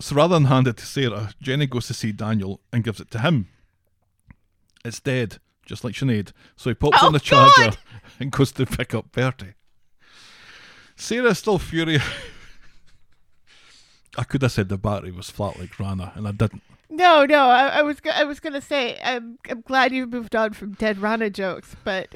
[0.00, 3.10] so rather than hand it to Sarah, Jenny goes to see Daniel and gives it
[3.12, 3.48] to him.
[4.84, 6.32] It's dead, just like Sinead.
[6.56, 7.78] So he pops Oh, on the charger God!
[8.20, 9.54] and goes to pick up Bertie.
[10.96, 12.02] Sarah's still furious.
[14.18, 16.62] I could have said the battery was flat like Rana, and I didn't.
[16.90, 17.44] No, no.
[17.48, 20.72] I, I was go- I was gonna say I'm I'm glad you've moved on from
[20.72, 22.14] dead Rana jokes, but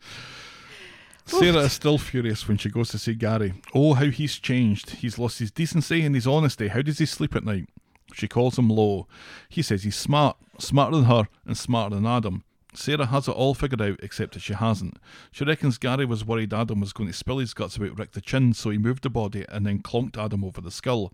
[1.26, 3.54] Sarah is still furious when she goes to see Gary.
[3.74, 4.90] Oh, how he's changed.
[4.90, 6.68] He's lost his decency and his honesty.
[6.68, 7.68] How does he sleep at night?
[8.14, 9.06] She calls him low.
[9.48, 12.44] He says he's smart, smarter than her and smarter than Adam.
[12.78, 14.98] Sarah has it all figured out, except that she hasn't.
[15.32, 18.20] She reckons Gary was worried Adam was going to spill his guts about Rick the
[18.20, 21.12] Chin, so he moved the body and then clonked Adam over the skull.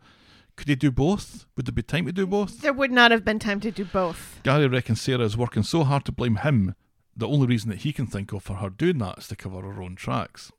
[0.57, 1.47] Could he do both?
[1.57, 2.61] Would there be time to do both?
[2.61, 4.41] there would not have been time to do both.
[4.43, 6.75] Gary reckons Sarah is working so hard to blame him,
[7.17, 9.63] the only reason that he can think of for her doing that is to cover
[9.63, 10.53] her own tracks.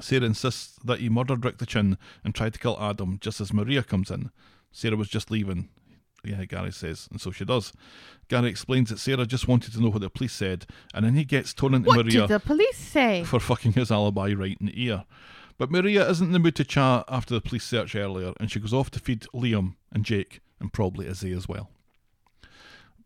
[0.00, 3.52] Sarah insists that he murdered Rick the Chin and tried to kill Adam just as
[3.52, 4.30] Maria comes in.
[4.70, 5.68] Sarah was just leaving.
[6.26, 7.72] Yeah, Gary says, and so she does.
[8.28, 11.24] Gary explains that Sarah just wanted to know what the police said, and then he
[11.24, 13.22] gets torn into What Maria did the police say?
[13.24, 15.04] for fucking his alibi right in the ear.
[15.58, 18.60] But Maria isn't in the mood to chat after the police search earlier, and she
[18.60, 21.70] goes off to feed Liam and Jake, and probably Izzy as well.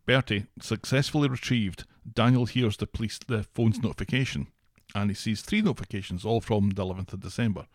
[0.06, 4.48] Bertie, successfully retrieved, Daniel hears the police the phone's notification,
[4.94, 7.66] and he sees three notifications, all from the 11th of December.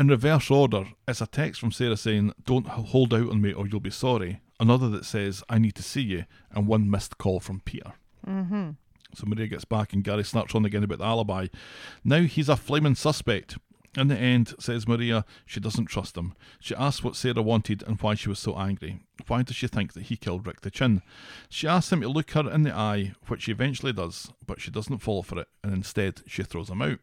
[0.00, 3.66] In reverse order, it's a text from Sarah saying, Don't hold out on me or
[3.66, 4.40] you'll be sorry.
[4.58, 6.24] Another that says, I need to see you.
[6.52, 7.92] And one missed call from Peter.
[8.26, 8.70] Mm-hmm.
[9.14, 11.48] So Maria gets back and Gary snarks on again about the alibi.
[12.02, 13.58] Now he's a flaming suspect.
[13.94, 16.32] In the end, says Maria, she doesn't trust him.
[16.60, 19.00] She asks what Sarah wanted and why she was so angry.
[19.26, 21.02] Why does she think that he killed Rick the Chin?
[21.50, 24.70] She asks him to look her in the eye, which he eventually does, but she
[24.70, 27.00] doesn't fall for it, and instead she throws him out.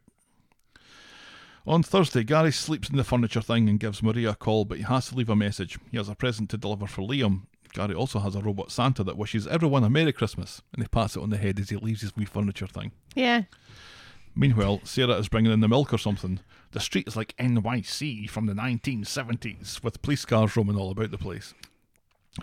[1.68, 4.86] On Thursday, Gary sleeps in the furniture thing and gives Maria a call, but he
[4.86, 5.78] has to leave a message.
[5.92, 7.42] He has a present to deliver for Liam.
[7.74, 11.18] Gary also has a robot Santa that wishes everyone a Merry Christmas, and they pass
[11.18, 12.94] it on the head as he leaves his wee furniture thing.
[13.16, 13.44] Yeah.
[14.34, 16.40] Meanwhile, Sarah is bringing in the milk or something.
[16.72, 21.18] The street is like NYC from the 1970s, with police cars roaming all about the
[21.18, 21.54] place.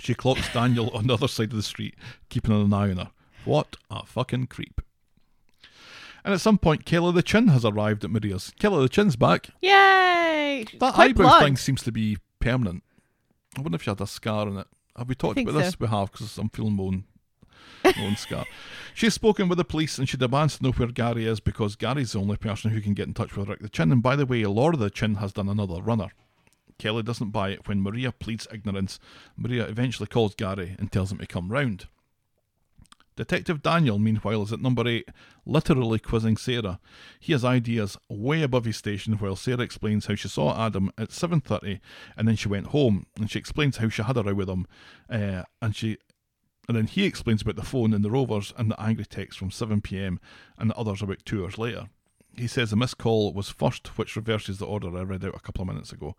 [0.00, 1.94] She clocks Daniel on the other side of the street,
[2.28, 3.10] keeping an eye on her.
[3.46, 4.82] What a fucking creep.
[6.24, 8.52] And at some point, Kelly the Chin has arrived at Maria's.
[8.58, 9.50] Kelly the Chin's back.
[9.60, 10.64] Yay!
[10.80, 12.82] That Quite eyebrow thing seems to be permanent.
[13.56, 14.66] I wonder if she had a scar on it.
[14.96, 15.72] Have we talked about this?
[15.72, 15.76] so.
[15.80, 17.04] We have, because I'm feeling own,
[17.84, 18.46] my scar.
[18.94, 22.12] She's spoken with the police and she demands to know where Gary is because Gary's
[22.12, 23.92] the only person who can get in touch with Rick the Chin.
[23.92, 26.10] And by the way, Laura the Chin has done another runner.
[26.78, 28.98] Kelly doesn't buy it when Maria pleads ignorance.
[29.36, 31.86] Maria eventually calls Gary and tells him to come round.
[33.16, 35.08] Detective Daniel, meanwhile, is at number eight,
[35.46, 36.80] literally quizzing Sarah.
[37.20, 41.10] He has ideas way above his station while Sarah explains how she saw Adam at
[41.10, 41.80] 7.30
[42.16, 44.66] and then she went home and she explains how she had a row with him
[45.08, 45.98] uh, and she
[46.66, 49.50] and then he explains about the phone and the rovers and the angry text from
[49.50, 50.18] 7pm
[50.58, 51.88] and the others about two hours later.
[52.36, 55.40] He says the missed call was first, which reverses the order I read out a
[55.40, 56.16] couple of minutes ago.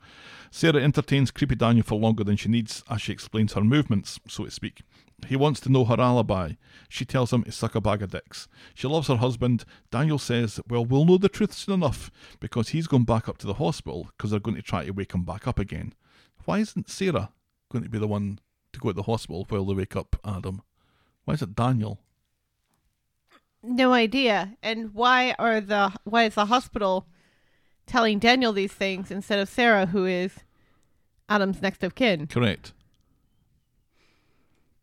[0.50, 4.46] Sarah entertains Creepy Daniel for longer than she needs as she explains her movements, so
[4.46, 4.84] to speak.
[5.28, 6.54] He wants to know her alibi.
[6.88, 8.48] She tells him to suck a bag of dicks.
[8.74, 9.66] She loves her husband.
[9.92, 13.48] Daniel says, Well, we'll know the truth soon enough because he's going back up to
[13.48, 15.94] the hospital because they're going to try to wake him back up again.
[16.46, 17.32] Why isn't Sarah
[17.72, 18.40] going to be the one
[18.74, 20.62] to go to the hospital while they wake up Adam?
[21.26, 22.00] Why is it Daniel?
[23.68, 24.56] No idea.
[24.62, 27.08] And why are the why is the hospital
[27.88, 30.32] telling Daniel these things instead of Sarah, who is
[31.28, 32.28] Adam's next of kin?
[32.28, 32.74] Correct.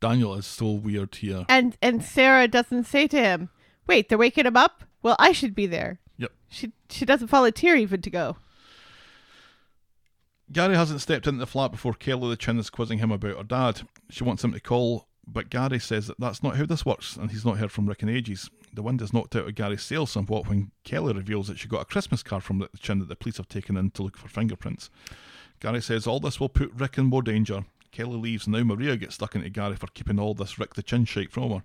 [0.01, 1.47] Daniel is so weird here.
[1.49, 3.51] And and Sarah doesn't say to him,
[3.87, 4.83] "Wait, they're waking him up.
[5.01, 6.33] Well, I should be there." Yep.
[6.49, 8.37] She she doesn't volunteer even to go.
[10.51, 13.45] Gary hasn't stepped into the flat before Kelly the Chin is quizzing him about her
[13.45, 13.83] dad.
[14.11, 17.31] She wants him to call, but Gary says that that's not how this works, and
[17.31, 18.51] he's not heard from Rick in ages.
[18.73, 21.83] The wind has knocked out of Gary's sails somewhat when Kelly reveals that she got
[21.83, 24.29] a Christmas card from the Chin that the police have taken in to look for
[24.29, 24.91] fingerprints.
[25.61, 27.65] Gary says all this will put Rick in more danger.
[27.93, 30.83] Kelly leaves, and now Maria gets stuck into Gary for keeping all this Rick the
[30.83, 31.63] Chin shite from her.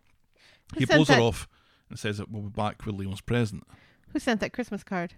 [0.73, 1.47] Who He blows her off
[1.89, 3.63] and says that we'll be back with Leon's present.
[4.09, 5.13] Who sent that Christmas card?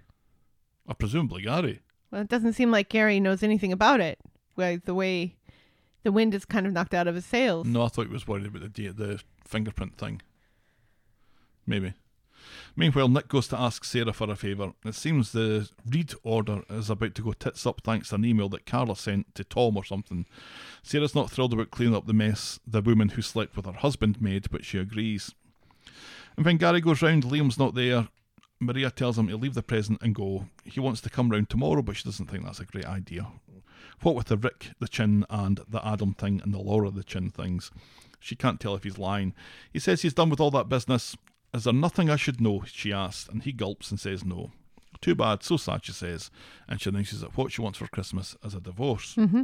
[0.85, 1.81] Or presumably Gary.
[2.11, 4.19] Well, it doesn't seem like Gary knows anything about it.
[4.55, 5.35] Well, the way
[6.03, 7.67] the wind is kind of knocked out of his sails.
[7.67, 10.21] No, I thought he was worried about the date, the fingerprint thing.
[11.65, 11.93] Maybe.
[12.75, 14.73] Meanwhile, Nick goes to ask Sarah for a favour.
[14.85, 18.49] It seems the read order is about to go tits up thanks to an email
[18.49, 20.25] that Carla sent to Tom or something.
[20.81, 24.21] Sarah's not thrilled about cleaning up the mess the woman who slept with her husband
[24.21, 25.33] made, but she agrees.
[26.37, 28.07] And when Gary goes round, Liam's not there.
[28.61, 30.45] Maria tells him to leave the present and go.
[30.63, 33.27] He wants to come round tomorrow, but she doesn't think that's a great idea.
[34.01, 37.29] What with the Rick the Chin and the Adam thing and the Laura the Chin
[37.29, 37.71] things,
[38.19, 39.33] she can't tell if he's lying.
[39.71, 41.15] He says he's done with all that business.
[41.53, 42.63] Is there nothing I should know?
[42.65, 44.51] she asks, and he gulps and says no.
[45.01, 46.29] Too bad, so sad, she says,
[46.67, 49.15] and she announces that what she wants for Christmas is a divorce.
[49.15, 49.43] Mm-hmm.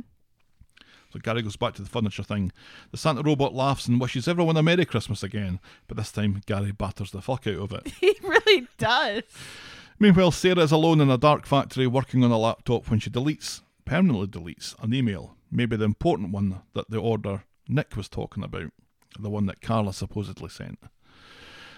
[1.13, 2.51] So Gary goes back to the furniture thing.
[2.91, 6.73] The Santa robot laughs and wishes everyone a Merry Christmas again, but this time Gary
[6.73, 7.87] batters the fuck out of it.
[8.01, 9.23] He really does.
[9.97, 13.61] Meanwhile, Sarah is alone in a dark factory working on a laptop when she deletes,
[13.85, 15.35] permanently deletes, an email.
[15.51, 18.71] Maybe the important one that the order Nick was talking about,
[19.19, 20.79] the one that Carla supposedly sent.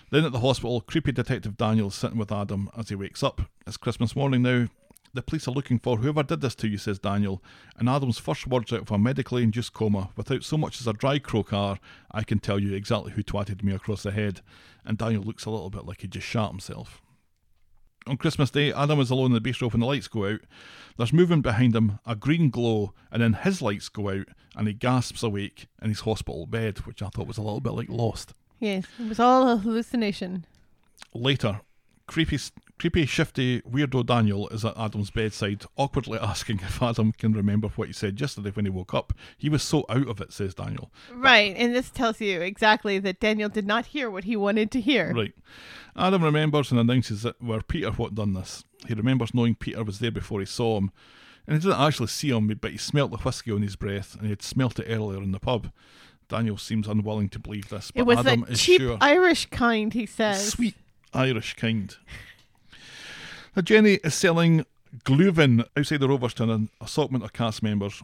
[0.09, 3.41] Then at the hospital, creepy detective Daniel's sitting with Adam as he wakes up.
[3.65, 4.67] It's Christmas morning now.
[5.13, 7.43] The police are looking for whoever did this to you, says Daniel.
[7.77, 10.93] And Adam's first words out of a medically induced coma, without so much as a
[10.93, 11.79] dry croak, are,
[12.11, 14.41] I can tell you exactly who twatted me across the head.
[14.85, 17.01] And Daniel looks a little bit like he just shot himself.
[18.07, 20.39] On Christmas Day, Adam is alone in the bistro when the lights go out.
[20.97, 24.73] There's movement behind him, a green glow, and then his lights go out, and he
[24.73, 28.33] gasps awake in his hospital bed, which I thought was a little bit like Lost.
[28.59, 30.45] Yes, it was all a hallucination.
[31.13, 31.59] Later,
[32.07, 32.39] creepy,
[32.79, 37.87] creepy, shifty, weirdo Daniel is at Adam's bedside, awkwardly asking if Adam can remember what
[37.87, 39.13] he said yesterday when he woke up.
[39.37, 40.91] He was so out of it, says Daniel.
[41.13, 44.81] Right, and this tells you exactly that Daniel did not hear what he wanted to
[44.81, 45.13] hear.
[45.13, 45.33] Right.
[45.95, 48.63] Adam remembers and announces that were Peter what done this.
[48.87, 50.91] He remembers knowing Peter was there before he saw him.
[51.47, 54.23] And he didn't actually see him, but he smelt the whiskey on his breath, and
[54.23, 55.71] he had smelt it earlier in the pub.
[56.27, 58.97] Daniel seems unwilling to believe this, but It was Adam cheap sure.
[58.99, 60.49] Irish kind, he says.
[60.49, 60.75] Sweet
[61.13, 61.95] Irish kind.
[63.61, 64.65] Jenny is selling
[65.03, 68.03] Glühwein, outside the Roverstown, an assaultment of cast members.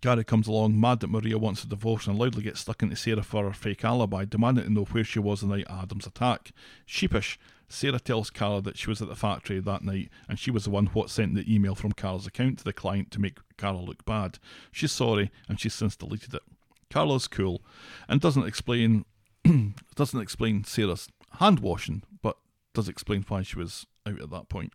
[0.00, 3.22] Gary comes along, mad that Maria wants a divorce, and loudly gets stuck into Sarah
[3.22, 6.52] for her fake alibi, demanding to know where she was the night Adam's attack.
[6.86, 10.64] Sheepish, Sarah tells Carla that she was at the factory that night, and she was
[10.64, 13.80] the one what sent the email from Carla's account to the client to make Carla
[13.80, 14.38] look bad.
[14.70, 16.42] She's sorry, and she's since deleted it.
[16.88, 17.62] Carla's cool,
[18.08, 19.04] and doesn't explain
[19.96, 21.08] doesn't explain Sarah's
[21.40, 22.36] hand washing, but
[22.74, 24.72] does explain why she was out at that point.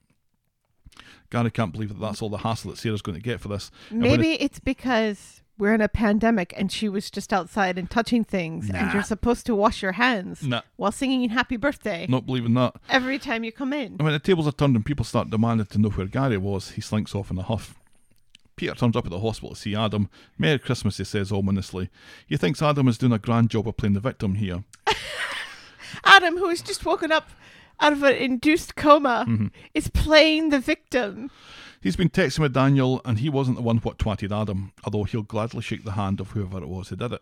[1.29, 3.69] Gary can't believe that that's all the hassle that Sarah's going to get for this.
[3.89, 7.77] And when it- Maybe it's because we're in a pandemic and she was just outside
[7.77, 10.61] and touching things, and you're supposed to wash your hands Nah.
[10.75, 12.75] while singing "Happy Birthday" not believing that.
[12.89, 13.93] every time you come in.
[13.93, 16.71] And when the tables are turned and people start demanding to know where Gary was,
[16.71, 17.75] he slinks off in a huff.
[18.55, 20.09] Peter turns up at the hospital to see Adam.
[20.37, 21.89] Merry Christmas, he says ominously.
[22.27, 24.63] He thinks Adam is doing a grand job of playing the victim here.
[26.03, 27.29] Adam, who has just woken up
[27.79, 29.47] out of an induced coma, Mm-hmm.
[29.73, 31.29] is playing the victim.
[31.81, 35.21] He's been texting with Daniel, and he wasn't the one what twatted Adam, although he'll
[35.23, 37.21] gladly shake the hand of whoever it was who did it.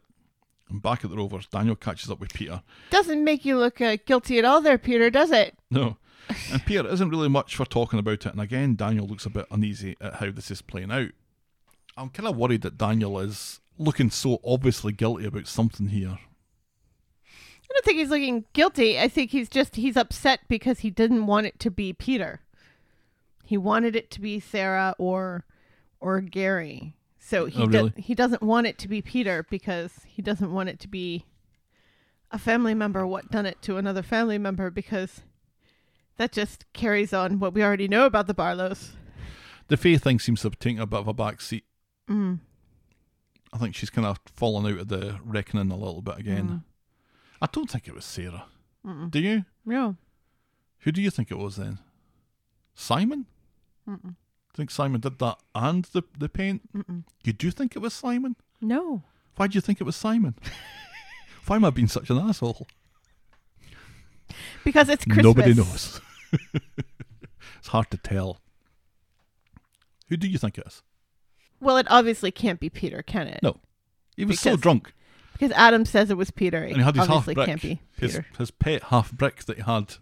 [0.70, 2.64] And back at the Rovers, Daniel catches up with Peter.
[2.90, 5.56] Doesn't make you look uh, guilty at all, there, Peter, does it?
[5.70, 5.98] No.
[6.52, 9.46] And Peter isn't really much for talking about it, and again, Daniel looks a bit
[9.52, 11.10] uneasy at how this is playing out.
[11.98, 16.18] I'm kind of worried that Daniel is looking so obviously guilty about something here.
[17.76, 18.98] I don't think he's looking guilty.
[18.98, 22.40] I think he's just he's upset because he didn't want it to be Peter.
[23.44, 25.44] He wanted it to be Sarah or
[26.00, 26.96] or Gary.
[27.20, 27.94] So he Oh, do- really?
[27.98, 31.26] he doesn't want it to be Peter because he doesn't want it to be
[32.32, 35.22] a family member what done it to another family member because
[36.18, 38.94] that just carries on what we already know about the Barlows.
[39.68, 41.66] The Faye thing seems to have taken a bit of a back seat.
[42.10, 42.40] Mm.
[43.52, 46.64] I think she's kind of fallen out of the reckoning a little bit again.
[47.42, 48.46] I don't think it was Sarah.
[49.10, 49.46] Do you?
[49.66, 49.96] No.
[50.80, 51.80] Who do you think it was then?
[52.76, 53.26] Simon?
[53.90, 54.16] Mm-mm.
[54.54, 56.62] Think Simon did that and the the paint?
[56.74, 57.04] Mm-mm.
[57.24, 58.36] You do think it was Simon?
[58.62, 59.02] No.
[59.36, 60.36] Why do you think it was Simon?
[61.48, 62.68] Why am I being such an asshole?
[64.64, 65.24] Because it's Christmas.
[65.24, 66.02] Nobody knows.
[66.54, 68.40] it's hard to tell.
[70.10, 70.84] Who do you think it is?
[71.60, 73.42] Well, it obviously can't be Peter, can it?
[73.42, 73.58] No.
[74.16, 74.94] He was so drunk.
[75.36, 76.64] Because Adam says it was Peter.
[76.64, 77.48] And he had his half obviously brick.
[77.48, 78.26] can't be His, Peter.
[78.38, 79.96] his pet half brick that he had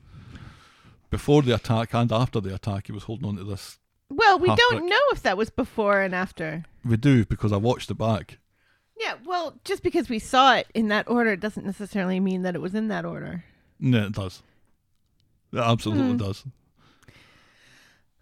[1.10, 2.85] before the attack and after the attack.
[2.88, 3.80] He was holding on to this.
[4.10, 4.89] Well, we half don't brick.
[4.91, 6.65] know if that was before and after.
[6.85, 8.38] We do because I watched it back.
[8.99, 12.61] Yeah, well, just because we saw it in that order doesn't necessarily mean that it
[12.61, 13.43] was in that order.
[13.80, 14.43] No, it does.
[15.51, 16.18] It absolutely Hmm.
[16.18, 16.43] does.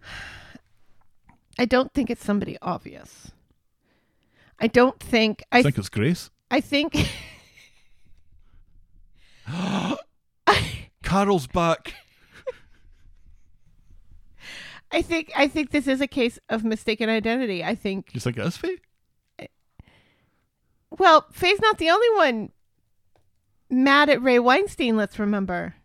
[1.59, 3.31] I don't think it's somebody obvious.
[4.59, 6.29] I don't think I I think it's Grace.
[6.51, 6.93] I think
[11.03, 11.93] Carol's back.
[14.91, 17.63] I think I think this is a case of mistaken identity.
[17.63, 18.77] I think You think is Faye?
[20.89, 22.51] well, Faye's not the only one
[23.69, 25.75] mad at Ray Weinstein, let's remember.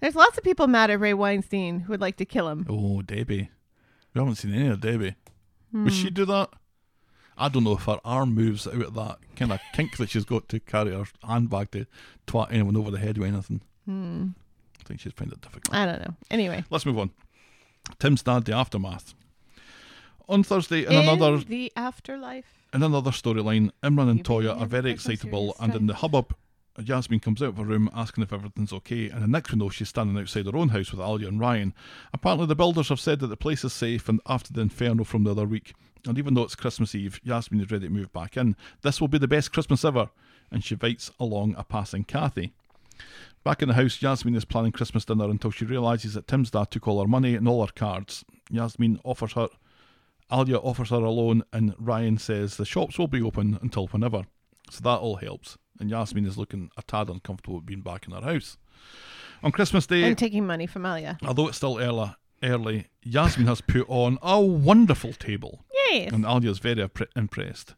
[0.00, 2.66] There's lots of people mad at Ray Weinstein who would like to kill him.
[2.68, 3.50] Oh, Debbie.
[4.14, 5.16] We haven't seen any of Debbie.
[5.72, 5.88] Would Hmm.
[5.88, 6.50] she do that?
[7.38, 10.24] I don't know if her arm moves out of that kind of kink that she's
[10.24, 11.86] got to carry her handbag to
[12.26, 13.60] twat anyone over the head with anything.
[13.86, 14.28] Hmm.
[14.80, 15.74] I think she'd find it difficult.
[15.74, 16.14] I don't know.
[16.30, 17.10] Anyway, Let's move on.
[17.98, 19.14] Tim's dad, the aftermath.
[20.28, 22.66] On Thursday, in, in another the afterlife.
[22.72, 26.34] in another storyline, Imran and Toyah are very excitable, and in the hubbub,
[26.78, 29.68] Yasmin comes out of her room asking if everything's okay, and the next we know
[29.68, 31.74] she's standing outside her own house with Alya and Ryan.
[32.14, 35.24] Apparently, the builders have said that the place is safe, and after the inferno from
[35.24, 35.74] the other week,
[36.06, 38.56] and even though it's Christmas Eve, Yasmin is ready to move back in.
[38.82, 40.10] This will be the best Christmas ever,
[40.50, 42.52] and she invites along a passing Cathy.
[43.44, 46.70] Back in the house, Yasmin is planning Christmas dinner until she realises that Tim's dad
[46.70, 48.24] took all her money and all her cards.
[48.50, 49.48] Yasmin offers her,
[50.30, 54.22] Alya offers her a loan, and Ryan says the shops will be open until whenever.
[54.70, 55.58] So that all helps.
[55.80, 58.56] And Yasmin is looking a tad uncomfortable with being back in her house.
[59.42, 61.18] On Christmas Day, And taking money from Alya.
[61.26, 62.14] although it's still early,
[62.44, 65.64] early, Yasmin has put on a wonderful table.
[65.92, 66.12] Yes.
[66.12, 67.74] And Alya's very impressed.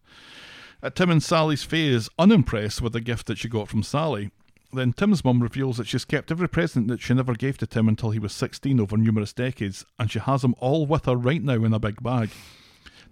[0.95, 4.31] Tim and Sally's Faye is unimpressed with the gift that she got from Sally.
[4.73, 7.89] Then Tim's mum reveals that she's kept every present that she never gave to Tim
[7.89, 11.43] until he was 16 over numerous decades, and she has them all with her right
[11.43, 12.31] now in a big bag.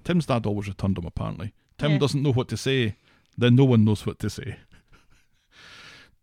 [0.04, 1.52] Tim's dad always returned them, apparently.
[1.78, 1.98] Tim Yeah.
[1.98, 2.96] doesn't know what to say,
[3.38, 4.56] then no one knows what to say.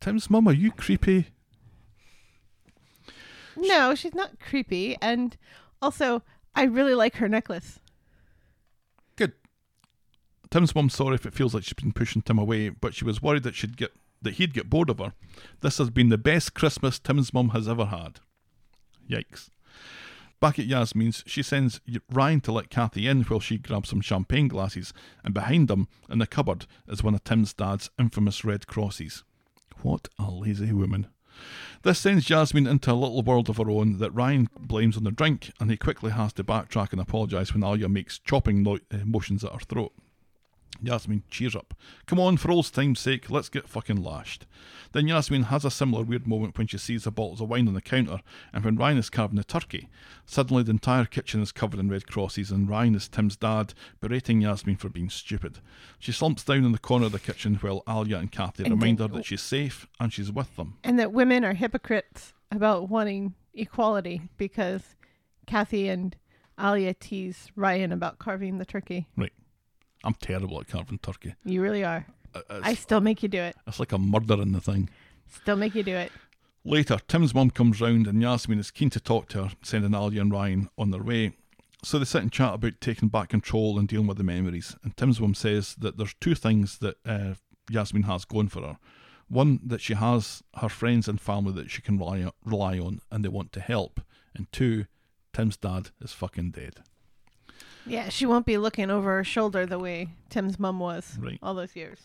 [0.01, 1.27] Tim's mum, are you creepy?
[3.55, 4.97] No, she's not creepy.
[5.01, 5.35] And
[5.81, 6.21] also,
[6.55, 7.79] I really like her necklace.
[10.51, 13.21] Tim's mum's sorry if it feels like she's been pushing Tim away, but she was
[13.21, 15.13] worried that she'd get that he'd get bored of her.
[15.61, 18.19] This has been the best Christmas Tim's mum has ever had.
[19.09, 19.49] Yikes.
[20.41, 21.81] Back at Yasmin's, she sends
[22.11, 24.93] Ryan to let Cathy in while she grabs some champagne glasses,
[25.23, 29.23] and behind them, in the cupboard, is one of Tim's dad's infamous red crosses.
[29.81, 31.07] What a lazy woman.
[31.83, 35.11] This sends Yasmin into a little world of her own that Ryan blames on the
[35.11, 39.43] drink, and he quickly has to backtrack and apologise when Alya makes chopping uh, motions
[39.43, 39.93] at her throat.
[40.81, 41.73] Yasmin cheers up.
[42.05, 44.45] Come on, for old time's sake, let's get fucking lashed.
[44.91, 47.73] Then Yasmin has a similar weird moment when she sees the bottles of wine on
[47.73, 48.19] the counter,
[48.53, 49.89] and when Ryan is carving the turkey.
[50.25, 54.41] Suddenly, the entire kitchen is covered in red crosses, and Ryan is Tim's dad, berating
[54.41, 55.59] Yasmin for being stupid.
[55.99, 58.99] She slumps down in the corner of the kitchen while Alya and Cathy And remind
[58.99, 60.77] her that she's safe and she's with them.
[60.83, 64.95] And that women are hypocrites about wanting equality because
[65.45, 66.15] Cathy and
[66.57, 69.07] Alya tease Ryan about carving the turkey.
[69.15, 69.33] Right.
[70.03, 71.35] I'm terrible at carving turkey.
[71.45, 72.05] You really are.
[72.33, 73.55] Uh, I still make you do it.
[73.67, 74.89] it's like a murder in the thing.
[75.27, 76.11] Still make you do it.
[76.63, 80.17] Later, Tim's mum comes round and Yasmin is keen to talk to her, sending Ali
[80.19, 81.33] and Ryan on their way.
[81.83, 84.75] So they sit and chat about taking back control and dealing with the memories.
[84.83, 87.35] And Tim's mum says that there's two things that uh,
[87.69, 88.77] Yasmin has going for her.
[89.29, 93.23] One, that she has her friends and family that she can rely, rely on and
[93.23, 94.01] they want to help.
[94.35, 94.85] And two,
[95.33, 96.81] Tim's dad is fucking dead.
[97.89, 101.39] Yeah, she won't be looking over her shoulder the way Tim's mum was Right.
[101.41, 101.99] all those years.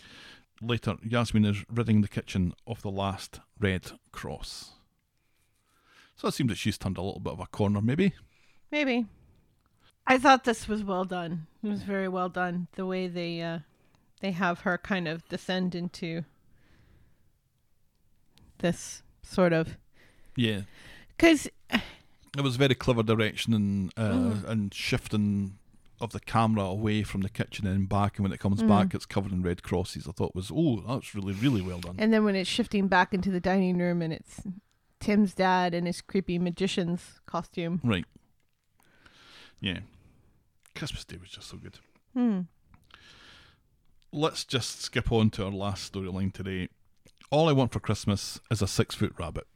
[0.60, 4.72] Later, Yasmin is ridding the kitchen of the last red cross.
[6.16, 8.12] So it seems that she's turned a little bit of a corner, maybe.
[8.70, 9.06] Maybe.
[10.06, 11.46] I thought this was well done.
[11.62, 12.68] It was very well done.
[12.74, 13.60] The way they uh,
[14.20, 16.24] they have her kind of descend into
[18.58, 19.76] this sort of
[20.36, 20.62] Yeah.
[21.16, 25.58] because It was very clever direction and uh, and shifting
[26.00, 29.06] of the camera away from the kitchen and back, and when it comes back, it's
[29.06, 30.06] covered in red crosses.
[30.08, 31.96] I thought was oh, that's really really well done.
[31.98, 34.42] and then when it's shifting back into the dining room and it's
[35.00, 37.80] Tim's dad in his creepy magician's costume.
[37.84, 38.06] right.
[39.60, 39.80] Yeah.
[40.74, 41.78] Christmas Day was just so good.
[42.14, 42.40] Hmm.
[44.12, 46.68] Let's just skip on to our last storyline today.
[47.30, 49.46] All I want for Christmas is a six foot rabbit.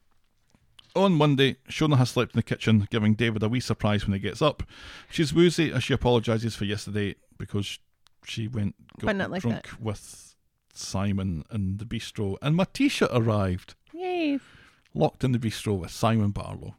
[0.97, 4.19] On Monday, Shona has slept in the kitchen, giving David a wee surprise when he
[4.19, 4.62] gets up.
[5.10, 7.78] She's woozy as she apologises for yesterday because
[8.24, 10.35] she went got not like drunk with
[10.73, 14.39] Simon in the bistro, and my T-shirt arrived, Yay.
[14.94, 16.74] locked in the bistro with Simon Barlow.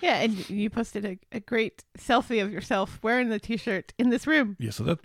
[0.00, 4.10] Yeah, and you posted a, a great selfie of yourself wearing the t shirt in
[4.10, 4.56] this room.
[4.58, 4.98] Yes, I did.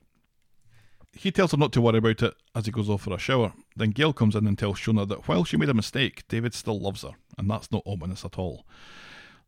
[1.14, 3.54] He tells her not to worry about it as he goes off for a shower.
[3.76, 6.80] Then Gail comes in and tells Shona that while she made a mistake, David still
[6.80, 8.66] loves her, and that's not ominous at all.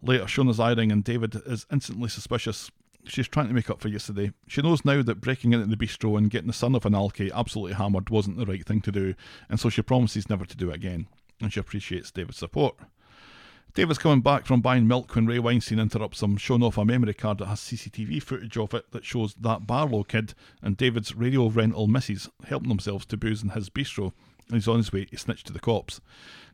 [0.02, 2.70] Later, Shona's ironing and David is instantly suspicious.
[3.06, 4.32] She's trying to make up for yesterday.
[4.48, 7.32] She knows now that breaking into the bistro and getting the son of an alky
[7.34, 9.16] absolutely hammered wasn't the right thing to do,
[9.50, 11.08] and so she promises never to do it again,
[11.42, 12.76] and she appreciates David's support.
[13.74, 17.16] David's coming back from buying milk when Ray Weinstein interrupts him, showing off a memory
[17.16, 21.48] card that has CCTV footage of it that shows that Barlow kid and David's radio
[21.50, 24.14] rental missus helping themselves to booze in his bistro,
[24.48, 26.02] and he's on his way to snitch to the cops.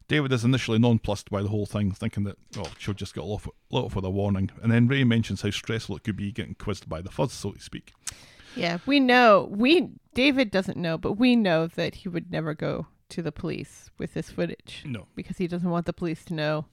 [0.10, 3.48] David is initially nonplussed by the whole thing, thinking that, oh, she'll just get off,
[3.70, 6.56] let off with a warning, and then Ray mentions how stressful it could be getting
[6.56, 7.94] quizzed by the fuzz, so to speak.
[8.56, 9.48] Yeah, we know.
[9.52, 13.92] We David doesn't know, but we know that he would never go to the police
[14.00, 15.06] with this footage No.
[15.16, 16.66] because he doesn't want the police to know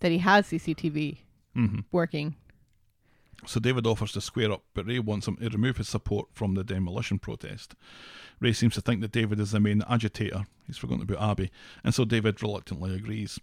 [0.00, 1.18] that he has CCTV
[1.54, 2.34] hmm working.
[3.46, 6.54] So David offers to square up, but Ray wants him to remove his support from
[6.54, 7.74] the demolition protest.
[8.40, 10.44] Ray seems to think that David is the main agitator.
[10.66, 11.50] He's forgotten about Abi,
[11.84, 13.38] and so David reluctantly agrees.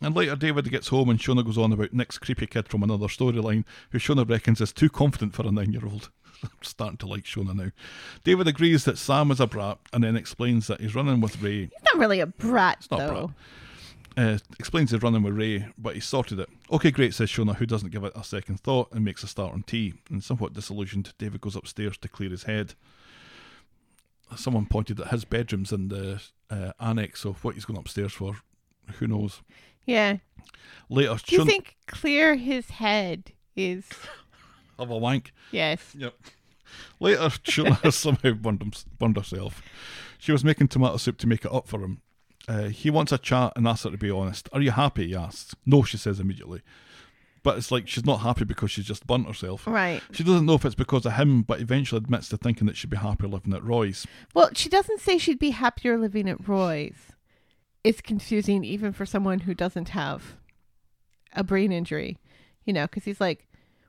[0.00, 3.06] And later, David gets home and Shona goes on about Nick's creepy kid from another
[3.06, 6.10] storyline, who Shona reckons is too confident for a nine year old.
[6.42, 7.70] I'm starting to like Shona now.
[8.22, 11.62] David agrees that Sam is a brat and then explains that he's running with Ray
[11.62, 13.32] He's not really a brat, though.
[14.16, 16.48] Uh, explains he's running with Ray, but he sorted it.
[16.72, 19.52] Okay, great, says Shona, who doesn't give it a second thought and makes a start
[19.52, 19.94] on tea.
[20.10, 22.74] And somewhat disillusioned, David goes upstairs to clear his head.
[24.36, 26.20] Someone pointed that his bedroom's in the
[26.50, 28.36] uh, annex of what he's going upstairs for.
[28.98, 29.40] Who knows?
[29.86, 30.18] Yeah.
[30.90, 33.88] Later, Do you Shona think clear his head is
[34.78, 35.32] have a wank.
[35.50, 35.94] yes?
[35.96, 36.14] Yep.
[37.00, 39.62] Later, Shona has somehow burned, him, burned herself.
[40.18, 42.02] She was making tomato soup to make it up for him.
[42.48, 44.48] Uh, he wants a chat and asks her to be honest.
[44.52, 45.08] Are you happy?
[45.08, 45.54] He asks.
[45.66, 46.62] No, she says immediately.
[47.42, 49.66] But it's like she's not happy because she's just burnt herself.
[49.66, 50.02] Right.
[50.12, 52.90] She doesn't know if it's because of him, but eventually admits to thinking that she'd
[52.90, 54.06] be happier living at Roy's.
[54.34, 57.12] Well, she doesn't say she'd be happier living at Roy's.
[57.84, 60.36] It's confusing even for someone who doesn't have
[61.34, 62.18] a brain injury,
[62.64, 63.46] you know, because he's like,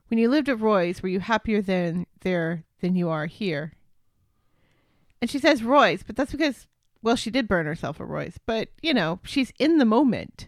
[0.10, 3.74] when you lived at Roy's, were you happier than there than you are here?
[5.22, 6.68] And she says Roy's, but that's because,
[7.02, 10.48] well, she did burn herself at Roy's, but you know, she's in the moment.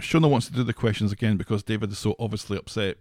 [0.00, 2.96] Shona wants to do the questions again because David is so obviously upset.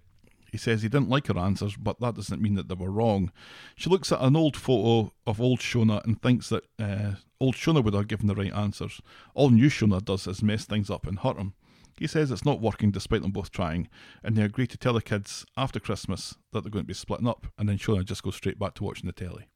[0.51, 3.31] He says he didn't like her answers, but that doesn't mean that they were wrong.
[3.75, 7.83] She looks at an old photo of old Shona and thinks that uh, old Shona
[7.83, 9.01] would have given the right answers.
[9.33, 11.55] All new Shona does is mess things up and hurt him.
[11.97, 13.89] He says it's not working despite them both trying,
[14.23, 17.27] and they agree to tell the kids after Christmas that they're going to be splitting
[17.27, 19.47] up, and then Shona just goes straight back to watching the telly.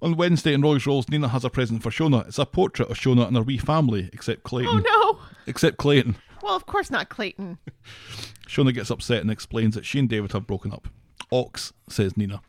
[0.00, 2.26] On Wednesday in Roy's Rolls, Nina has a present for Shona.
[2.28, 4.84] It's a portrait of Shona and her wee family, except Clayton.
[4.86, 5.26] Oh no.
[5.46, 6.16] Except Clayton.
[6.42, 7.58] Well, of course not Clayton.
[8.46, 10.88] Shona gets upset and explains that she and David have broken up.
[11.32, 12.42] Ox, says Nina.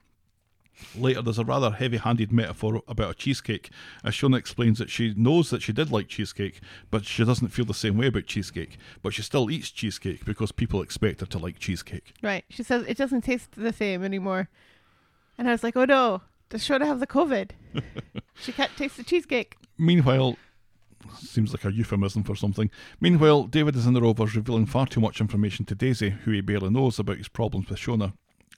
[0.96, 3.70] Later, there's a rather heavy handed metaphor about a cheesecake,
[4.04, 7.66] as Shona explains that she knows that she did like cheesecake, but she doesn't feel
[7.66, 8.78] the same way about cheesecake.
[9.02, 12.14] But she still eats cheesecake because people expect her to like cheesecake.
[12.22, 12.46] Right.
[12.50, 14.50] She says it doesn't taste the same anymore.
[15.38, 17.52] And I was like, oh no, does Shona have the COVID?
[18.36, 19.56] she can't taste the cheesecake.
[19.78, 20.38] Meanwhile,
[21.18, 22.70] seems like a euphemism for something.
[23.00, 26.42] Meanwhile, David is in the Rovers revealing far too much information to Daisy, who he
[26.42, 28.14] barely knows about his problems with Shona.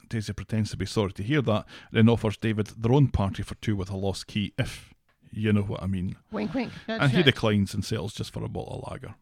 [0.09, 3.43] Daisy pretends to be sorry to hear that, and then offers David their own party
[3.43, 4.93] for two with a lost key, if
[5.31, 6.15] you know what I mean.
[6.31, 6.71] Wink, wink.
[6.87, 9.15] nudge, and he declines and settles just for a bottle of lager.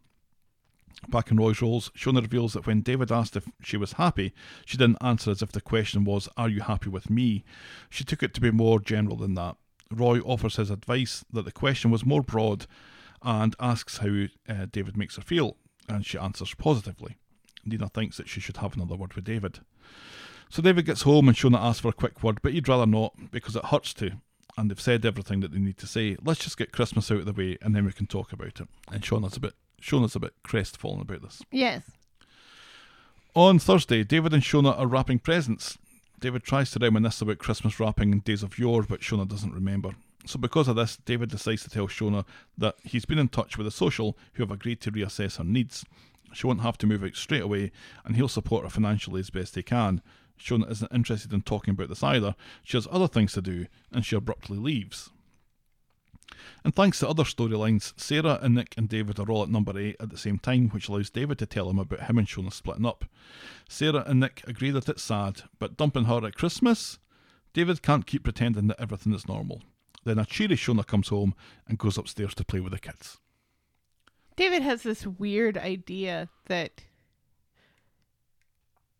[1.07, 4.33] Back in Roy's Rolls, Shona reveals that when David asked if she was happy,
[4.65, 7.43] she didn't answer as if the question was, Are you happy with me?
[7.89, 9.55] She took it to be more general than that.
[9.91, 12.67] Roy offers his advice that the question was more broad
[13.23, 15.57] and asks how uh, David makes her feel,
[15.87, 17.17] and she answers positively.
[17.65, 19.59] Nina thinks that she should have another word with David.
[20.49, 23.13] So David gets home and Shona asks for a quick word, but he'd rather not
[23.31, 24.13] because it hurts to.
[24.57, 26.17] And they've said everything that they need to say.
[26.23, 28.67] Let's just get Christmas out of the way and then we can talk about it.
[28.91, 31.41] And Shona's a bit Shona's a bit crestfallen about this.
[31.51, 31.83] Yes.
[33.35, 35.77] On Thursday, David and Shona are wrapping presents.
[36.19, 39.91] David tries to reminisce about Christmas wrapping in days of yore, but Shona doesn't remember.
[40.25, 42.25] So, because of this, David decides to tell Shona
[42.57, 45.85] that he's been in touch with the social who have agreed to reassess her needs.
[46.33, 47.71] She won't have to move out straight away,
[48.03, 50.01] and he'll support her financially as best he can.
[50.39, 52.35] Shona isn't interested in talking about this either.
[52.63, 55.09] She has other things to do, and she abruptly leaves.
[56.63, 59.95] And thanks to other storylines, Sarah and Nick and David are all at number 8
[59.99, 62.85] at the same time, which allows David to tell him about him and Shona splitting
[62.85, 63.05] up.
[63.67, 66.99] Sarah and Nick agree that it's sad, but dumping her at Christmas?
[67.53, 69.61] David can't keep pretending that everything is normal.
[70.03, 71.33] Then a cheery Shona comes home
[71.67, 73.19] and goes upstairs to play with the kids.
[74.35, 76.83] David has this weird idea that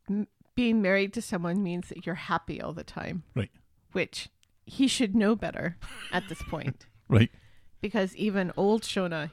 [0.10, 3.51] m- being married to someone means that you're happy all the time, Right,
[3.93, 4.30] which
[4.65, 5.77] he should know better
[6.11, 7.30] at this point right.
[7.81, 9.30] because even old Shona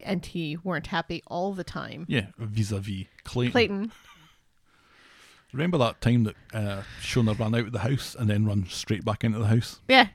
[0.00, 2.04] and he weren't happy all the time.
[2.08, 3.52] Yeah, vis a vis Clayton.
[3.52, 3.92] Clayton,
[5.52, 9.04] Remember that time that uh, Shona ran out of the house and then run straight
[9.04, 9.80] back into the house?
[9.88, 10.08] yeah,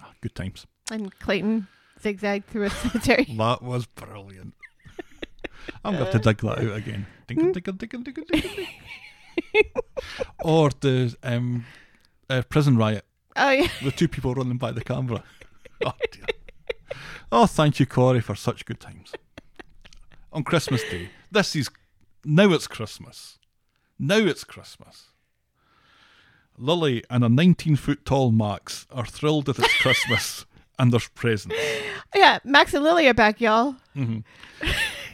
[0.00, 0.66] Ah, good times.
[0.90, 1.66] and Clayton
[2.00, 3.24] zigzagged through a cemetery.
[3.36, 4.54] That was brilliant.
[5.84, 7.06] I'm going to have to dig that out again.
[10.44, 11.64] Or the um,
[12.28, 13.04] uh, prison riot,
[13.36, 15.22] oh yeah, the two people running by the camera.
[15.84, 16.24] Oh, dear.
[17.30, 19.12] oh, thank you, Corrie, for such good times.
[20.32, 21.10] On Christmas Day.
[21.30, 21.68] This is.
[22.24, 23.38] Now it's Christmas.
[23.98, 25.10] Now it's Christmas.
[26.56, 30.46] Lily and a 19 foot tall Max are thrilled that it's Christmas
[30.78, 31.56] and there's presents.
[32.14, 32.38] yeah.
[32.44, 33.76] Max and Lily are back, y'all.
[33.96, 34.20] Mm-hmm.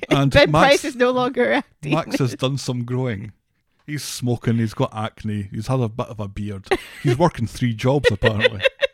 [0.08, 1.92] And Ben Max, Price is no longer acting.
[1.92, 3.32] Max has done some growing.
[3.86, 6.66] He's smoking, he's got acne, he's had a bit of a beard.
[7.02, 8.62] He's working three jobs apparently.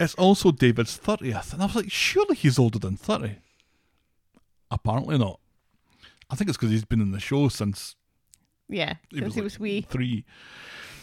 [0.00, 3.36] it's also David's 30th, and I was like, surely he's older than 30.
[4.70, 5.40] Apparently not.
[6.30, 7.96] I think it's because he's been in the show since
[8.68, 9.86] yeah, he since was, he like was wee.
[9.88, 10.24] three.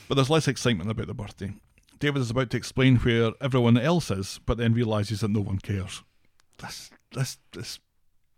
[0.08, 1.54] But there's less excitement about the birthday.
[2.00, 5.60] David is about to explain where everyone else is, but then realizes that no one
[5.60, 6.04] cares.
[6.58, 7.80] This, this, this,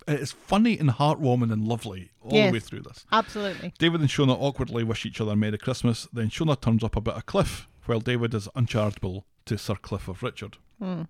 [0.07, 2.49] it's funny and heartwarming and lovely all Yes.
[2.49, 3.05] the way through this.
[3.11, 3.73] Absolutely.
[3.79, 6.07] David and Shona awkwardly wish each other Merry Christmas.
[6.11, 10.07] Then Shona turns up a bit of Cliff, while David is uncharitable to Sir Cliff
[10.07, 10.57] of Richard.
[10.79, 11.03] Hmm.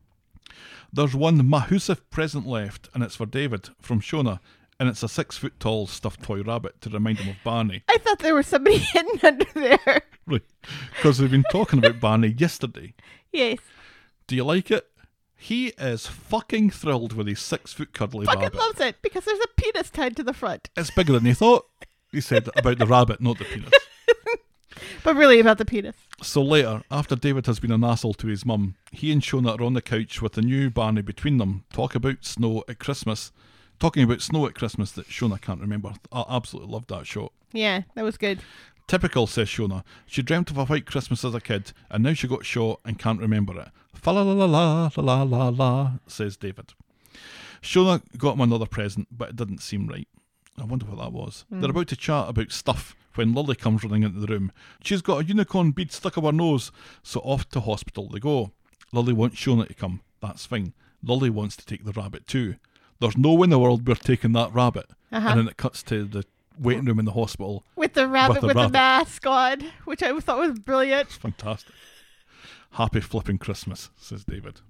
[0.92, 4.40] There's one Mahusive present left, and it's for David from Shona,
[4.80, 7.84] and it's a six foot tall stuffed toy rabbit to remind him of Barney.
[7.90, 10.02] I thought there was somebody hidden under there.
[10.28, 10.42] Right.
[10.96, 12.94] Because we've been talking about Barney yesterday.
[13.32, 13.60] Yes.
[14.28, 14.88] Do you like it?
[15.36, 18.58] He is fucking thrilled with his six foot cuddly Fucking rabbit.
[18.58, 20.70] loves it because there's a penis tied to the front.
[20.78, 21.66] It's bigger than he thought.
[22.12, 23.72] He said about the rabbit, not the penis.
[25.04, 25.96] But really about the penis.
[26.22, 29.64] So later, after David has been an asshole to his mum, he and Shona are
[29.64, 33.32] on the couch with a new Barney between them, talk about snow at Christmas,
[33.80, 35.94] talking about snow at Christmas that Shona can't remember.
[36.12, 37.34] I absolutely loved that shot.
[37.52, 38.40] Yeah, that was good.
[38.88, 39.84] Typical, says Shona.
[40.06, 43.00] She dreamt of a white Christmas as a kid, and now she got shot and
[43.00, 43.70] can't remember it.
[43.94, 46.74] Fa la la la la la la la, says David.
[47.62, 50.08] Shona got him another present, but it didn't seem right.
[50.58, 51.46] I wonder what that was.
[51.52, 51.62] Mm.
[51.62, 51.78] They're hmm.
[51.78, 54.52] about to chat about stuff when Lily comes running into the room.
[54.84, 56.72] She's got a unicorn bead stuck up her nose,
[57.02, 58.52] so off to hospital they go.
[58.92, 60.02] Lily wants Shona to come.
[60.22, 60.74] That's fine.
[61.02, 62.56] Lily wants to take the rabbit too.
[63.00, 64.86] There's no way in the world we're taking that rabbit.
[65.12, 65.28] Uh-huh.
[65.28, 66.24] And then it cuts to the
[66.58, 67.66] waiting room in the hospital.
[67.76, 68.70] With the rabbit the with, rabbit.
[68.70, 71.10] the mask on, which I thought was brilliant.
[71.10, 71.74] Fantastic.
[72.72, 74.62] Happy flipping Christmas, says David.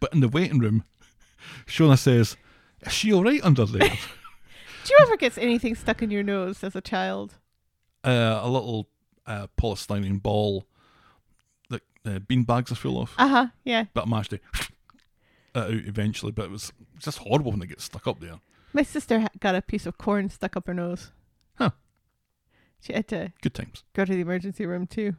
[0.00, 0.84] But in the waiting room,
[1.66, 2.36] Shona says,
[2.82, 3.92] Is she alright under there?
[4.84, 7.34] Do you ever get anything stuck in your nose as a child?
[8.04, 8.88] uh, a little
[9.26, 10.66] uh, polystyrene ball
[11.70, 13.12] that uh, bean bags are full of.
[13.16, 13.46] Uh huh.
[13.64, 13.84] Yeah.
[13.94, 14.36] But I managed to
[15.54, 18.40] it out eventually, but it was just horrible when it gets stuck up there.
[18.72, 21.12] My sister got a piece of corn stuck up her nose.
[21.54, 21.70] Huh.
[22.80, 23.84] She had to Good times.
[23.92, 25.14] go to the emergency room too.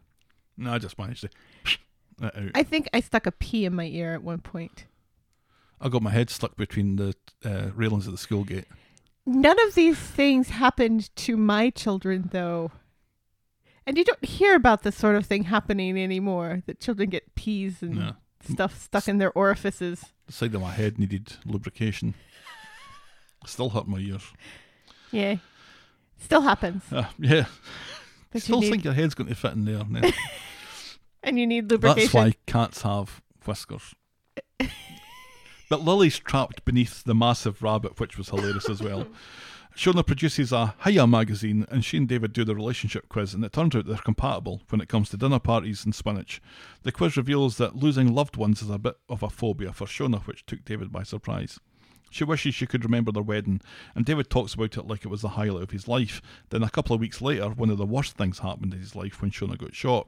[0.57, 1.29] No, I just managed to
[2.25, 2.33] out.
[2.53, 4.87] I think I stuck a pea in my ear at one point.
[5.79, 7.15] I got my head stuck between the
[7.45, 8.65] uh, railings of the school gate.
[9.25, 12.71] None of these things happened to my children, though.
[13.85, 16.61] And you don't hear about this sort of thing happening anymore.
[16.65, 18.13] That children get peas and No.
[18.43, 20.05] stuff stuck in their orifices.
[20.27, 22.13] The side of my head needed lubrication.
[23.45, 24.23] Still hurt my ears.
[25.11, 25.35] Yeah.
[26.17, 26.83] Still happens.
[26.91, 27.45] Uh, yeah.
[28.31, 29.83] But you Still need- think your head's going to fit in there.
[29.85, 30.13] Ned.
[31.25, 32.01] And you need lubrication.
[32.01, 33.95] That's why cats have whiskers.
[35.69, 39.07] but Lily's trapped beneath the massive rabbit, which was hilarious as well.
[39.75, 43.53] Shona produces a Hiya magazine, and she and David do the relationship quiz, and it
[43.53, 46.39] turns out they're compatible when it comes to dinner parties and spinach.
[46.83, 50.21] The quiz reveals that losing loved ones is a bit of a phobia for Shona,
[50.27, 51.59] which took David by surprise.
[52.11, 53.61] She wishes she could remember their wedding,
[53.95, 56.21] and David talks about it like it was the highlight of his life.
[56.49, 59.19] Then, a couple of weeks later, one of the worst things happened in his life
[59.21, 60.07] when Shona got shot.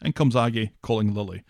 [0.00, 1.44] In comes Aggie, calling Lily.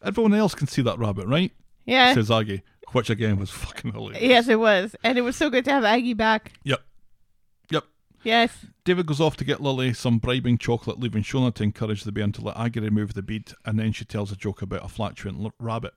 [0.00, 1.50] Everyone else can see that rabbit, right?
[1.84, 2.14] Yeah.
[2.14, 2.62] Says Aggie,
[2.92, 4.22] which again was fucking hilarious.
[4.22, 4.94] Yes, it was.
[5.04, 6.52] And it was so good to have Aggie back.
[6.64, 6.80] Yep.
[7.70, 7.84] Yep.
[8.22, 8.66] Yes.
[8.84, 12.32] David goes off to get Lily some bribing chocolate, leaving Shona to encourage the bairn
[12.32, 15.40] to let Aggie remove the bead, and then she tells a joke about a flatulent
[15.44, 15.94] l- rabbit.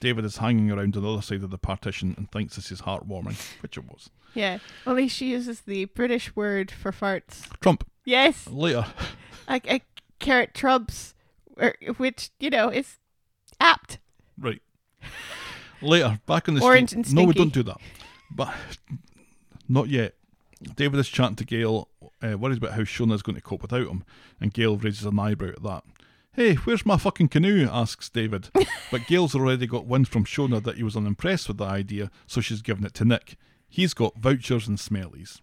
[0.00, 2.82] David is hanging around on the other side of the partition and thinks this is
[2.82, 4.10] heartwarming, which it was.
[4.34, 4.58] Yeah.
[4.86, 7.48] at least she uses the British word for farts.
[7.60, 8.46] Trump, Yes.
[8.46, 8.86] later.
[9.48, 9.80] Like a
[10.18, 11.14] carrot trumps,
[11.60, 12.98] er, which, you know, is
[13.58, 13.98] apt.
[14.38, 14.60] Right.
[15.80, 17.12] Later, back in the Orange street.
[17.12, 17.78] no, we don't do that.
[18.30, 18.54] But
[19.68, 20.14] not yet.
[20.74, 21.88] David is chatting to Gail,
[22.22, 24.04] uh, worried about how Shona's going to cope without him,
[24.40, 25.84] and Gail raises an eyebrow at that.
[26.32, 27.68] Hey, where's my fucking canoe?
[27.70, 28.50] asks David.
[28.90, 32.40] but Gail's already got wind from Shona that he was unimpressed with the idea, so
[32.40, 33.36] she's given it to Nick.
[33.68, 35.40] He's got vouchers and smellies.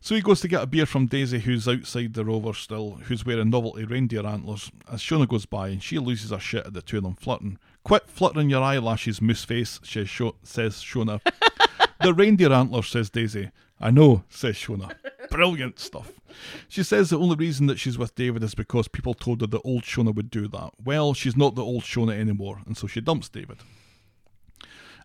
[0.00, 3.24] So he goes to get a beer from Daisy, who's outside the rover still, who's
[3.24, 6.82] wearing novelty reindeer antlers, as Shona goes by and she loses her shit at the
[6.82, 7.58] two of them flirting.
[7.84, 10.10] Quit fluttering your eyelashes, moose face, says,
[10.42, 11.20] says Shona.
[12.00, 13.50] the reindeer antlers, says Daisy.
[13.80, 14.94] I know, says Shona.
[15.30, 16.12] Brilliant stuff.
[16.68, 19.62] She says the only reason that she's with David is because people told her that
[19.64, 20.70] old Shona would do that.
[20.82, 23.58] Well, she's not the old Shona anymore, and so she dumps David.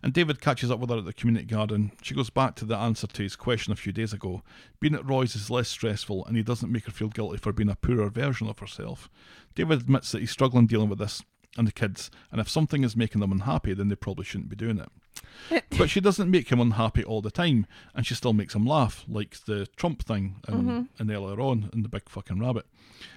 [0.02, 1.90] And David catches up with her at the community garden.
[2.02, 4.42] She goes back to the answer to his question a few days ago.
[4.78, 7.68] Being at Roy's is less stressful, and he doesn't make her feel guilty for being
[7.68, 9.10] a poorer version of herself.
[9.56, 11.22] David admits that he's struggling dealing with this
[11.56, 14.56] and the kids, and if something is making them unhappy, then they probably shouldn't be
[14.56, 15.64] doing it.
[15.78, 19.04] but she doesn't make him unhappy all the time, and she still makes him laugh,
[19.08, 21.10] like the Trump thing and, and mm-hmm.
[21.10, 22.66] earlier on in the big fucking rabbit.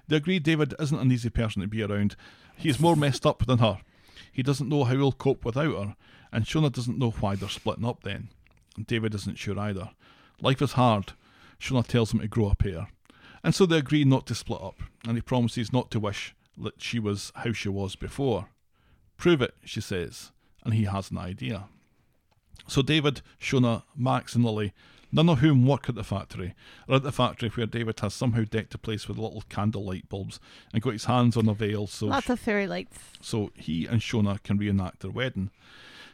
[0.07, 2.15] They agree David isn't an easy person to be around.
[2.55, 3.79] He's more messed up than her.
[4.31, 5.95] He doesn't know how he'll cope without her,
[6.31, 8.29] and Shona doesn't know why they're splitting up then.
[8.85, 9.91] David isn't sure either.
[10.41, 11.13] Life is hard.
[11.59, 12.87] Shona tells him to grow a pair.
[13.43, 16.81] And so they agree not to split up, and he promises not to wish that
[16.81, 18.47] she was how she was before.
[19.17, 20.31] Prove it, she says,
[20.63, 21.65] and he has an idea.
[22.67, 24.73] So David, Shona, Max, and Lily,
[25.11, 26.55] none of whom work at the factory,
[26.87, 30.07] are at the factory where David has somehow decked the place with little candle light
[30.09, 30.39] bulbs
[30.73, 32.97] and got his hands on a veil so Lots of fairy lights.
[33.21, 35.51] so he and Shona can reenact their wedding.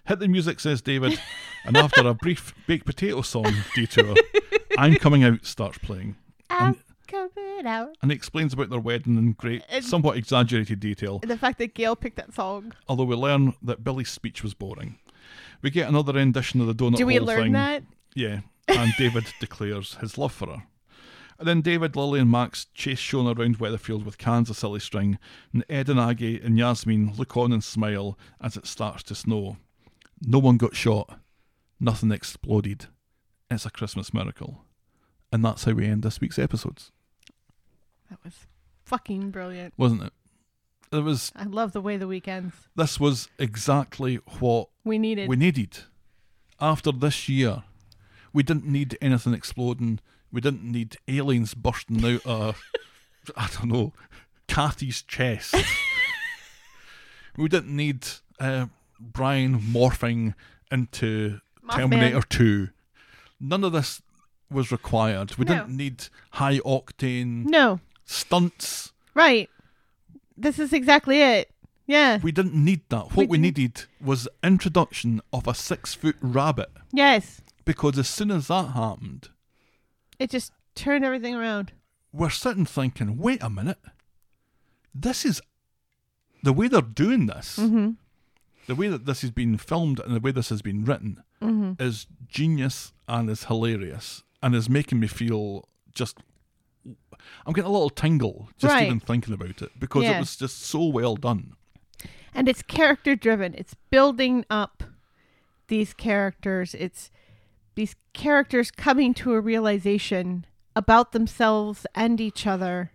[0.06, 1.20] Hit the music, says David,
[1.66, 4.16] and after a brief baked potato song detour,
[4.78, 6.16] I'm Coming Out starts playing.
[6.50, 6.87] I'm ah.
[7.08, 7.96] Coming out.
[8.02, 11.74] And he explains about their wedding in great, And- somewhat exaggerated detail, The fact that
[11.74, 12.74] Gail picked that song.
[12.88, 15.00] although we learn that Billy's speech was boring.
[15.62, 17.52] We get another rendition of the donut Do we learn thing.
[17.54, 17.84] that?
[18.14, 20.64] Yeah, and David declares his love for her.
[21.40, 25.20] And then David, Lily, and Max chase Shona around Weatherfield with cans of silly string,
[25.54, 29.58] and Ed and Aggie and Yasmin look on and smile as it starts to snow.
[30.22, 31.20] No one got shot.
[31.80, 32.88] Nothing exploded.
[33.52, 34.64] It's a Christmas miracle.
[35.32, 36.92] And that's how we end this week's episodes,
[38.10, 38.34] That was
[38.86, 39.74] fucking brilliant.
[39.78, 40.14] wasn't it?
[40.92, 45.28] it was I love the way the weekends this was exactly what we needed.
[45.28, 45.80] we needed.
[46.62, 47.64] After this year,
[48.34, 50.00] we didn't need anything exploding.
[50.32, 52.62] We didn't need aliens bursting out of,
[53.38, 53.94] I don't know,
[54.48, 55.56] Cathy's chest.
[57.38, 58.08] we didn't need
[58.40, 58.68] uh,
[59.00, 60.34] Brian morphing
[60.72, 61.76] into Mothman.
[61.76, 62.70] Terminator 2.
[63.40, 64.02] None of this
[64.50, 65.36] was required.
[65.38, 65.54] We No.
[65.60, 68.92] didn't need high octane no, stunts.
[69.14, 69.50] right.
[70.40, 71.50] This is exactly it.
[71.88, 72.20] Yeah.
[72.22, 73.06] We didn't need that.
[73.16, 76.70] What We we, needed was introduction of a six foot rabbit.
[76.92, 77.42] Yes.
[77.66, 79.30] Because as soon as that happened,
[80.20, 81.72] It just turned everything around.
[82.14, 83.80] we're sitting thinking, wait a minute.
[84.94, 85.42] This is
[86.44, 87.92] the way they're doing this, Mm-hmm.
[88.68, 91.82] the way that this has been filmed and the way this has been written Mm-hmm.
[91.82, 96.18] is genius and is hilarious and is making me feel just.
[97.46, 98.86] I'm getting a little tingle just Right.
[98.86, 100.18] even thinking about it because Yeah.
[100.18, 101.54] it was just so well done.
[102.34, 103.56] and it's character driven.
[103.56, 104.84] It's building up
[105.70, 106.76] these characters.
[106.76, 107.10] It's
[107.76, 110.46] these characters coming to a realization
[110.76, 112.92] about themselves and each other.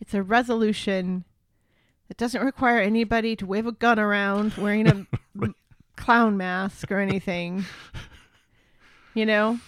[0.00, 1.24] It's a resolution
[2.08, 5.06] that doesn't require anybody to wave a gun around wearing a
[5.40, 5.54] m-
[5.96, 7.64] clown mask or anything.
[9.14, 9.60] You know,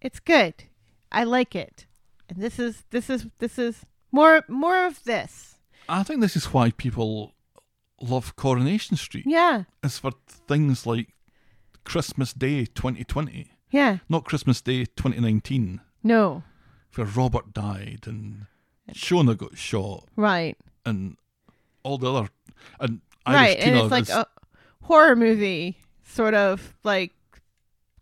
[0.00, 0.54] it's good.
[1.12, 1.84] I like it.
[2.28, 5.56] And this is this is this is more more of this.
[5.88, 7.32] I think this is why people
[8.00, 9.24] love Coronation Street.
[9.26, 9.64] Yeah.
[9.82, 10.12] It's for
[10.46, 11.14] things like
[11.84, 13.98] Christmas Day 2020, Yeah.
[14.08, 16.42] not Christmas Day 2019, No.
[16.94, 18.46] where Robert died and
[18.92, 20.56] Shona got shot Right.
[20.84, 21.16] and
[21.82, 22.28] all the other
[22.80, 23.36] and right.
[23.36, 24.26] Irish And Tina it's like is a
[24.82, 27.12] horror movie, sort of like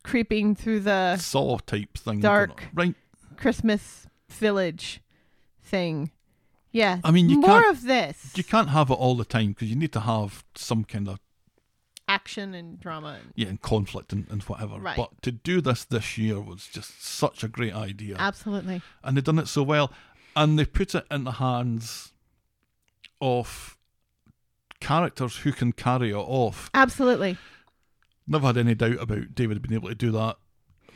[0.03, 2.21] creeping through the Saw type thing.
[2.21, 2.65] dark.
[2.75, 2.95] right?
[3.37, 5.01] Christmas village
[5.63, 6.11] thing.
[6.73, 7.01] Yeah.
[7.05, 9.69] I mean, you more can't- of this You can't have it all the time because
[9.71, 11.19] you need to have some kind of
[12.09, 13.19] action and drama.
[13.23, 14.79] And yeah and conflict and, and whatever.
[14.79, 14.97] Right.
[14.97, 18.17] But to do this this year was just such a great idea.
[18.19, 18.83] Absolutely.
[19.03, 19.91] and they've done it so well,
[20.37, 22.13] and they put it in the hands
[23.21, 23.77] of
[24.81, 26.71] characters who can carry it off.
[26.75, 27.39] Absolutely.
[28.27, 30.37] Never had any doubt about David being able to do that.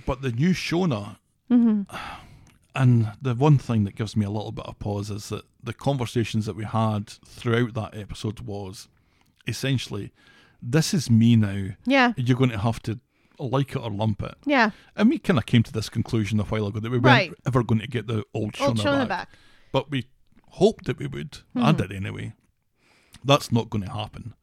[0.04, 1.16] But the new Shona,
[1.48, 1.82] hmm
[2.74, 5.72] and the one thing that gives me a little bit of pause is that the
[5.74, 8.88] conversations that we had throughout that episode was
[9.46, 10.12] essentially,
[10.62, 11.68] this is me now.
[11.86, 12.12] Yeah.
[12.16, 13.00] You're going to have to
[13.38, 14.34] like it or lump it.
[14.44, 14.70] Yeah.
[14.96, 17.30] And we kind of came to this conclusion a while ago that we Right.
[17.30, 19.08] weren't ever going to get the old Shona, Old Shona back.
[19.08, 19.28] back.
[19.72, 20.06] but we
[20.50, 21.38] hoped that we would.
[21.56, 21.76] I Mhm.
[21.78, 22.34] did anyway.
[23.24, 24.34] That's not going to happen,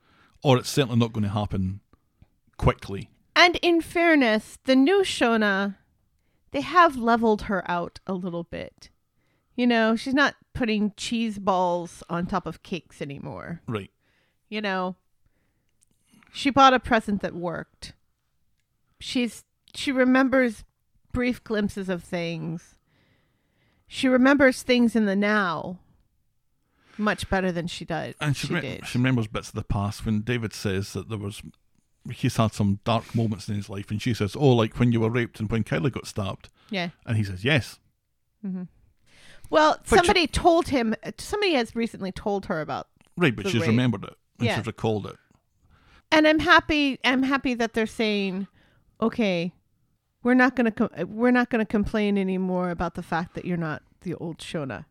[0.44, 1.82] or it's certainly not going to happen
[2.58, 3.10] quickly.
[3.36, 5.76] And in fairness, the new Shona,
[6.52, 8.90] they have leveled her out a little bit.
[9.56, 13.62] You know, she's not putting cheese balls on top of cakes anymore.
[13.68, 13.92] Right.
[14.50, 14.96] You know,
[16.32, 17.94] she bought a present that worked.
[19.00, 19.44] She's
[19.74, 20.64] she remembers
[21.12, 22.76] brief glimpses of things.
[23.88, 25.80] She remembers things in the now
[26.98, 28.16] much better than she did.
[28.20, 28.88] And she, she re- did.
[28.88, 31.42] she remembers bits of the past when David says that there was
[32.12, 35.00] he's had some dark moments in his life, and she says, "Oh, like when you
[35.02, 36.90] were raped and when Kylie got stabbed," yeah.
[37.06, 37.80] and he says, "Yes."
[38.46, 38.64] Mm-hmm.
[39.50, 40.94] Well, But somebody told him.
[41.18, 43.70] Somebody has recently told her about Right, but she's rape.
[43.70, 44.58] remembered it and Yeah.
[44.58, 45.16] she's recalled it.
[46.12, 47.00] and I'm happy.
[47.04, 48.48] I'm happy that they're saying,
[49.02, 49.54] okay,
[50.24, 53.82] we're not gonna com- we're not gonna complain anymore about the fact that you're not
[54.02, 54.86] the old Shona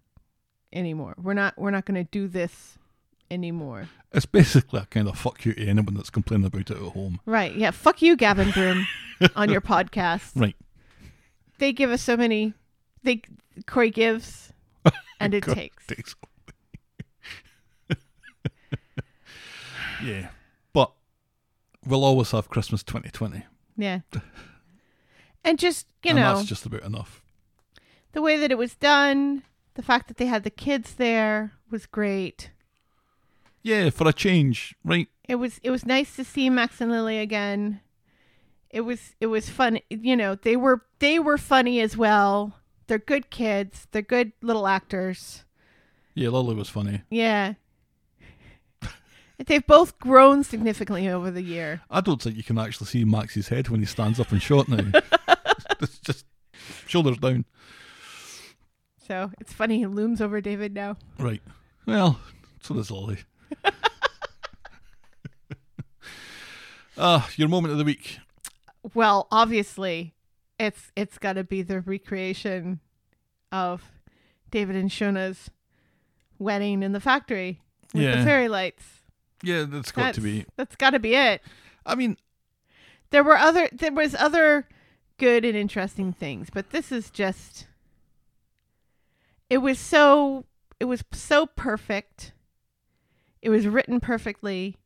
[0.72, 1.14] anymore.
[1.22, 2.78] We're not we're not gonna do this
[3.30, 3.88] anymore.
[4.12, 7.20] It's basically a kind of fuck you to anyone that's complaining about it at home.
[7.26, 7.54] Right?
[7.54, 7.70] Yeah.
[7.70, 8.86] Fuck you, Gavin Broom,
[9.36, 10.30] on your podcast.
[10.34, 10.56] Right.
[11.58, 12.54] They give us so many.
[13.02, 13.22] They
[13.66, 14.52] Corrie gives,
[15.20, 15.86] and it God, takes.
[15.86, 16.14] takes.
[20.04, 20.28] yeah,
[20.72, 20.92] but
[21.86, 23.44] we'll always have Christmas 2020.
[23.76, 24.00] Yeah.
[25.44, 27.22] And just you and know, that's just about enough.
[28.12, 29.42] the way that it was done,
[29.74, 32.50] the fact that they had the kids there was great.
[33.66, 35.08] Yeah, for a change, right?
[35.28, 37.80] It was it was nice to see Max and Lily again.
[38.70, 39.80] It was it was fun.
[39.90, 42.60] You know, they were they were funny as well.
[42.86, 43.88] They're good kids.
[43.90, 45.42] They're good little actors.
[46.14, 47.02] Yeah, Lily was funny.
[47.10, 47.54] Yeah.
[49.44, 51.80] They've both grown significantly over the year.
[51.90, 54.68] I don't think you can actually see Max's head when he stands up and shot
[54.68, 54.92] now.
[55.80, 56.24] it's just
[56.86, 57.46] shoulders down.
[59.08, 60.98] So it's funny he looms over David now.
[61.18, 61.42] Right.
[61.84, 62.20] Well,
[62.60, 63.18] so does Lily.
[66.98, 68.18] Ah, your moment of the week.
[68.94, 70.14] Well, obviously,
[70.58, 72.80] it's it's got to be the recreation
[73.52, 73.82] of
[74.50, 75.50] David and Shona's
[76.38, 77.60] wedding in the factory.
[77.92, 78.16] with Yeah.
[78.20, 78.84] the fairy lights.
[79.42, 80.46] Yeah, that's got That's, to be.
[80.56, 81.42] That's got to be it.
[81.84, 82.16] I mean,
[83.10, 83.68] There were other.
[83.72, 84.66] There was other
[85.18, 87.66] good and interesting things, but this is just.
[89.50, 90.46] It was so.
[90.80, 92.32] It was so perfect.
[93.46, 94.76] It was written perfectly.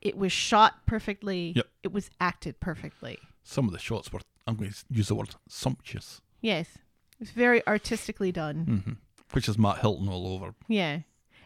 [0.00, 1.52] It was shot perfectly.
[1.56, 1.66] Yep.
[1.84, 3.18] It was acted perfectly.
[3.44, 4.20] some of the shots were.
[4.46, 6.66] I'm going to use the word sumptuous, Yes.
[7.12, 8.82] It was very artistically done.
[8.84, 8.92] hmm
[9.32, 10.54] which is Matt Hilton all over.
[10.68, 11.00] Yeah.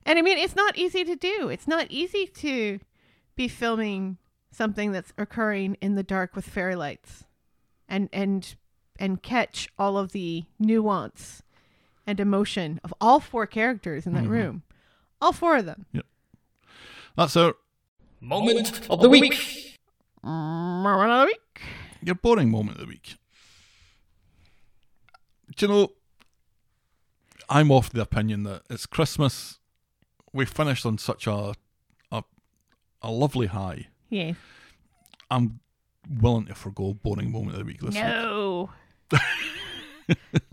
[0.07, 1.49] And I mean, it's not easy to do.
[1.49, 2.79] It's not easy to
[3.37, 4.19] be filming
[4.53, 7.25] something that's occurring in the dark with fairy lights
[7.89, 8.55] and and
[8.99, 11.43] and catch all of the nuance
[12.07, 14.29] and emotion of all four characters in that Mhm.
[14.39, 14.63] room.
[15.21, 15.87] All four of them.
[17.17, 17.55] That's our
[18.21, 19.79] Moment of the week.
[20.23, 21.63] Moment of the week.
[22.03, 23.17] your boring moment of the week.
[25.57, 25.93] Do you know?
[27.49, 29.59] I'm of the opinion that it's Christmas.
[30.33, 31.55] We finished on such a
[32.13, 32.23] a,
[33.03, 33.89] a lovely high.
[34.09, 34.35] Yeah.
[35.31, 35.59] I'm
[36.09, 38.05] willing to forego boring moment of the week this week.
[38.05, 38.71] No.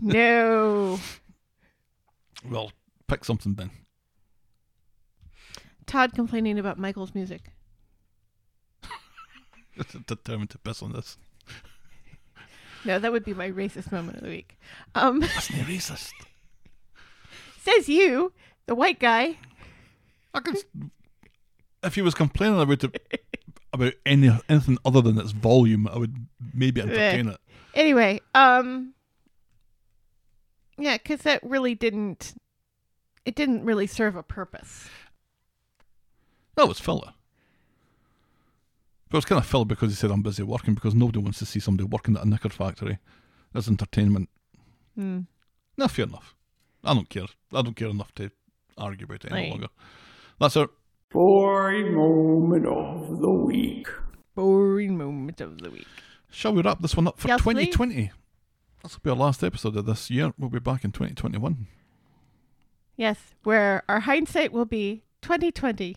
[0.00, 0.98] no.
[2.48, 2.72] Well,
[3.06, 3.70] pick something then.
[5.90, 7.50] Todd complaining about Michael's music.
[10.06, 11.18] Determined to piss on this.
[12.84, 14.56] No, that would be my racist moment of the week.
[14.94, 16.12] Um, That's not racist.
[17.62, 18.32] says you,
[18.66, 19.38] the white guy.
[20.32, 20.58] I could,
[21.82, 23.24] if he was complaining about it,
[23.72, 26.14] about any anything other than its volume, I would
[26.54, 27.40] maybe entertain it.
[27.74, 28.94] Anyway, um,
[30.78, 32.34] yeah, because that really didn't,
[33.24, 34.88] it didn't really serve a purpose.
[36.60, 37.14] That was filler.
[39.08, 41.38] But it was kind of filler because he said I'm busy working because nobody wants
[41.38, 42.98] to see somebody working at a knicker factory
[43.54, 44.28] as entertainment.
[44.94, 45.20] Hmm.
[45.78, 46.34] No, fair enough.
[46.84, 47.24] I don't care.
[47.54, 48.30] I don't care enough to
[48.76, 49.50] argue about it any Right.
[49.52, 49.68] longer.
[50.38, 50.68] That's our
[51.10, 53.88] Boring moment of the week.
[54.34, 55.86] Boring moment of the week.
[56.30, 57.74] Shall we wrap this one up for Yes, please.
[57.74, 58.12] 2020?
[58.82, 60.34] This will be our last episode of this year.
[60.38, 61.68] We'll be back in 2021.
[62.96, 65.96] Yes, where our hindsight will be 2020.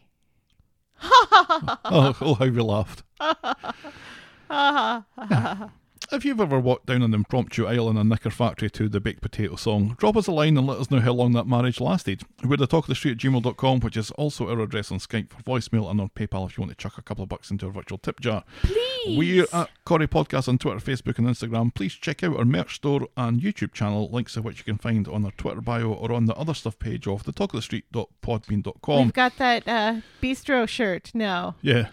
[1.86, 3.04] oh, oh, how we laughed.
[6.14, 9.24] If you've ever walked down an impromptu aisle in a knicker factory to the baked
[9.24, 12.22] potato song, drop us a line and let us know how long that marriage lasted.
[12.44, 15.32] We're the talk of the street at gmail.com, which is also our address on Skype
[15.32, 17.66] for voicemail and on PayPal if you want to chuck a couple of bucks into
[17.66, 18.44] our virtual tip jar.
[18.62, 19.18] Please.
[19.18, 21.74] We're at Corrie Podcast on Twitter, Facebook, and Instagram.
[21.74, 25.08] Please check out our merch store and YouTube channel, links of which you can find
[25.08, 29.04] on our Twitter bio or on the other stuff page of the talkofthestreet.podbean.com.
[29.04, 31.56] We've got that uh, bistro shirt now.
[31.64, 31.88] Yeah,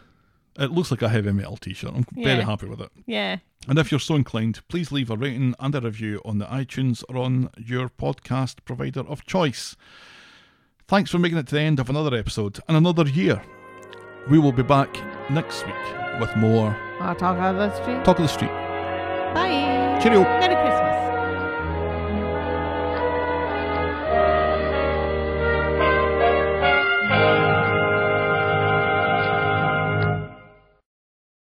[0.60, 1.92] it looks like a heavy metal t shirt.
[1.94, 2.90] I'm very happy with it.
[3.06, 3.38] Yeah.
[3.66, 7.02] And if you're so inclined, please leave a rating and a review on the iTunes
[7.08, 9.76] or on your podcast provider of choice.
[10.86, 13.42] Thanks for making it to the end of another episode and another year.
[14.28, 14.94] We will be back
[15.30, 18.04] next week with more I'll talk of the street.
[18.04, 18.50] Talk of the Street.
[19.34, 19.98] Bye.
[20.02, 20.22] Cheerio.
[20.22, 20.79] Merry Christmas.